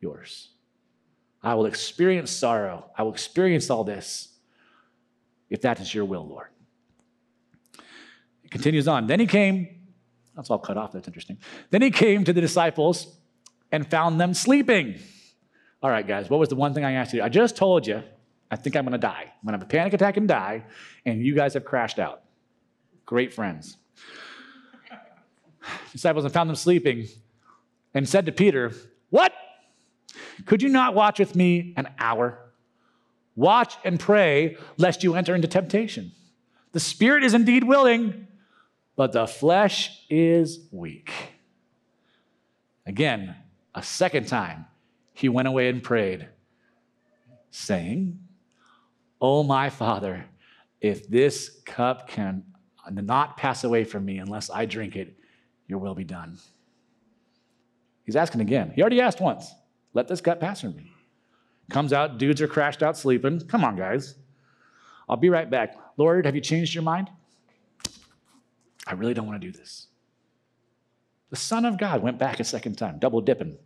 yours. 0.00 0.48
I 1.42 1.54
will 1.54 1.66
experience 1.66 2.30
sorrow. 2.30 2.90
I 2.96 3.02
will 3.02 3.12
experience 3.12 3.70
all 3.70 3.84
this 3.84 4.28
if 5.50 5.62
that 5.62 5.80
is 5.80 5.94
your 5.94 6.04
will, 6.04 6.26
Lord. 6.26 6.48
It 8.44 8.50
continues 8.50 8.88
on. 8.88 9.06
Then 9.06 9.20
he 9.20 9.26
came, 9.26 9.68
that's 10.34 10.50
all 10.50 10.58
cut 10.58 10.76
off, 10.76 10.92
that's 10.92 11.06
interesting. 11.06 11.38
Then 11.70 11.82
he 11.82 11.90
came 11.90 12.24
to 12.24 12.32
the 12.32 12.40
disciples 12.40 13.18
and 13.70 13.88
found 13.88 14.20
them 14.20 14.34
sleeping. 14.34 14.98
All 15.82 15.90
right, 15.90 16.06
guys, 16.06 16.28
what 16.28 16.40
was 16.40 16.48
the 16.48 16.56
one 16.56 16.74
thing 16.74 16.84
I 16.84 16.92
asked 16.92 17.12
you? 17.12 17.22
I 17.22 17.28
just 17.28 17.56
told 17.56 17.86
you, 17.86 18.02
I 18.50 18.56
think 18.56 18.74
I'm 18.76 18.84
gonna 18.84 18.98
die. 18.98 19.24
I'm 19.24 19.44
gonna 19.44 19.58
have 19.58 19.66
a 19.66 19.70
panic 19.70 19.92
attack 19.92 20.16
and 20.16 20.26
die, 20.26 20.64
and 21.04 21.24
you 21.24 21.34
guys 21.34 21.54
have 21.54 21.64
crashed 21.64 21.98
out. 21.98 22.22
Great 23.04 23.32
friends. 23.32 23.76
disciples 25.92 26.24
and 26.24 26.32
found 26.32 26.48
them 26.48 26.56
sleeping 26.56 27.06
and 27.98 28.08
said 28.08 28.24
to 28.26 28.32
Peter, 28.32 28.72
What? 29.10 29.32
Could 30.46 30.62
you 30.62 30.68
not 30.68 30.94
watch 30.94 31.18
with 31.18 31.34
me 31.34 31.74
an 31.76 31.88
hour? 31.98 32.38
Watch 33.34 33.76
and 33.84 33.98
pray 33.98 34.56
lest 34.78 35.02
you 35.02 35.14
enter 35.14 35.34
into 35.34 35.48
temptation. 35.48 36.12
The 36.72 36.80
spirit 36.80 37.24
is 37.24 37.34
indeed 37.34 37.64
willing, 37.64 38.28
but 38.96 39.12
the 39.12 39.26
flesh 39.26 40.04
is 40.08 40.60
weak. 40.70 41.12
Again, 42.86 43.34
a 43.74 43.82
second 43.82 44.28
time, 44.28 44.66
he 45.12 45.28
went 45.28 45.48
away 45.48 45.68
and 45.68 45.82
prayed, 45.82 46.28
saying, 47.50 48.20
Oh, 49.20 49.42
my 49.42 49.70
Father, 49.70 50.24
if 50.80 51.08
this 51.08 51.60
cup 51.66 52.08
can 52.08 52.44
not 52.88 53.36
pass 53.36 53.64
away 53.64 53.82
from 53.82 54.04
me 54.04 54.18
unless 54.18 54.50
I 54.50 54.66
drink 54.66 54.94
it, 54.94 55.18
your 55.66 55.80
will 55.80 55.96
be 55.96 56.04
done. 56.04 56.38
He's 58.08 58.16
asking 58.16 58.40
again. 58.40 58.72
He 58.74 58.80
already 58.80 59.02
asked 59.02 59.20
once. 59.20 59.52
Let 59.92 60.08
this 60.08 60.22
cup 60.22 60.40
pass 60.40 60.62
from 60.62 60.74
me. 60.74 60.90
Comes 61.68 61.92
out, 61.92 62.16
dudes 62.16 62.40
are 62.40 62.48
crashed 62.48 62.82
out 62.82 62.96
sleeping. 62.96 63.38
Come 63.40 63.64
on, 63.64 63.76
guys. 63.76 64.14
I'll 65.06 65.18
be 65.18 65.28
right 65.28 65.50
back. 65.50 65.76
Lord, 65.98 66.24
have 66.24 66.34
you 66.34 66.40
changed 66.40 66.74
your 66.74 66.84
mind? 66.84 67.10
I 68.86 68.94
really 68.94 69.12
don't 69.12 69.26
want 69.26 69.38
to 69.38 69.46
do 69.46 69.52
this. 69.52 69.88
The 71.28 71.36
Son 71.36 71.66
of 71.66 71.76
God 71.76 72.00
went 72.00 72.18
back 72.18 72.40
a 72.40 72.44
second 72.44 72.78
time, 72.78 72.98
double 72.98 73.20
dipping. 73.20 73.58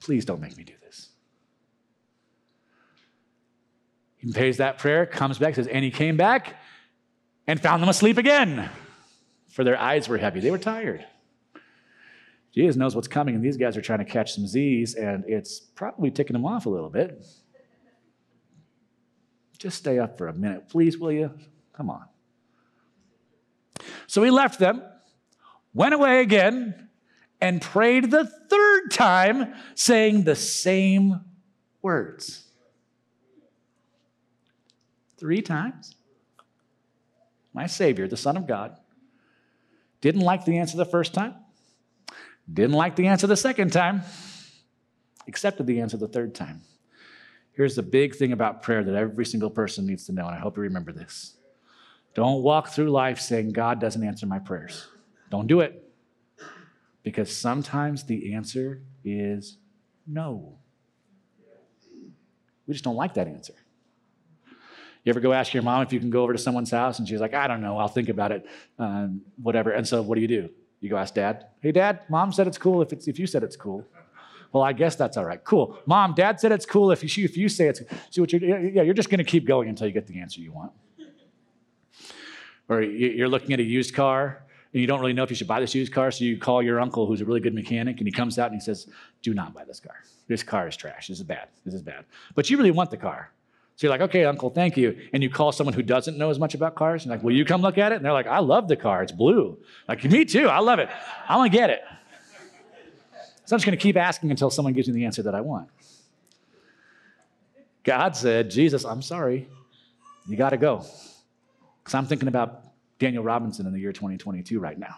Please 0.00 0.24
don't 0.24 0.40
make 0.40 0.56
me 0.56 0.64
do 0.64 0.74
this. 0.82 1.10
He 4.16 4.32
pays 4.32 4.56
that 4.56 4.78
prayer, 4.78 5.06
comes 5.06 5.38
back, 5.38 5.54
says, 5.54 5.68
and 5.68 5.84
he 5.84 5.92
came 5.92 6.16
back 6.16 6.56
and 7.46 7.62
found 7.62 7.80
them 7.80 7.88
asleep 7.88 8.18
again, 8.18 8.68
for 9.46 9.62
their 9.62 9.78
eyes 9.78 10.08
were 10.08 10.18
heavy. 10.18 10.40
They 10.40 10.50
were 10.50 10.58
tired. 10.58 11.06
Jesus 12.54 12.76
knows 12.76 12.94
what's 12.94 13.08
coming, 13.08 13.34
and 13.34 13.44
these 13.44 13.56
guys 13.56 13.76
are 13.76 13.82
trying 13.82 13.98
to 13.98 14.04
catch 14.04 14.34
some 14.34 14.46
Z's, 14.46 14.94
and 14.94 15.24
it's 15.26 15.60
probably 15.60 16.10
ticking 16.10 16.34
them 16.34 16.46
off 16.46 16.66
a 16.66 16.70
little 16.70 16.88
bit. 16.88 17.22
Just 19.58 19.78
stay 19.78 19.98
up 19.98 20.16
for 20.16 20.28
a 20.28 20.32
minute, 20.32 20.68
please, 20.68 20.98
will 20.98 21.12
you? 21.12 21.30
Come 21.76 21.90
on. 21.90 22.04
So 24.06 24.22
he 24.22 24.30
left 24.30 24.58
them, 24.58 24.82
went 25.74 25.94
away 25.94 26.20
again, 26.20 26.88
and 27.40 27.60
prayed 27.60 28.10
the 28.10 28.24
third 28.24 28.90
time, 28.90 29.54
saying 29.74 30.24
the 30.24 30.34
same 30.34 31.20
words. 31.82 32.44
Three 35.18 35.42
times. 35.42 35.94
My 37.52 37.66
Savior, 37.66 38.08
the 38.08 38.16
Son 38.16 38.36
of 38.36 38.46
God, 38.46 38.76
didn't 40.00 40.20
like 40.22 40.44
the 40.44 40.58
answer 40.58 40.76
the 40.76 40.84
first 40.84 41.12
time 41.12 41.34
didn't 42.52 42.76
like 42.76 42.96
the 42.96 43.06
answer 43.06 43.26
the 43.26 43.36
second 43.36 43.72
time, 43.72 44.02
accepted 45.26 45.66
the 45.66 45.80
answer 45.80 45.96
the 45.96 46.08
third 46.08 46.34
time. 46.34 46.62
Here's 47.52 47.74
the 47.74 47.82
big 47.82 48.14
thing 48.14 48.32
about 48.32 48.62
prayer 48.62 48.84
that 48.84 48.94
every 48.94 49.26
single 49.26 49.50
person 49.50 49.86
needs 49.86 50.06
to 50.06 50.12
know, 50.12 50.26
and 50.26 50.34
I 50.34 50.38
hope 50.38 50.56
you 50.56 50.62
remember 50.62 50.92
this. 50.92 51.36
Don't 52.14 52.42
walk 52.42 52.68
through 52.68 52.90
life 52.90 53.20
saying, 53.20 53.50
God 53.50 53.80
doesn't 53.80 54.02
answer 54.02 54.26
my 54.26 54.38
prayers. 54.38 54.86
Don't 55.30 55.46
do 55.46 55.60
it. 55.60 55.84
Because 57.02 57.34
sometimes 57.34 58.04
the 58.04 58.34
answer 58.34 58.82
is 59.04 59.58
no. 60.06 60.58
We 62.66 62.74
just 62.74 62.84
don't 62.84 62.96
like 62.96 63.14
that 63.14 63.28
answer. 63.28 63.54
You 65.04 65.10
ever 65.10 65.20
go 65.20 65.32
ask 65.32 65.54
your 65.54 65.62
mom 65.62 65.82
if 65.82 65.92
you 65.92 66.00
can 66.00 66.10
go 66.10 66.22
over 66.22 66.32
to 66.32 66.38
someone's 66.38 66.70
house 66.70 66.98
and 66.98 67.08
she's 67.08 67.20
like, 67.20 67.34
I 67.34 67.46
don't 67.46 67.62
know, 67.62 67.78
I'll 67.78 67.88
think 67.88 68.08
about 68.08 68.30
it, 68.30 68.46
um, 68.78 69.22
whatever. 69.40 69.70
And 69.70 69.86
so 69.88 70.02
what 70.02 70.16
do 70.16 70.20
you 70.20 70.28
do? 70.28 70.50
You 70.80 70.88
go 70.88 70.96
ask 70.96 71.14
dad, 71.14 71.46
hey, 71.60 71.72
dad, 71.72 72.00
mom 72.08 72.32
said 72.32 72.46
it's 72.46 72.58
cool 72.58 72.82
if, 72.82 72.92
it's, 72.92 73.08
if 73.08 73.18
you 73.18 73.26
said 73.26 73.42
it's 73.42 73.56
cool. 73.56 73.84
Well, 74.52 74.62
I 74.62 74.72
guess 74.72 74.96
that's 74.96 75.16
all 75.16 75.24
right. 75.24 75.42
Cool. 75.44 75.78
Mom, 75.86 76.14
dad 76.14 76.40
said 76.40 76.52
it's 76.52 76.64
cool 76.64 76.90
if 76.90 77.02
you, 77.02 77.24
if 77.24 77.36
you 77.36 77.48
say 77.48 77.66
it's 77.66 77.80
cool. 77.80 77.98
See 78.10 78.20
what 78.20 78.32
you're, 78.32 78.60
yeah, 78.60 78.82
you're 78.82 78.94
just 78.94 79.10
going 79.10 79.18
to 79.18 79.24
keep 79.24 79.46
going 79.46 79.68
until 79.68 79.86
you 79.86 79.92
get 79.92 80.06
the 80.06 80.20
answer 80.20 80.40
you 80.40 80.52
want. 80.52 80.72
Or 82.68 82.82
you're 82.82 83.28
looking 83.28 83.52
at 83.52 83.60
a 83.60 83.64
used 83.64 83.94
car 83.94 84.42
and 84.72 84.80
you 84.80 84.86
don't 84.86 85.00
really 85.00 85.14
know 85.14 85.22
if 85.22 85.30
you 85.30 85.36
should 85.36 85.46
buy 85.46 85.60
this 85.60 85.74
used 85.74 85.92
car, 85.92 86.10
so 86.10 86.24
you 86.24 86.38
call 86.38 86.62
your 86.62 86.80
uncle 86.80 87.06
who's 87.06 87.22
a 87.22 87.24
really 87.24 87.40
good 87.40 87.54
mechanic 87.54 87.98
and 87.98 88.06
he 88.06 88.12
comes 88.12 88.38
out 88.38 88.50
and 88.50 88.54
he 88.54 88.64
says, 88.64 88.86
Do 89.22 89.32
not 89.32 89.54
buy 89.54 89.64
this 89.64 89.80
car. 89.80 89.96
This 90.28 90.42
car 90.42 90.68
is 90.68 90.76
trash. 90.76 91.08
This 91.08 91.18
is 91.18 91.24
bad. 91.24 91.48
This 91.64 91.74
is 91.74 91.82
bad. 91.82 92.04
But 92.34 92.50
you 92.50 92.58
really 92.58 92.70
want 92.70 92.90
the 92.90 92.98
car. 92.98 93.32
So 93.78 93.86
you're 93.86 93.92
like, 93.92 94.00
okay, 94.10 94.24
uncle, 94.24 94.50
thank 94.50 94.76
you. 94.76 94.98
And 95.12 95.22
you 95.22 95.30
call 95.30 95.52
someone 95.52 95.72
who 95.72 95.82
doesn't 95.82 96.18
know 96.18 96.30
as 96.30 96.38
much 96.40 96.52
about 96.52 96.74
cars, 96.74 97.04
and 97.04 97.12
like, 97.12 97.22
will 97.22 97.32
you 97.32 97.44
come 97.44 97.62
look 97.62 97.78
at 97.78 97.92
it? 97.92 97.94
And 97.94 98.04
they're 98.04 98.12
like, 98.12 98.26
I 98.26 98.40
love 98.40 98.66
the 98.66 98.74
car. 98.74 99.04
It's 99.04 99.12
blue. 99.12 99.56
Like, 99.86 100.02
me 100.02 100.24
too. 100.24 100.48
I 100.48 100.58
love 100.58 100.80
it. 100.80 100.88
I 101.28 101.36
want 101.36 101.52
to 101.52 101.56
get 101.56 101.70
it. 101.70 101.82
So 103.44 103.54
I'm 103.54 103.58
just 103.58 103.66
going 103.66 103.78
to 103.78 103.80
keep 103.80 103.96
asking 103.96 104.32
until 104.32 104.50
someone 104.50 104.72
gives 104.72 104.88
me 104.88 104.94
the 104.94 105.04
answer 105.04 105.22
that 105.22 105.34
I 105.36 105.42
want. 105.42 105.68
God 107.84 108.16
said, 108.16 108.50
Jesus, 108.50 108.84
I'm 108.84 109.00
sorry. 109.00 109.48
You 110.28 110.36
got 110.36 110.50
to 110.50 110.56
go. 110.56 110.84
Because 111.78 111.94
I'm 111.94 112.06
thinking 112.06 112.26
about 112.26 112.64
Daniel 112.98 113.22
Robinson 113.22 113.64
in 113.64 113.72
the 113.72 113.78
year 113.78 113.92
2022 113.92 114.58
right 114.58 114.76
now. 114.76 114.96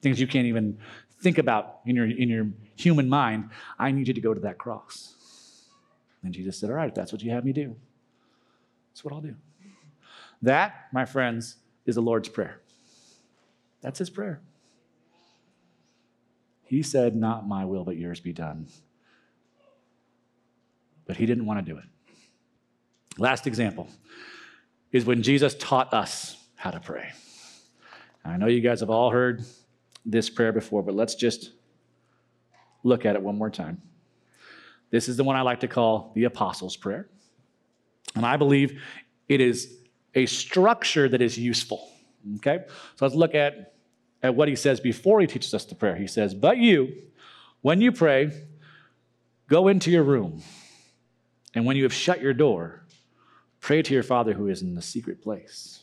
Things 0.00 0.18
you 0.18 0.26
can't 0.26 0.46
even 0.46 0.78
think 1.20 1.36
about 1.36 1.80
in 1.84 1.96
your, 1.96 2.06
in 2.06 2.30
your 2.30 2.46
human 2.76 3.10
mind. 3.10 3.50
I 3.78 3.90
need 3.90 4.08
you 4.08 4.14
to 4.14 4.22
go 4.22 4.32
to 4.32 4.40
that 4.40 4.56
cross. 4.56 5.16
And 6.22 6.32
Jesus 6.32 6.58
said, 6.58 6.70
All 6.70 6.76
right, 6.76 6.88
if 6.88 6.94
that's 6.94 7.12
what 7.12 7.22
you 7.22 7.30
have 7.30 7.44
me 7.44 7.52
do, 7.52 7.76
that's 8.90 9.04
what 9.04 9.14
I'll 9.14 9.20
do. 9.20 9.34
That, 10.42 10.86
my 10.92 11.04
friends, 11.04 11.56
is 11.86 11.94
the 11.94 12.02
Lord's 12.02 12.28
Prayer. 12.28 12.60
That's 13.80 13.98
his 13.98 14.10
prayer. 14.10 14.40
He 16.64 16.82
said, 16.82 17.16
Not 17.16 17.48
my 17.48 17.64
will, 17.64 17.84
but 17.84 17.96
yours 17.96 18.20
be 18.20 18.32
done. 18.32 18.66
But 21.06 21.16
he 21.16 21.26
didn't 21.26 21.46
want 21.46 21.64
to 21.64 21.72
do 21.72 21.78
it. 21.78 21.84
Last 23.16 23.46
example 23.46 23.88
is 24.92 25.04
when 25.04 25.22
Jesus 25.22 25.54
taught 25.54 25.92
us 25.92 26.36
how 26.56 26.70
to 26.70 26.80
pray. 26.80 27.10
I 28.24 28.36
know 28.36 28.46
you 28.46 28.60
guys 28.60 28.80
have 28.80 28.90
all 28.90 29.10
heard 29.10 29.44
this 30.04 30.28
prayer 30.28 30.52
before, 30.52 30.82
but 30.82 30.94
let's 30.94 31.14
just 31.14 31.52
look 32.82 33.06
at 33.06 33.16
it 33.16 33.22
one 33.22 33.36
more 33.36 33.50
time. 33.50 33.80
This 34.90 35.08
is 35.08 35.16
the 35.16 35.24
one 35.24 35.36
I 35.36 35.42
like 35.42 35.60
to 35.60 35.68
call 35.68 36.12
the 36.14 36.24
Apostles' 36.24 36.76
Prayer. 36.76 37.08
And 38.14 38.24
I 38.24 38.36
believe 38.36 38.80
it 39.28 39.40
is 39.40 39.76
a 40.14 40.26
structure 40.26 41.08
that 41.08 41.20
is 41.20 41.38
useful. 41.38 41.90
Okay? 42.36 42.64
So 42.96 43.04
let's 43.04 43.14
look 43.14 43.34
at, 43.34 43.74
at 44.22 44.34
what 44.34 44.48
he 44.48 44.56
says 44.56 44.80
before 44.80 45.20
he 45.20 45.26
teaches 45.26 45.52
us 45.54 45.64
the 45.64 45.74
prayer. 45.74 45.96
He 45.96 46.06
says, 46.06 46.34
But 46.34 46.58
you, 46.58 46.94
when 47.60 47.80
you 47.80 47.92
pray, 47.92 48.32
go 49.48 49.68
into 49.68 49.90
your 49.90 50.02
room, 50.02 50.42
and 51.54 51.64
when 51.64 51.76
you 51.76 51.82
have 51.84 51.94
shut 51.94 52.20
your 52.20 52.34
door, 52.34 52.84
pray 53.60 53.82
to 53.82 53.94
your 53.94 54.02
Father 54.02 54.32
who 54.32 54.48
is 54.48 54.62
in 54.62 54.74
the 54.74 54.82
secret 54.82 55.22
place. 55.22 55.82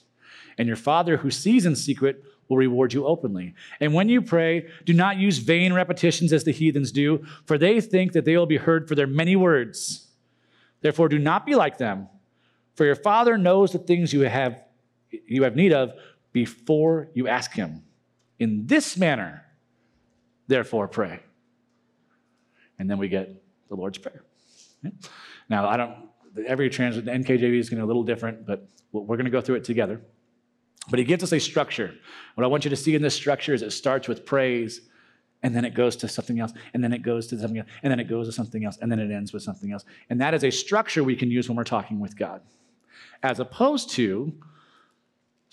And 0.58 0.68
your 0.68 0.78
Father 0.78 1.18
who 1.18 1.32
sees 1.32 1.66
in 1.66 1.76
secret 1.76 2.24
will 2.48 2.58
reward 2.58 2.94
you 2.94 3.06
openly. 3.06 3.54
And 3.80 3.94
when 3.94 4.10
you 4.10 4.22
pray, 4.22 4.68
do 4.86 4.94
not 4.94 5.18
use 5.18 5.40
vain 5.40 5.74
repetitions 5.74 6.32
as 6.32 6.44
the 6.44 6.52
heathens 6.52 6.92
do, 6.92 7.26
for 7.46 7.58
they 7.58 7.82
think 7.82 8.14
that 8.14 8.26
they 8.26 8.38
will 8.38 8.46
be 8.46 8.58
heard 8.58 8.88
for 8.88 8.96
their 8.96 9.08
many 9.08 9.36
words. 9.36 10.08
Therefore, 10.82 11.10
do 11.10 11.18
not 11.18 11.46
be 11.46 11.56
like 11.56 11.78
them, 11.78 12.08
for 12.76 12.86
your 12.86 12.96
Father 12.96 13.38
knows 13.38 13.72
the 13.72 13.80
things 13.80 14.14
you 14.14 14.22
have, 14.22 14.64
you 15.10 15.44
have 15.44 15.56
need 15.56 15.74
of 15.74 15.94
before 16.32 17.10
you 17.14 17.28
ask 17.28 17.52
Him. 17.54 17.84
In 18.38 18.68
this 18.68 18.98
manner, 18.98 19.46
therefore, 20.48 20.88
pray. 20.88 21.22
And 22.78 22.90
then 22.90 22.98
we 22.98 23.08
get 23.08 23.42
the 23.70 23.76
Lord's 23.76 23.98
Prayer. 23.98 24.24
Now, 25.50 25.68
I 25.68 25.78
don't, 25.78 25.96
every 26.46 26.70
translation, 26.70 27.06
the 27.06 27.12
NKJV 27.12 27.58
is 27.58 27.70
going 27.70 27.78
to 27.80 27.82
be 27.82 27.84
a 27.84 27.86
little 27.86 28.04
different, 28.04 28.46
but 28.46 28.68
we're 28.92 29.16
going 29.16 29.26
to 29.26 29.32
go 29.32 29.42
through 29.42 29.56
it 29.56 29.64
together. 29.64 30.02
But 30.90 31.00
he 31.00 31.06
gives 31.06 31.24
us 31.24 31.32
a 31.32 31.40
structure. 31.40 31.96
What 32.36 32.44
I 32.44 32.48
want 32.48 32.64
you 32.64 32.70
to 32.70 32.76
see 32.76 32.96
in 32.96 33.02
this 33.02 33.16
structure 33.16 33.54
is 33.54 33.62
it 33.62 33.72
starts 33.72 34.08
with 34.08 34.26
praise, 34.26 34.82
and 35.42 35.56
then 35.56 35.66
it 35.66 35.74
goes 35.74 35.96
to 35.98 36.08
something 36.08 36.40
else, 36.40 36.54
and 36.74 36.84
then 36.84 36.94
it 36.94 37.02
goes 37.02 37.28
to 37.28 37.40
something 37.40 37.60
else, 37.60 37.70
and 37.84 37.92
then 37.92 38.00
it 38.00 38.08
goes 38.08 38.28
to 38.28 38.32
something 38.32 38.66
else, 38.66 38.78
and 38.82 38.92
then 38.92 39.00
it 39.00 39.12
ends 39.12 39.34
with 39.34 39.44
something 39.44 39.72
else. 39.72 39.86
And 40.10 40.22
that 40.22 40.34
is 40.34 40.44
a 40.44 40.52
structure 40.52 41.04
we 41.04 41.16
can 41.16 41.32
use 41.32 41.48
when 41.48 41.56
we're 41.56 41.64
talking 41.64 42.00
with 42.00 42.18
God. 42.18 42.42
As 43.24 43.40
opposed 43.40 43.90
to 43.92 44.34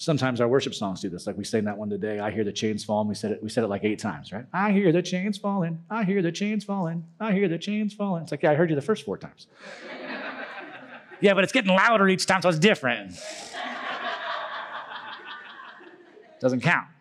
sometimes 0.03 0.41
our 0.41 0.49
worship 0.49 0.75
songs 0.75 1.01
do 1.01 1.09
this. 1.09 1.27
Like 1.27 1.37
we 1.37 1.45
sang 1.45 1.65
that 1.65 1.79
one 1.79 1.89
today, 1.89 2.19
I 2.19 2.31
hear 2.31 2.45
the 2.45 2.53
chains 2.53 2.85
falling. 2.85 3.09
We 3.09 3.15
said 3.15 3.33
it, 3.33 3.43
we 3.43 3.49
said 3.49 3.63
it 3.65 3.69
like 3.69 3.85
eight 3.85 3.99
times, 3.99 4.33
right? 4.33 4.45
I 4.53 4.73
hear 4.73 4.91
the 4.91 5.03
chains 5.03 5.39
falling, 5.39 5.81
I 5.91 6.05
hear 6.05 6.23
the 6.23 6.33
chains 6.33 6.65
falling, 6.65 7.05
I 7.21 7.33
hear 7.33 7.49
the 7.49 7.59
chains 7.59 7.95
falling. 7.95 8.25
It's 8.25 8.33
like, 8.33 8.43
yeah, 8.43 8.51
I 8.51 8.55
heard 8.55 8.71
you 8.71 8.77
the 8.77 8.83
first 8.83 9.05
four 9.05 9.17
times. 9.17 9.47
yeah, 11.21 11.35
but 11.35 11.45
it's 11.45 11.53
getting 11.53 11.71
louder 11.71 12.09
each 12.09 12.27
time, 12.27 12.43
so 12.43 12.49
it's 12.49 12.59
different. 12.59 13.13
Doesn't 16.43 16.61
count. 16.61 16.89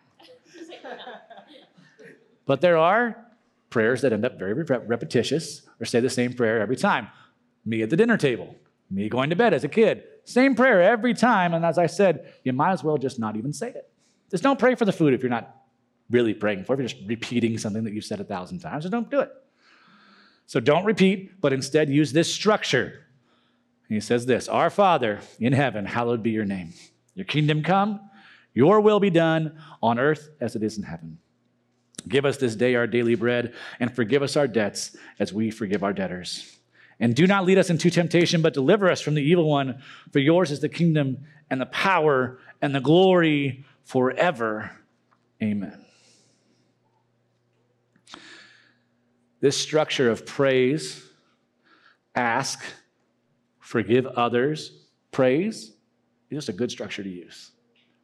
But 2.44 2.60
there 2.60 2.76
are 2.76 3.16
prayers 3.70 4.02
that 4.02 4.12
end 4.12 4.24
up 4.24 4.36
very 4.38 4.52
repetitious 4.52 5.62
or 5.80 5.86
say 5.86 6.00
the 6.00 6.10
same 6.10 6.32
prayer 6.32 6.60
every 6.60 6.76
time. 6.76 7.08
Me 7.64 7.82
at 7.82 7.90
the 7.90 7.96
dinner 7.96 8.16
table, 8.16 8.56
me 8.90 9.08
going 9.08 9.30
to 9.30 9.36
bed 9.36 9.54
as 9.54 9.62
a 9.62 9.68
kid, 9.68 10.02
same 10.24 10.54
prayer 10.54 10.82
every 10.82 11.14
time. 11.14 11.54
And 11.54 11.64
as 11.64 11.78
I 11.78 11.86
said, 11.86 12.32
you 12.42 12.52
might 12.52 12.72
as 12.72 12.82
well 12.82 12.98
just 12.98 13.18
not 13.20 13.36
even 13.36 13.52
say 13.52 13.68
it. 13.68 13.88
Just 14.30 14.42
don't 14.42 14.58
pray 14.58 14.74
for 14.74 14.84
the 14.84 14.92
food 14.92 15.14
if 15.14 15.22
you're 15.22 15.30
not 15.30 15.56
really 16.10 16.34
praying 16.34 16.64
for 16.64 16.72
it. 16.72 16.74
If 16.74 16.80
you're 16.80 16.88
just 16.88 17.08
repeating 17.08 17.56
something 17.58 17.84
that 17.84 17.92
you've 17.92 18.04
said 18.04 18.20
a 18.20 18.24
thousand 18.24 18.58
times, 18.58 18.84
just 18.84 18.92
don't 18.92 19.08
do 19.08 19.20
it. 19.20 19.32
So 20.46 20.58
don't 20.60 20.84
repeat, 20.84 21.40
but 21.40 21.52
instead 21.52 21.88
use 21.88 22.12
this 22.12 22.32
structure. 22.32 23.06
he 23.88 24.00
says 24.00 24.26
this 24.26 24.48
Our 24.48 24.68
Father 24.68 25.20
in 25.38 25.52
heaven, 25.52 25.86
hallowed 25.86 26.22
be 26.22 26.30
your 26.30 26.44
name. 26.44 26.74
Your 27.14 27.24
kingdom 27.24 27.62
come, 27.62 28.00
your 28.54 28.80
will 28.80 29.00
be 29.00 29.10
done 29.10 29.58
on 29.82 29.98
earth 29.98 30.30
as 30.40 30.56
it 30.56 30.62
is 30.62 30.76
in 30.76 30.84
heaven. 30.84 31.18
Give 32.08 32.24
us 32.24 32.36
this 32.36 32.56
day 32.56 32.74
our 32.74 32.86
daily 32.86 33.14
bread, 33.14 33.54
and 33.78 33.94
forgive 33.94 34.22
us 34.22 34.36
our 34.36 34.48
debts 34.48 34.96
as 35.18 35.32
we 35.32 35.50
forgive 35.50 35.84
our 35.84 35.92
debtors. 35.92 36.58
And 36.98 37.14
do 37.14 37.26
not 37.26 37.44
lead 37.44 37.58
us 37.58 37.70
into 37.70 37.90
temptation, 37.90 38.42
but 38.42 38.54
deliver 38.54 38.90
us 38.90 39.00
from 39.00 39.14
the 39.14 39.22
evil 39.22 39.48
one. 39.48 39.82
For 40.12 40.18
yours 40.18 40.50
is 40.50 40.60
the 40.60 40.68
kingdom 40.68 41.18
and 41.50 41.60
the 41.60 41.66
power 41.66 42.38
and 42.60 42.74
the 42.74 42.80
glory 42.80 43.64
forever. 43.84 44.70
Amen. 45.42 45.84
This 49.40 49.56
structure 49.56 50.08
of 50.10 50.24
praise, 50.24 51.04
ask, 52.14 52.62
forgive 53.58 54.06
others, 54.06 54.86
praise, 55.10 55.72
is 56.30 56.36
just 56.36 56.48
a 56.48 56.52
good 56.52 56.70
structure 56.70 57.02
to 57.02 57.10
use. 57.10 57.50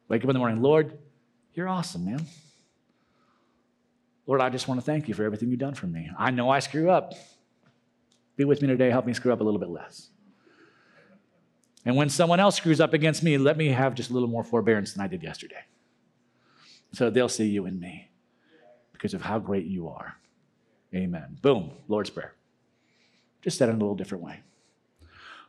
Wake 0.09 0.23
up 0.23 0.29
in 0.29 0.33
the 0.33 0.39
morning, 0.39 0.61
Lord, 0.61 0.97
you're 1.53 1.69
awesome, 1.69 2.05
man. 2.05 2.25
Lord, 4.25 4.41
I 4.41 4.49
just 4.49 4.67
want 4.67 4.79
to 4.79 4.85
thank 4.85 5.07
you 5.07 5.13
for 5.13 5.23
everything 5.23 5.49
you've 5.49 5.59
done 5.59 5.75
for 5.75 5.85
me. 5.85 6.09
I 6.17 6.31
know 6.31 6.49
I 6.49 6.59
screw 6.59 6.89
up. 6.89 7.13
Be 8.35 8.43
with 8.43 8.61
me 8.61 8.67
today, 8.67 8.89
help 8.89 9.05
me 9.05 9.13
screw 9.13 9.31
up 9.31 9.39
a 9.39 9.43
little 9.43 9.59
bit 9.59 9.69
less. 9.69 10.09
And 11.85 11.95
when 11.95 12.09
someone 12.09 12.39
else 12.39 12.55
screws 12.55 12.81
up 12.81 12.93
against 12.93 13.21
me, 13.21 13.37
let 13.37 13.55
me 13.55 13.67
have 13.67 13.93
just 13.93 14.09
a 14.09 14.13
little 14.13 14.27
more 14.27 14.43
forbearance 14.43 14.93
than 14.93 15.03
I 15.03 15.07
did 15.07 15.21
yesterday. 15.21 15.63
So 16.91 17.09
they'll 17.09 17.29
see 17.29 17.47
you 17.47 17.67
in 17.67 17.79
me 17.79 18.09
because 18.91 19.13
of 19.13 19.21
how 19.21 19.37
great 19.37 19.65
you 19.65 19.89
are. 19.89 20.15
Amen. 20.93 21.37
Boom, 21.41 21.71
Lord's 21.87 22.09
Prayer. 22.09 22.33
Just 23.43 23.59
said 23.59 23.69
it 23.69 23.73
in 23.73 23.77
a 23.77 23.79
little 23.79 23.95
different 23.95 24.23
way. 24.23 24.39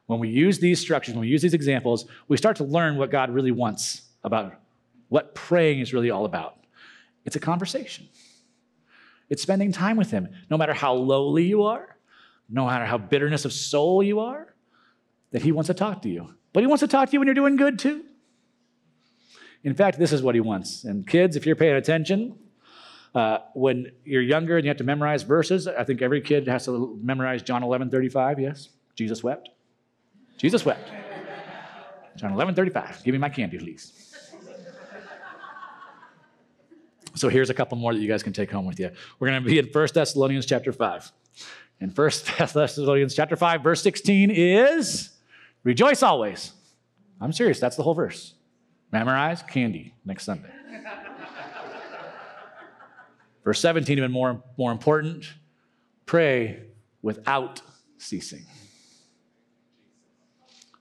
When 0.05 0.21
we 0.21 0.29
use 0.29 0.59
these 0.59 0.81
structures, 0.81 1.15
when 1.15 1.23
we 1.23 1.29
use 1.29 1.41
these 1.41 1.55
examples, 1.55 2.05
we 2.29 2.37
start 2.37 2.57
to 2.57 2.65
learn 2.65 2.97
what 2.97 3.11
God 3.11 3.31
really 3.31 3.53
wants 3.53 4.10
about 4.23 4.55
what 5.09 5.35
praying 5.35 5.81
is 5.81 5.93
really 5.93 6.11
all 6.11 6.25
about. 6.25 6.57
It's 7.25 7.37
a 7.37 7.41
conversation, 7.41 8.09
it's 9.29 9.43
spending 9.43 9.73
time 9.73 9.97
with 9.97 10.11
Him, 10.11 10.29
no 10.51 10.57
matter 10.57 10.75
how 10.75 10.95
lowly 10.95 11.45
you 11.45 11.63
are, 11.65 11.97
no 12.49 12.67
matter 12.67 12.85
how 12.85 12.99
bitterness 12.99 13.45
of 13.45 13.53
soul 13.53 14.03
you 14.03 14.21
are, 14.21 14.55
that 15.33 15.43
He 15.43 15.53
wants 15.53 15.69
to 15.69 15.75
talk 15.75 16.03
to 16.03 16.09
you. 16.09 16.35
But 16.53 16.63
He 16.63 16.67
wants 16.67 16.81
to 16.81 16.89
talk 16.89 17.09
to 17.09 17.13
you 17.13 17.21
when 17.21 17.27
you're 17.27 17.35
doing 17.35 17.57
good 17.57 17.79
too. 17.79 18.05
In 19.63 19.75
fact, 19.75 19.99
this 19.99 20.13
is 20.13 20.23
what 20.23 20.35
He 20.35 20.41
wants. 20.41 20.85
And 20.85 21.07
kids, 21.07 21.37
if 21.37 21.47
you're 21.47 21.57
paying 21.57 21.77
attention, 21.77 22.39
uh, 23.15 23.39
when 23.55 23.93
you're 24.05 24.23
younger 24.23 24.57
and 24.57 24.65
you 24.65 24.69
have 24.69 24.79
to 24.79 24.85
memorize 24.85 25.23
verses, 25.23 25.67
I 25.67 25.85
think 25.85 26.01
every 26.01 26.21
kid 26.21 26.47
has 26.49 26.65
to 26.67 26.99
memorize 27.03 27.43
John 27.43 27.63
11 27.63 27.91
35. 27.91 28.41
Yes, 28.41 28.69
Jesus 28.95 29.23
wept. 29.23 29.49
Jesus 30.39 30.65
wept. 30.65 30.91
John 32.17 32.33
11 32.33 32.55
35. 32.55 33.03
Give 33.05 33.13
me 33.13 33.19
my 33.19 33.29
candy, 33.29 33.59
please. 33.59 34.10
So 37.15 37.29
here's 37.29 37.51
a 37.51 37.55
couple 37.55 37.77
more 37.77 37.93
that 37.93 38.01
you 38.01 38.09
guys 38.09 38.23
can 38.23 38.33
take 38.33 38.51
home 38.51 38.67
with 38.67 38.79
you. 38.79 38.91
We're 39.19 39.29
going 39.29 39.43
to 39.43 39.49
be 39.49 39.59
in 39.59 39.67
1 39.67 39.89
Thessalonians 39.93 40.47
chapter 40.47 40.73
5. 40.73 41.13
In 41.81 41.91
1 41.91 42.11
Thessalonians 42.39 43.15
chapter 43.15 43.37
5, 43.37 43.63
verse 43.63 43.83
16 43.83 44.31
is 44.31 45.11
rejoice 45.65 46.03
always. 46.03 46.53
I'm 47.21 47.33
serious, 47.33 47.61
that's 47.61 47.77
the 47.77 47.83
whole 47.83 47.95
verse. 47.95 48.35
Memorize 48.93 49.43
candy 49.43 49.95
next 50.05 50.25
Sunday. 50.25 50.51
verse 53.45 53.61
17, 53.61 53.99
even 53.99 54.11
more, 54.11 54.43
more 54.57 54.73
important, 54.73 55.27
pray 56.07 56.63
without 57.03 57.61
ceasing. 57.99 58.45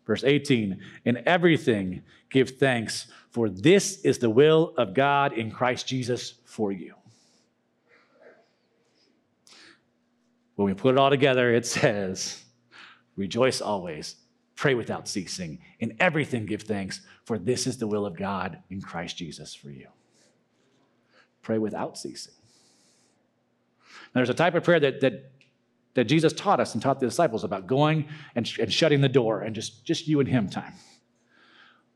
Verse 0.10 0.24
18, 0.24 0.82
in 1.06 1.22
everything 1.28 2.02
give 2.32 2.58
thanks, 2.58 3.06
for 3.30 3.48
this 3.48 4.02
is 4.02 4.18
the 4.18 4.30
will 4.32 4.74
of 4.76 4.96
God 4.96 5.34
in 5.34 5.52
Christ 5.52 5.88
Jesus 5.88 6.34
for 6.46 6.72
you. 6.72 6.96
When 10.56 10.66
we 10.66 10.74
put 10.74 10.96
it 10.96 10.98
all 10.98 11.12
together, 11.12 11.54
it 11.54 11.68
says, 11.68 12.44
Rejoice 13.18 13.62
always, 13.62 14.16
pray 14.56 14.74
without 14.74 15.08
ceasing, 15.08 15.60
in 15.80 15.96
everything 16.00 16.48
give 16.48 16.64
thanks, 16.64 17.02
for 17.24 17.38
this 17.38 17.68
is 17.68 17.78
the 17.78 17.86
will 17.86 18.08
of 18.08 18.18
God 18.18 18.58
in 18.72 18.82
Christ 18.82 19.16
Jesus 19.16 19.54
for 19.54 19.70
you. 19.70 19.90
Pray 21.44 21.60
without 21.60 22.00
ceasing. 22.00 22.34
Now, 24.16 24.22
there's 24.22 24.32
a 24.32 24.34
type 24.34 24.56
of 24.56 24.64
prayer 24.64 24.80
that, 24.80 25.02
that 25.02 25.32
that 26.00 26.06
Jesus 26.06 26.32
taught 26.32 26.62
us 26.62 26.74
and 26.74 26.82
taught 26.82 27.02
the 27.02 27.06
disciples 27.06 27.44
about 27.44 27.68
going 27.68 28.08
and, 28.34 28.50
and 28.58 28.72
shutting 28.72 29.02
the 29.02 29.10
door 29.10 29.42
and 29.42 29.54
just, 29.54 29.84
just 29.84 30.08
you 30.08 30.22
and 30.22 30.30
him 30.30 30.48
time. 30.48 30.72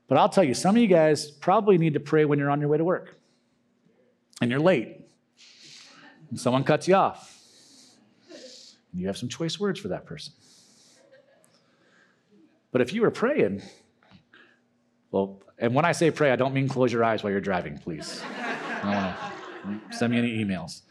But 0.10 0.18
I'll 0.18 0.28
tell 0.28 0.44
you, 0.44 0.54
some 0.54 0.76
of 0.76 0.82
you 0.82 0.90
guys 0.90 1.32
probably 1.32 1.78
need 1.78 1.94
to 1.94 2.02
pray 2.02 2.26
when 2.26 2.38
you're 2.38 2.50
on 2.50 2.60
your 2.60 2.68
way 2.68 2.78
to 2.78 2.84
work 2.84 3.18
and 4.42 4.52
you're 4.52 4.60
late 4.60 5.08
and 6.30 6.38
someone 6.38 6.66
cuts 6.66 6.86
you 6.86 6.96
off. 6.96 7.40
And 8.92 9.00
you 9.00 9.08
have 9.08 9.18
some 9.18 9.30
choice 9.30 9.58
words 9.58 9.80
for 9.80 9.88
that 9.88 10.06
person. 10.06 10.34
But 12.74 12.82
if 12.82 12.92
you 12.92 13.04
were 13.04 13.12
praying, 13.12 13.62
well, 15.12 15.42
and 15.58 15.74
when 15.74 15.86
I 15.86 15.94
say 15.94 16.12
pray, 16.12 16.32
I 16.32 16.36
don't 16.36 16.54
mean 16.54 16.68
close 16.68 16.92
your 16.92 17.06
eyes 17.06 17.24
while 17.24 17.32
you're 17.32 17.40
driving, 17.40 17.78
please. 17.78 18.22
I 18.38 18.82
don't 18.82 19.72
want 19.72 19.92
to 19.92 19.98
send 19.98 20.12
me 20.12 20.18
any 20.18 20.44
emails. 20.44 20.82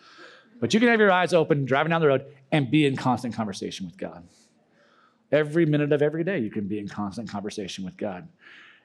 But 0.62 0.72
you 0.72 0.78
can 0.78 0.90
have 0.90 1.00
your 1.00 1.10
eyes 1.10 1.34
open, 1.34 1.64
driving 1.64 1.90
down 1.90 2.00
the 2.00 2.06
road, 2.06 2.24
and 2.52 2.70
be 2.70 2.86
in 2.86 2.94
constant 2.94 3.34
conversation 3.34 3.84
with 3.84 3.98
God. 3.98 4.22
Every 5.32 5.66
minute 5.66 5.90
of 5.90 6.02
every 6.02 6.22
day, 6.22 6.38
you 6.38 6.52
can 6.52 6.68
be 6.68 6.78
in 6.78 6.86
constant 6.86 7.28
conversation 7.28 7.84
with 7.84 7.96
God. 7.96 8.28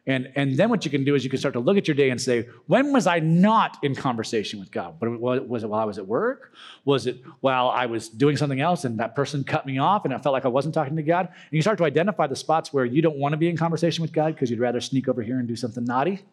And, 0.07 0.31
and 0.35 0.57
then 0.57 0.71
what 0.71 0.85
you 0.85 0.89
can 0.89 1.03
do 1.03 1.13
is 1.13 1.23
you 1.23 1.29
can 1.29 1.37
start 1.37 1.53
to 1.53 1.59
look 1.59 1.77
at 1.77 1.87
your 1.87 1.93
day 1.93 2.09
and 2.09 2.19
say, 2.19 2.47
when 2.65 2.91
was 2.93 3.05
I 3.05 3.19
not 3.19 3.77
in 3.83 3.93
conversation 3.93 4.59
with 4.59 4.71
God? 4.71 4.95
Was 4.99 5.63
it 5.63 5.69
while 5.69 5.79
I 5.79 5.83
was 5.85 5.99
at 5.99 6.07
work? 6.07 6.51
Was 6.83 7.05
it 7.05 7.21
while 7.41 7.69
I 7.69 7.85
was 7.85 8.09
doing 8.09 8.37
something 8.37 8.59
else 8.59 8.83
and 8.83 8.99
that 8.99 9.13
person 9.13 9.43
cut 9.43 9.67
me 9.67 9.77
off 9.77 10.03
and 10.03 10.15
I 10.15 10.17
felt 10.17 10.33
like 10.33 10.45
I 10.45 10.49
wasn't 10.49 10.73
talking 10.73 10.95
to 10.95 11.03
God? 11.03 11.27
And 11.27 11.51
you 11.51 11.61
start 11.61 11.77
to 11.77 11.83
identify 11.83 12.25
the 12.25 12.35
spots 12.35 12.73
where 12.73 12.85
you 12.85 13.03
don't 13.03 13.17
want 13.17 13.33
to 13.33 13.37
be 13.37 13.49
in 13.49 13.55
conversation 13.55 14.01
with 14.01 14.13
God 14.13 14.33
because 14.33 14.49
you'd 14.49 14.59
rather 14.59 14.81
sneak 14.81 15.07
over 15.07 15.21
here 15.21 15.37
and 15.37 15.47
do 15.47 15.55
something 15.55 15.85
naughty. 15.85 16.23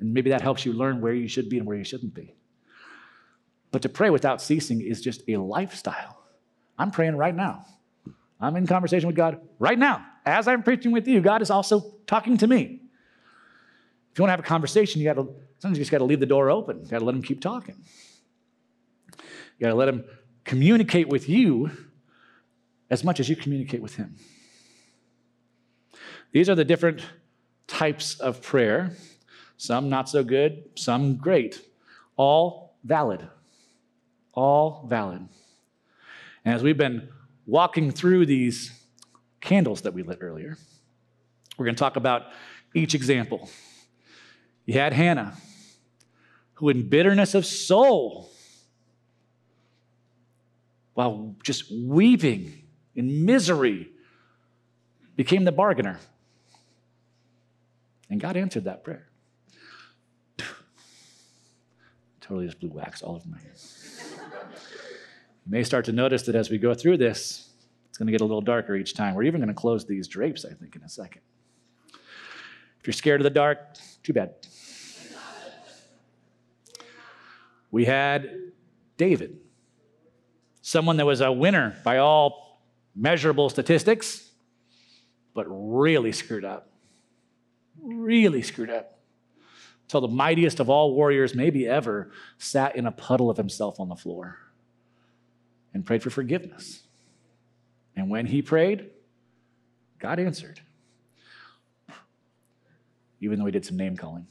And 0.00 0.12
maybe 0.12 0.30
that 0.30 0.40
helps 0.40 0.66
you 0.66 0.72
learn 0.72 1.00
where 1.00 1.14
you 1.14 1.28
should 1.28 1.48
be 1.48 1.58
and 1.58 1.66
where 1.68 1.76
you 1.76 1.84
shouldn't 1.84 2.14
be. 2.14 2.34
But 3.70 3.82
to 3.82 3.88
pray 3.88 4.10
without 4.10 4.42
ceasing 4.42 4.80
is 4.80 5.00
just 5.00 5.22
a 5.28 5.36
lifestyle. 5.36 6.18
I'm 6.78 6.90
praying 6.90 7.16
right 7.16 7.34
now. 7.34 7.66
I'm 8.40 8.56
in 8.56 8.66
conversation 8.66 9.06
with 9.06 9.16
God 9.16 9.40
right 9.58 9.78
now. 9.78 10.04
As 10.24 10.48
I'm 10.48 10.62
preaching 10.62 10.92
with 10.92 11.06
you, 11.06 11.20
God 11.20 11.42
is 11.42 11.50
also 11.50 11.94
talking 12.06 12.36
to 12.38 12.46
me. 12.46 12.80
If 14.12 14.18
you 14.18 14.22
want 14.22 14.28
to 14.28 14.32
have 14.32 14.40
a 14.40 14.42
conversation, 14.42 15.00
you 15.00 15.06
got 15.06 15.14
to 15.14 15.28
sometimes 15.58 15.78
you 15.78 15.82
just 15.82 15.90
got 15.90 15.98
to 15.98 16.04
leave 16.04 16.20
the 16.20 16.26
door 16.26 16.50
open. 16.50 16.80
You 16.82 16.88
got 16.88 16.98
to 17.00 17.04
let 17.04 17.14
him 17.14 17.22
keep 17.22 17.40
talking. 17.40 17.76
You 19.16 19.66
got 19.66 19.68
to 19.68 19.74
let 19.74 19.88
him 19.88 20.04
communicate 20.44 21.08
with 21.08 21.28
you 21.28 21.70
as 22.88 23.04
much 23.04 23.20
as 23.20 23.28
you 23.28 23.36
communicate 23.36 23.82
with 23.82 23.96
him. 23.96 24.16
These 26.32 26.48
are 26.48 26.54
the 26.54 26.64
different 26.64 27.02
types 27.66 28.18
of 28.18 28.42
prayer. 28.42 28.96
Some 29.56 29.88
not 29.88 30.08
so 30.08 30.24
good, 30.24 30.64
some 30.76 31.16
great. 31.16 31.60
All 32.16 32.76
valid. 32.84 33.28
All 34.42 34.86
valid. 34.88 35.28
And 36.46 36.54
as 36.54 36.62
we've 36.62 36.78
been 36.78 37.10
walking 37.44 37.90
through 37.90 38.24
these 38.24 38.72
candles 39.42 39.82
that 39.82 39.92
we 39.92 40.02
lit 40.02 40.16
earlier. 40.22 40.56
We're 41.58 41.66
going 41.66 41.74
to 41.74 41.78
talk 41.78 41.96
about 41.96 42.22
each 42.74 42.94
example. 42.94 43.50
You 44.64 44.72
had 44.72 44.94
Hannah, 44.94 45.34
who 46.54 46.70
in 46.70 46.88
bitterness 46.88 47.34
of 47.34 47.44
soul, 47.44 48.30
while 50.94 51.36
just 51.42 51.70
weeping 51.70 52.62
in 52.94 53.26
misery, 53.26 53.90
became 55.16 55.44
the 55.44 55.52
bargainer. 55.52 56.00
And 58.08 58.18
God 58.18 58.38
answered 58.38 58.64
that 58.64 58.84
prayer. 58.84 59.09
Totally 62.30 62.46
just 62.46 62.60
blew 62.60 62.70
wax 62.70 63.02
all 63.02 63.16
over 63.16 63.28
my 63.28 63.40
hands. 63.40 64.14
You 65.44 65.50
may 65.50 65.64
start 65.64 65.84
to 65.86 65.92
notice 65.92 66.22
that 66.22 66.36
as 66.36 66.48
we 66.48 66.58
go 66.58 66.74
through 66.74 66.98
this, 66.98 67.50
it's 67.88 67.98
going 67.98 68.06
to 68.06 68.12
get 68.12 68.20
a 68.20 68.24
little 68.24 68.40
darker 68.40 68.76
each 68.76 68.94
time. 68.94 69.16
We're 69.16 69.24
even 69.24 69.40
going 69.40 69.48
to 69.48 69.54
close 69.54 69.84
these 69.84 70.06
drapes, 70.06 70.44
I 70.44 70.54
think, 70.54 70.76
in 70.76 70.82
a 70.82 70.88
second. 70.88 71.22
If 71.92 72.86
you're 72.86 72.92
scared 72.92 73.20
of 73.20 73.24
the 73.24 73.30
dark, 73.30 73.58
too 74.04 74.12
bad. 74.12 74.34
We 77.72 77.84
had 77.84 78.30
David, 78.96 79.38
someone 80.62 80.98
that 80.98 81.06
was 81.06 81.20
a 81.20 81.32
winner 81.32 81.76
by 81.82 81.98
all 81.98 82.62
measurable 82.94 83.50
statistics, 83.50 84.30
but 85.34 85.46
really 85.48 86.12
screwed 86.12 86.44
up. 86.44 86.70
Really 87.82 88.42
screwed 88.42 88.70
up. 88.70 88.99
Until 89.90 90.02
the 90.02 90.14
mightiest 90.14 90.60
of 90.60 90.70
all 90.70 90.94
warriors, 90.94 91.34
maybe 91.34 91.66
ever, 91.66 92.12
sat 92.38 92.76
in 92.76 92.86
a 92.86 92.92
puddle 92.92 93.28
of 93.28 93.36
himself 93.36 93.80
on 93.80 93.88
the 93.88 93.96
floor 93.96 94.38
and 95.74 95.84
prayed 95.84 96.00
for 96.00 96.10
forgiveness. 96.10 96.84
And 97.96 98.08
when 98.08 98.26
he 98.26 98.40
prayed, 98.40 98.90
God 99.98 100.20
answered, 100.20 100.60
even 103.20 103.40
though 103.40 103.46
he 103.46 103.50
did 103.50 103.66
some 103.66 103.76
name 103.76 103.96
calling. 103.96 104.28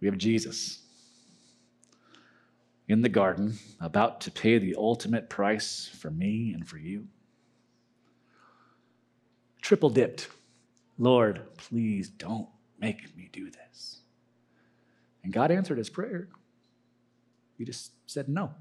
We 0.00 0.06
have 0.06 0.16
Jesus 0.16 0.82
in 2.88 3.02
the 3.02 3.10
garden, 3.10 3.58
about 3.82 4.22
to 4.22 4.30
pay 4.30 4.56
the 4.56 4.76
ultimate 4.78 5.28
price 5.28 5.90
for 5.98 6.10
me 6.10 6.54
and 6.54 6.66
for 6.66 6.78
you. 6.78 7.06
Triple 9.60 9.90
dipped. 9.90 10.28
Lord, 10.98 11.42
please 11.56 12.08
don't 12.08 12.48
make 12.80 13.16
me 13.16 13.28
do 13.32 13.50
this. 13.50 13.98
And 15.22 15.32
God 15.32 15.50
answered 15.50 15.78
his 15.78 15.90
prayer. 15.90 16.28
He 17.58 17.64
just 17.64 17.92
said 18.06 18.28
no. 18.28 18.52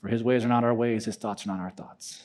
For 0.00 0.08
his 0.08 0.22
ways 0.24 0.44
are 0.44 0.48
not 0.48 0.64
our 0.64 0.74
ways, 0.74 1.04
his 1.04 1.16
thoughts 1.16 1.44
are 1.44 1.50
not 1.50 1.60
our 1.60 1.70
thoughts. 1.70 2.22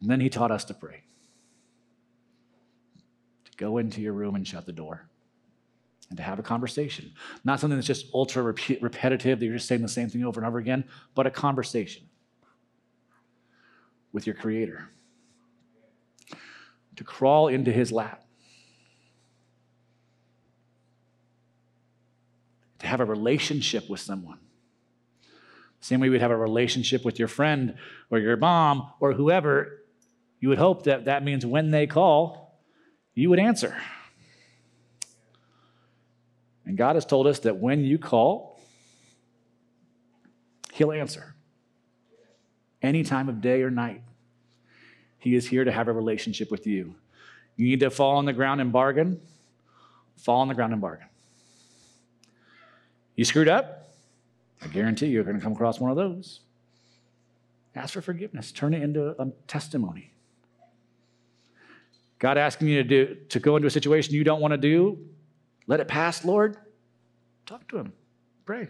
And 0.00 0.08
then 0.08 0.20
he 0.20 0.28
taught 0.28 0.50
us 0.50 0.64
to 0.66 0.74
pray 0.74 1.02
to 3.44 3.56
go 3.56 3.78
into 3.78 4.00
your 4.00 4.12
room 4.12 4.34
and 4.34 4.46
shut 4.46 4.66
the 4.66 4.72
door 4.72 5.08
and 6.08 6.16
to 6.16 6.22
have 6.22 6.38
a 6.38 6.42
conversation. 6.42 7.12
Not 7.44 7.60
something 7.60 7.76
that's 7.76 7.86
just 7.86 8.06
ultra 8.14 8.42
repetitive, 8.42 9.40
that 9.40 9.44
you're 9.44 9.56
just 9.56 9.68
saying 9.68 9.82
the 9.82 9.88
same 9.88 10.08
thing 10.08 10.24
over 10.24 10.40
and 10.40 10.46
over 10.46 10.58
again, 10.58 10.84
but 11.14 11.26
a 11.26 11.30
conversation 11.30 12.04
with 14.12 14.26
your 14.26 14.34
Creator. 14.34 14.88
To 16.96 17.04
crawl 17.04 17.48
into 17.48 17.72
his 17.72 17.92
lap 17.92 18.24
to 22.80 22.86
have 22.86 23.00
a 23.00 23.04
relationship 23.04 23.88
with 23.88 24.00
someone. 24.00 24.38
Same 25.80 26.00
way 26.00 26.08
we'd 26.08 26.20
have 26.20 26.30
a 26.30 26.36
relationship 26.36 27.04
with 27.04 27.18
your 27.18 27.28
friend 27.28 27.76
or 28.10 28.18
your 28.18 28.36
mom 28.36 28.90
or 29.00 29.12
whoever, 29.12 29.82
you 30.40 30.48
would 30.48 30.58
hope 30.58 30.84
that 30.84 31.04
that 31.04 31.22
means 31.22 31.46
when 31.46 31.70
they 31.70 31.86
call, 31.86 32.58
you 33.14 33.30
would 33.30 33.38
answer. 33.38 33.76
And 36.66 36.76
God 36.76 36.96
has 36.96 37.04
told 37.04 37.26
us 37.26 37.40
that 37.40 37.56
when 37.56 37.84
you 37.84 37.98
call, 37.98 38.60
He'll 40.72 40.92
answer. 40.92 41.34
Any 42.82 43.02
time 43.02 43.28
of 43.28 43.40
day 43.40 43.62
or 43.62 43.70
night, 43.70 44.02
He 45.18 45.34
is 45.34 45.46
here 45.46 45.64
to 45.64 45.72
have 45.72 45.88
a 45.88 45.92
relationship 45.92 46.50
with 46.50 46.66
you. 46.66 46.94
You 47.56 47.66
need 47.66 47.80
to 47.80 47.90
fall 47.90 48.16
on 48.16 48.24
the 48.24 48.32
ground 48.32 48.60
and 48.60 48.72
bargain, 48.72 49.20
fall 50.16 50.40
on 50.40 50.48
the 50.48 50.54
ground 50.54 50.72
and 50.72 50.80
bargain. 50.80 51.08
You 53.16 53.24
screwed 53.24 53.48
up? 53.48 53.90
I 54.62 54.68
guarantee 54.68 55.06
you're 55.06 55.24
going 55.24 55.36
to 55.36 55.42
come 55.42 55.52
across 55.52 55.78
one 55.78 55.90
of 55.90 55.96
those. 55.96 56.40
Ask 57.74 57.94
for 57.94 58.00
forgiveness, 58.00 58.50
turn 58.50 58.74
it 58.74 58.82
into 58.82 59.14
a 59.20 59.30
testimony. 59.46 60.10
God 62.18 62.36
asking 62.36 62.68
you 62.68 62.82
to, 62.82 62.88
do, 62.88 63.14
to 63.28 63.40
go 63.40 63.56
into 63.56 63.66
a 63.66 63.70
situation 63.70 64.14
you 64.14 64.24
don't 64.24 64.40
want 64.40 64.52
to 64.52 64.58
do, 64.58 64.98
let 65.66 65.80
it 65.80 65.88
pass, 65.88 66.24
Lord. 66.24 66.56
Talk 67.46 67.66
to 67.68 67.78
Him, 67.78 67.92
pray. 68.44 68.68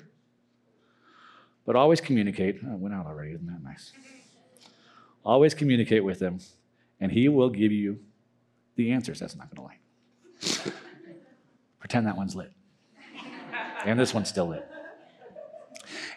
But 1.70 1.76
always 1.76 2.00
communicate. 2.00 2.58
Oh, 2.66 2.74
went 2.74 2.96
out 2.96 3.06
already, 3.06 3.30
isn't 3.30 3.46
that 3.46 3.62
nice? 3.62 3.92
Always 5.24 5.54
communicate 5.54 6.02
with 6.02 6.20
Him, 6.20 6.40
and 6.98 7.12
He 7.12 7.28
will 7.28 7.48
give 7.48 7.70
you 7.70 8.00
the 8.74 8.90
answers. 8.90 9.20
That's 9.20 9.36
not 9.36 9.54
going 9.54 9.68
to 9.68 9.74
lie. 10.66 10.74
Pretend 11.78 12.08
that 12.08 12.16
one's 12.16 12.34
lit. 12.34 12.50
And 13.84 14.00
this 14.00 14.12
one's 14.12 14.28
still 14.28 14.48
lit. 14.48 14.68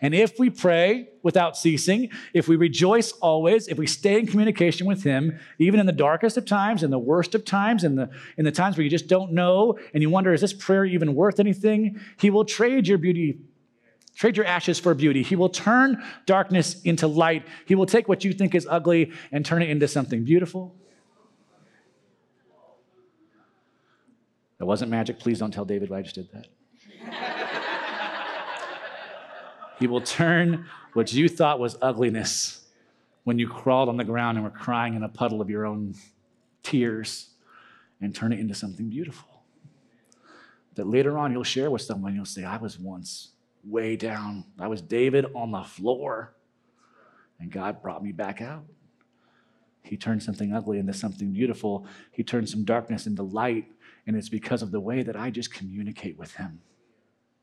And 0.01 0.15
if 0.15 0.39
we 0.39 0.49
pray 0.49 1.09
without 1.21 1.55
ceasing, 1.55 2.09
if 2.33 2.47
we 2.47 2.55
rejoice 2.55 3.11
always, 3.11 3.67
if 3.67 3.77
we 3.77 3.85
stay 3.85 4.17
in 4.17 4.25
communication 4.25 4.87
with 4.87 5.03
Him, 5.03 5.37
even 5.59 5.79
in 5.79 5.85
the 5.85 5.91
darkest 5.91 6.35
of 6.35 6.45
times, 6.45 6.81
in 6.81 6.89
the 6.89 6.97
worst 6.97 7.35
of 7.35 7.45
times, 7.45 7.83
in 7.83 7.93
the, 7.93 8.09
in 8.37 8.43
the 8.43 8.51
times 8.51 8.75
where 8.75 8.83
you 8.83 8.89
just 8.89 9.07
don't 9.07 9.33
know 9.33 9.77
and 9.93 10.01
you 10.01 10.09
wonder, 10.09 10.33
is 10.33 10.41
this 10.41 10.51
prayer 10.51 10.83
even 10.83 11.13
worth 11.13 11.39
anything? 11.39 11.99
He 12.17 12.31
will 12.31 12.43
trade 12.43 12.87
your 12.87 12.97
beauty, 12.97 13.37
trade 14.15 14.37
your 14.37 14.45
ashes 14.45 14.79
for 14.79 14.93
beauty. 14.93 15.23
He 15.23 15.35
will 15.35 15.49
turn 15.49 16.03
darkness 16.25 16.81
into 16.83 17.07
light. 17.07 17.45
He 17.65 17.75
will 17.75 17.85
take 17.85 18.07
what 18.07 18.23
you 18.23 18.33
think 18.33 18.55
is 18.55 18.67
ugly 18.69 19.11
and 19.31 19.45
turn 19.45 19.61
it 19.61 19.69
into 19.69 19.87
something 19.87 20.23
beautiful. 20.23 20.75
That 24.59 24.65
wasn't 24.65 24.91
magic. 24.91 25.19
Please 25.19 25.39
don't 25.39 25.51
tell 25.51 25.65
David 25.65 25.89
why 25.89 25.99
I 25.99 26.01
just 26.03 26.15
did 26.15 26.29
that. 26.31 26.47
He 29.79 29.87
will 29.87 29.99
turn 29.99 30.65
what 30.93 31.11
you 31.11 31.27
thought 31.27 31.59
was 31.59 31.75
ugliness 31.81 32.61
when 33.25 33.37
you 33.37 33.49
crawled 33.49 33.89
on 33.89 33.97
the 33.97 34.05
ground 34.05 34.37
and 34.37 34.45
were 34.45 34.49
crying 34.49 34.93
in 34.93 35.03
a 35.03 35.09
puddle 35.09 35.41
of 35.41 35.49
your 35.49 35.65
own 35.65 35.93
tears 36.61 37.31
and 37.99 38.15
turn 38.15 38.31
it 38.31 38.39
into 38.39 38.53
something 38.53 38.87
beautiful. 38.87 39.43
That 40.75 40.87
later 40.87 41.17
on 41.17 41.33
you'll 41.33 41.43
share 41.43 41.69
with 41.69 41.81
someone, 41.81 42.15
you'll 42.15 42.23
say, 42.23 42.45
I 42.45 42.55
was 42.55 42.79
once 42.79 43.32
way 43.63 43.95
down. 43.95 44.45
I 44.59 44.67
was 44.67 44.81
David 44.81 45.25
on 45.35 45.51
the 45.51 45.63
floor. 45.63 46.35
and 47.39 47.51
God 47.51 47.81
brought 47.81 48.03
me 48.03 48.11
back 48.11 48.41
out. 48.41 48.63
He 49.81 49.97
turned 49.97 50.23
something 50.23 50.53
ugly 50.53 50.79
into 50.79 50.93
something 50.93 51.33
beautiful. 51.33 51.85
He 52.11 52.23
turned 52.23 52.47
some 52.47 52.63
darkness 52.63 53.05
into 53.05 53.23
light. 53.23 53.65
And 54.07 54.15
it's 54.15 54.29
because 54.29 54.61
of 54.61 54.71
the 54.71 54.79
way 54.79 55.03
that 55.03 55.15
I 55.15 55.29
just 55.29 55.53
communicate 55.53 56.17
with 56.17 56.33
Him, 56.35 56.61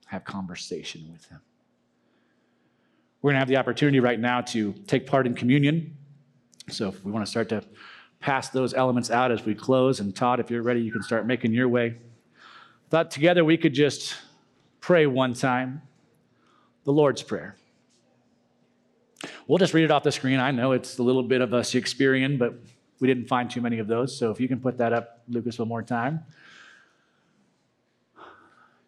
have 0.06 0.24
conversation 0.24 1.08
with 1.10 1.26
Him. 1.26 1.40
We're 3.20 3.30
going 3.30 3.36
to 3.36 3.40
have 3.40 3.48
the 3.48 3.58
opportunity 3.58 4.00
right 4.00 4.18
now 4.18 4.40
to 4.40 4.72
take 4.86 5.06
part 5.06 5.26
in 5.26 5.34
communion. 5.34 5.96
So 6.68 6.88
if 6.88 7.04
we 7.04 7.12
want 7.12 7.26
to 7.26 7.30
start 7.30 7.50
to 7.50 7.62
pass 8.20 8.48
those 8.48 8.72
elements 8.72 9.10
out 9.10 9.30
as 9.30 9.44
we 9.44 9.54
close, 9.54 10.00
and 10.00 10.14
Todd, 10.14 10.40
if 10.40 10.50
you're 10.50 10.62
ready, 10.62 10.80
you 10.80 10.92
can 10.92 11.02
start 11.02 11.26
making 11.26 11.52
your 11.52 11.68
way. 11.68 11.96
Thought 12.88 13.10
together 13.10 13.44
we 13.44 13.56
could 13.58 13.74
just 13.74 14.16
pray 14.80 15.06
one 15.06 15.34
time 15.34 15.82
the 16.90 16.96
Lord's 16.96 17.22
Prayer. 17.22 17.54
We'll 19.46 19.58
just 19.58 19.74
read 19.74 19.84
it 19.84 19.92
off 19.92 20.02
the 20.02 20.10
screen. 20.10 20.40
I 20.40 20.50
know 20.50 20.72
it's 20.72 20.98
a 20.98 21.04
little 21.04 21.22
bit 21.22 21.40
of 21.40 21.52
a 21.52 21.62
Shakespearean, 21.62 22.36
but 22.36 22.54
we 22.98 23.06
didn't 23.06 23.28
find 23.28 23.48
too 23.48 23.60
many 23.60 23.78
of 23.78 23.86
those. 23.86 24.16
So 24.18 24.32
if 24.32 24.40
you 24.40 24.48
can 24.48 24.58
put 24.58 24.78
that 24.78 24.92
up, 24.92 25.22
Lucas, 25.28 25.56
one 25.60 25.68
more 25.68 25.84
time. 25.84 26.24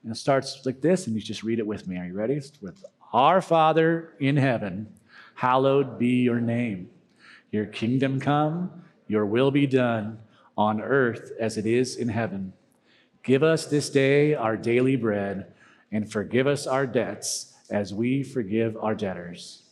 And 0.03 0.11
it 0.11 0.17
starts 0.17 0.67
like 0.67 0.81
this, 0.81 1.07
and 1.07 1.15
you 1.15 1.23
just 1.23 1.45
read 1.45 1.61
it 1.61 1.67
with 1.67 1.87
me. 1.87 1.97
Are 1.97 2.05
you 2.05 2.15
ready? 2.15 2.35
It's 2.35 2.51
with 2.61 2.85
Our 3.13 3.41
Father 3.41 4.15
in 4.19 4.37
heaven, 4.37 4.93
hallowed 5.35 5.97
be 5.97 6.23
your 6.23 6.41
name. 6.41 6.91
Your 7.53 7.67
kingdom 7.67 8.19
come, 8.19 8.83
your 9.07 9.27
will 9.27 9.53
be 9.53 9.69
done 9.69 10.19
on 10.59 10.81
earth 10.81 11.31
as 11.39 11.57
it 11.57 11.67
is 11.67 11.95
in 11.95 12.09
heaven. 12.09 12.53
Give 13.23 13.45
us 13.45 13.67
this 13.67 13.91
day 13.91 14.35
our 14.35 14.57
daily 14.57 14.97
bread, 14.97 15.53
and 15.93 16.11
forgive 16.11 16.49
us 16.49 16.67
our 16.67 16.85
debts 16.85 17.52
as 17.73 17.93
we 17.93 18.23
forgive 18.23 18.77
our 18.77 18.95
debtors. 18.95 19.63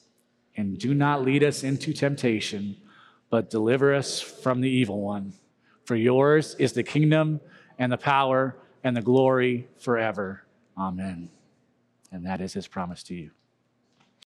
And 0.56 0.78
do 0.78 0.94
not 0.94 1.22
lead 1.22 1.44
us 1.44 1.62
into 1.62 1.92
temptation, 1.92 2.76
but 3.28 3.50
deliver 3.50 3.94
us 3.94 4.20
from 4.20 4.60
the 4.60 4.68
evil 4.68 5.00
one. 5.00 5.34
For 5.84 5.94
yours 5.94 6.56
is 6.58 6.72
the 6.72 6.82
kingdom 6.82 7.40
and 7.78 7.92
the 7.92 7.98
power 7.98 8.56
and 8.82 8.96
the 8.96 9.02
glory 9.02 9.68
forever. 9.78 10.44
Amen. 10.76 11.28
And 12.10 12.26
that 12.26 12.40
is 12.40 12.52
his 12.52 12.66
promise 12.66 13.02
to 13.04 13.14
you. 13.14 13.30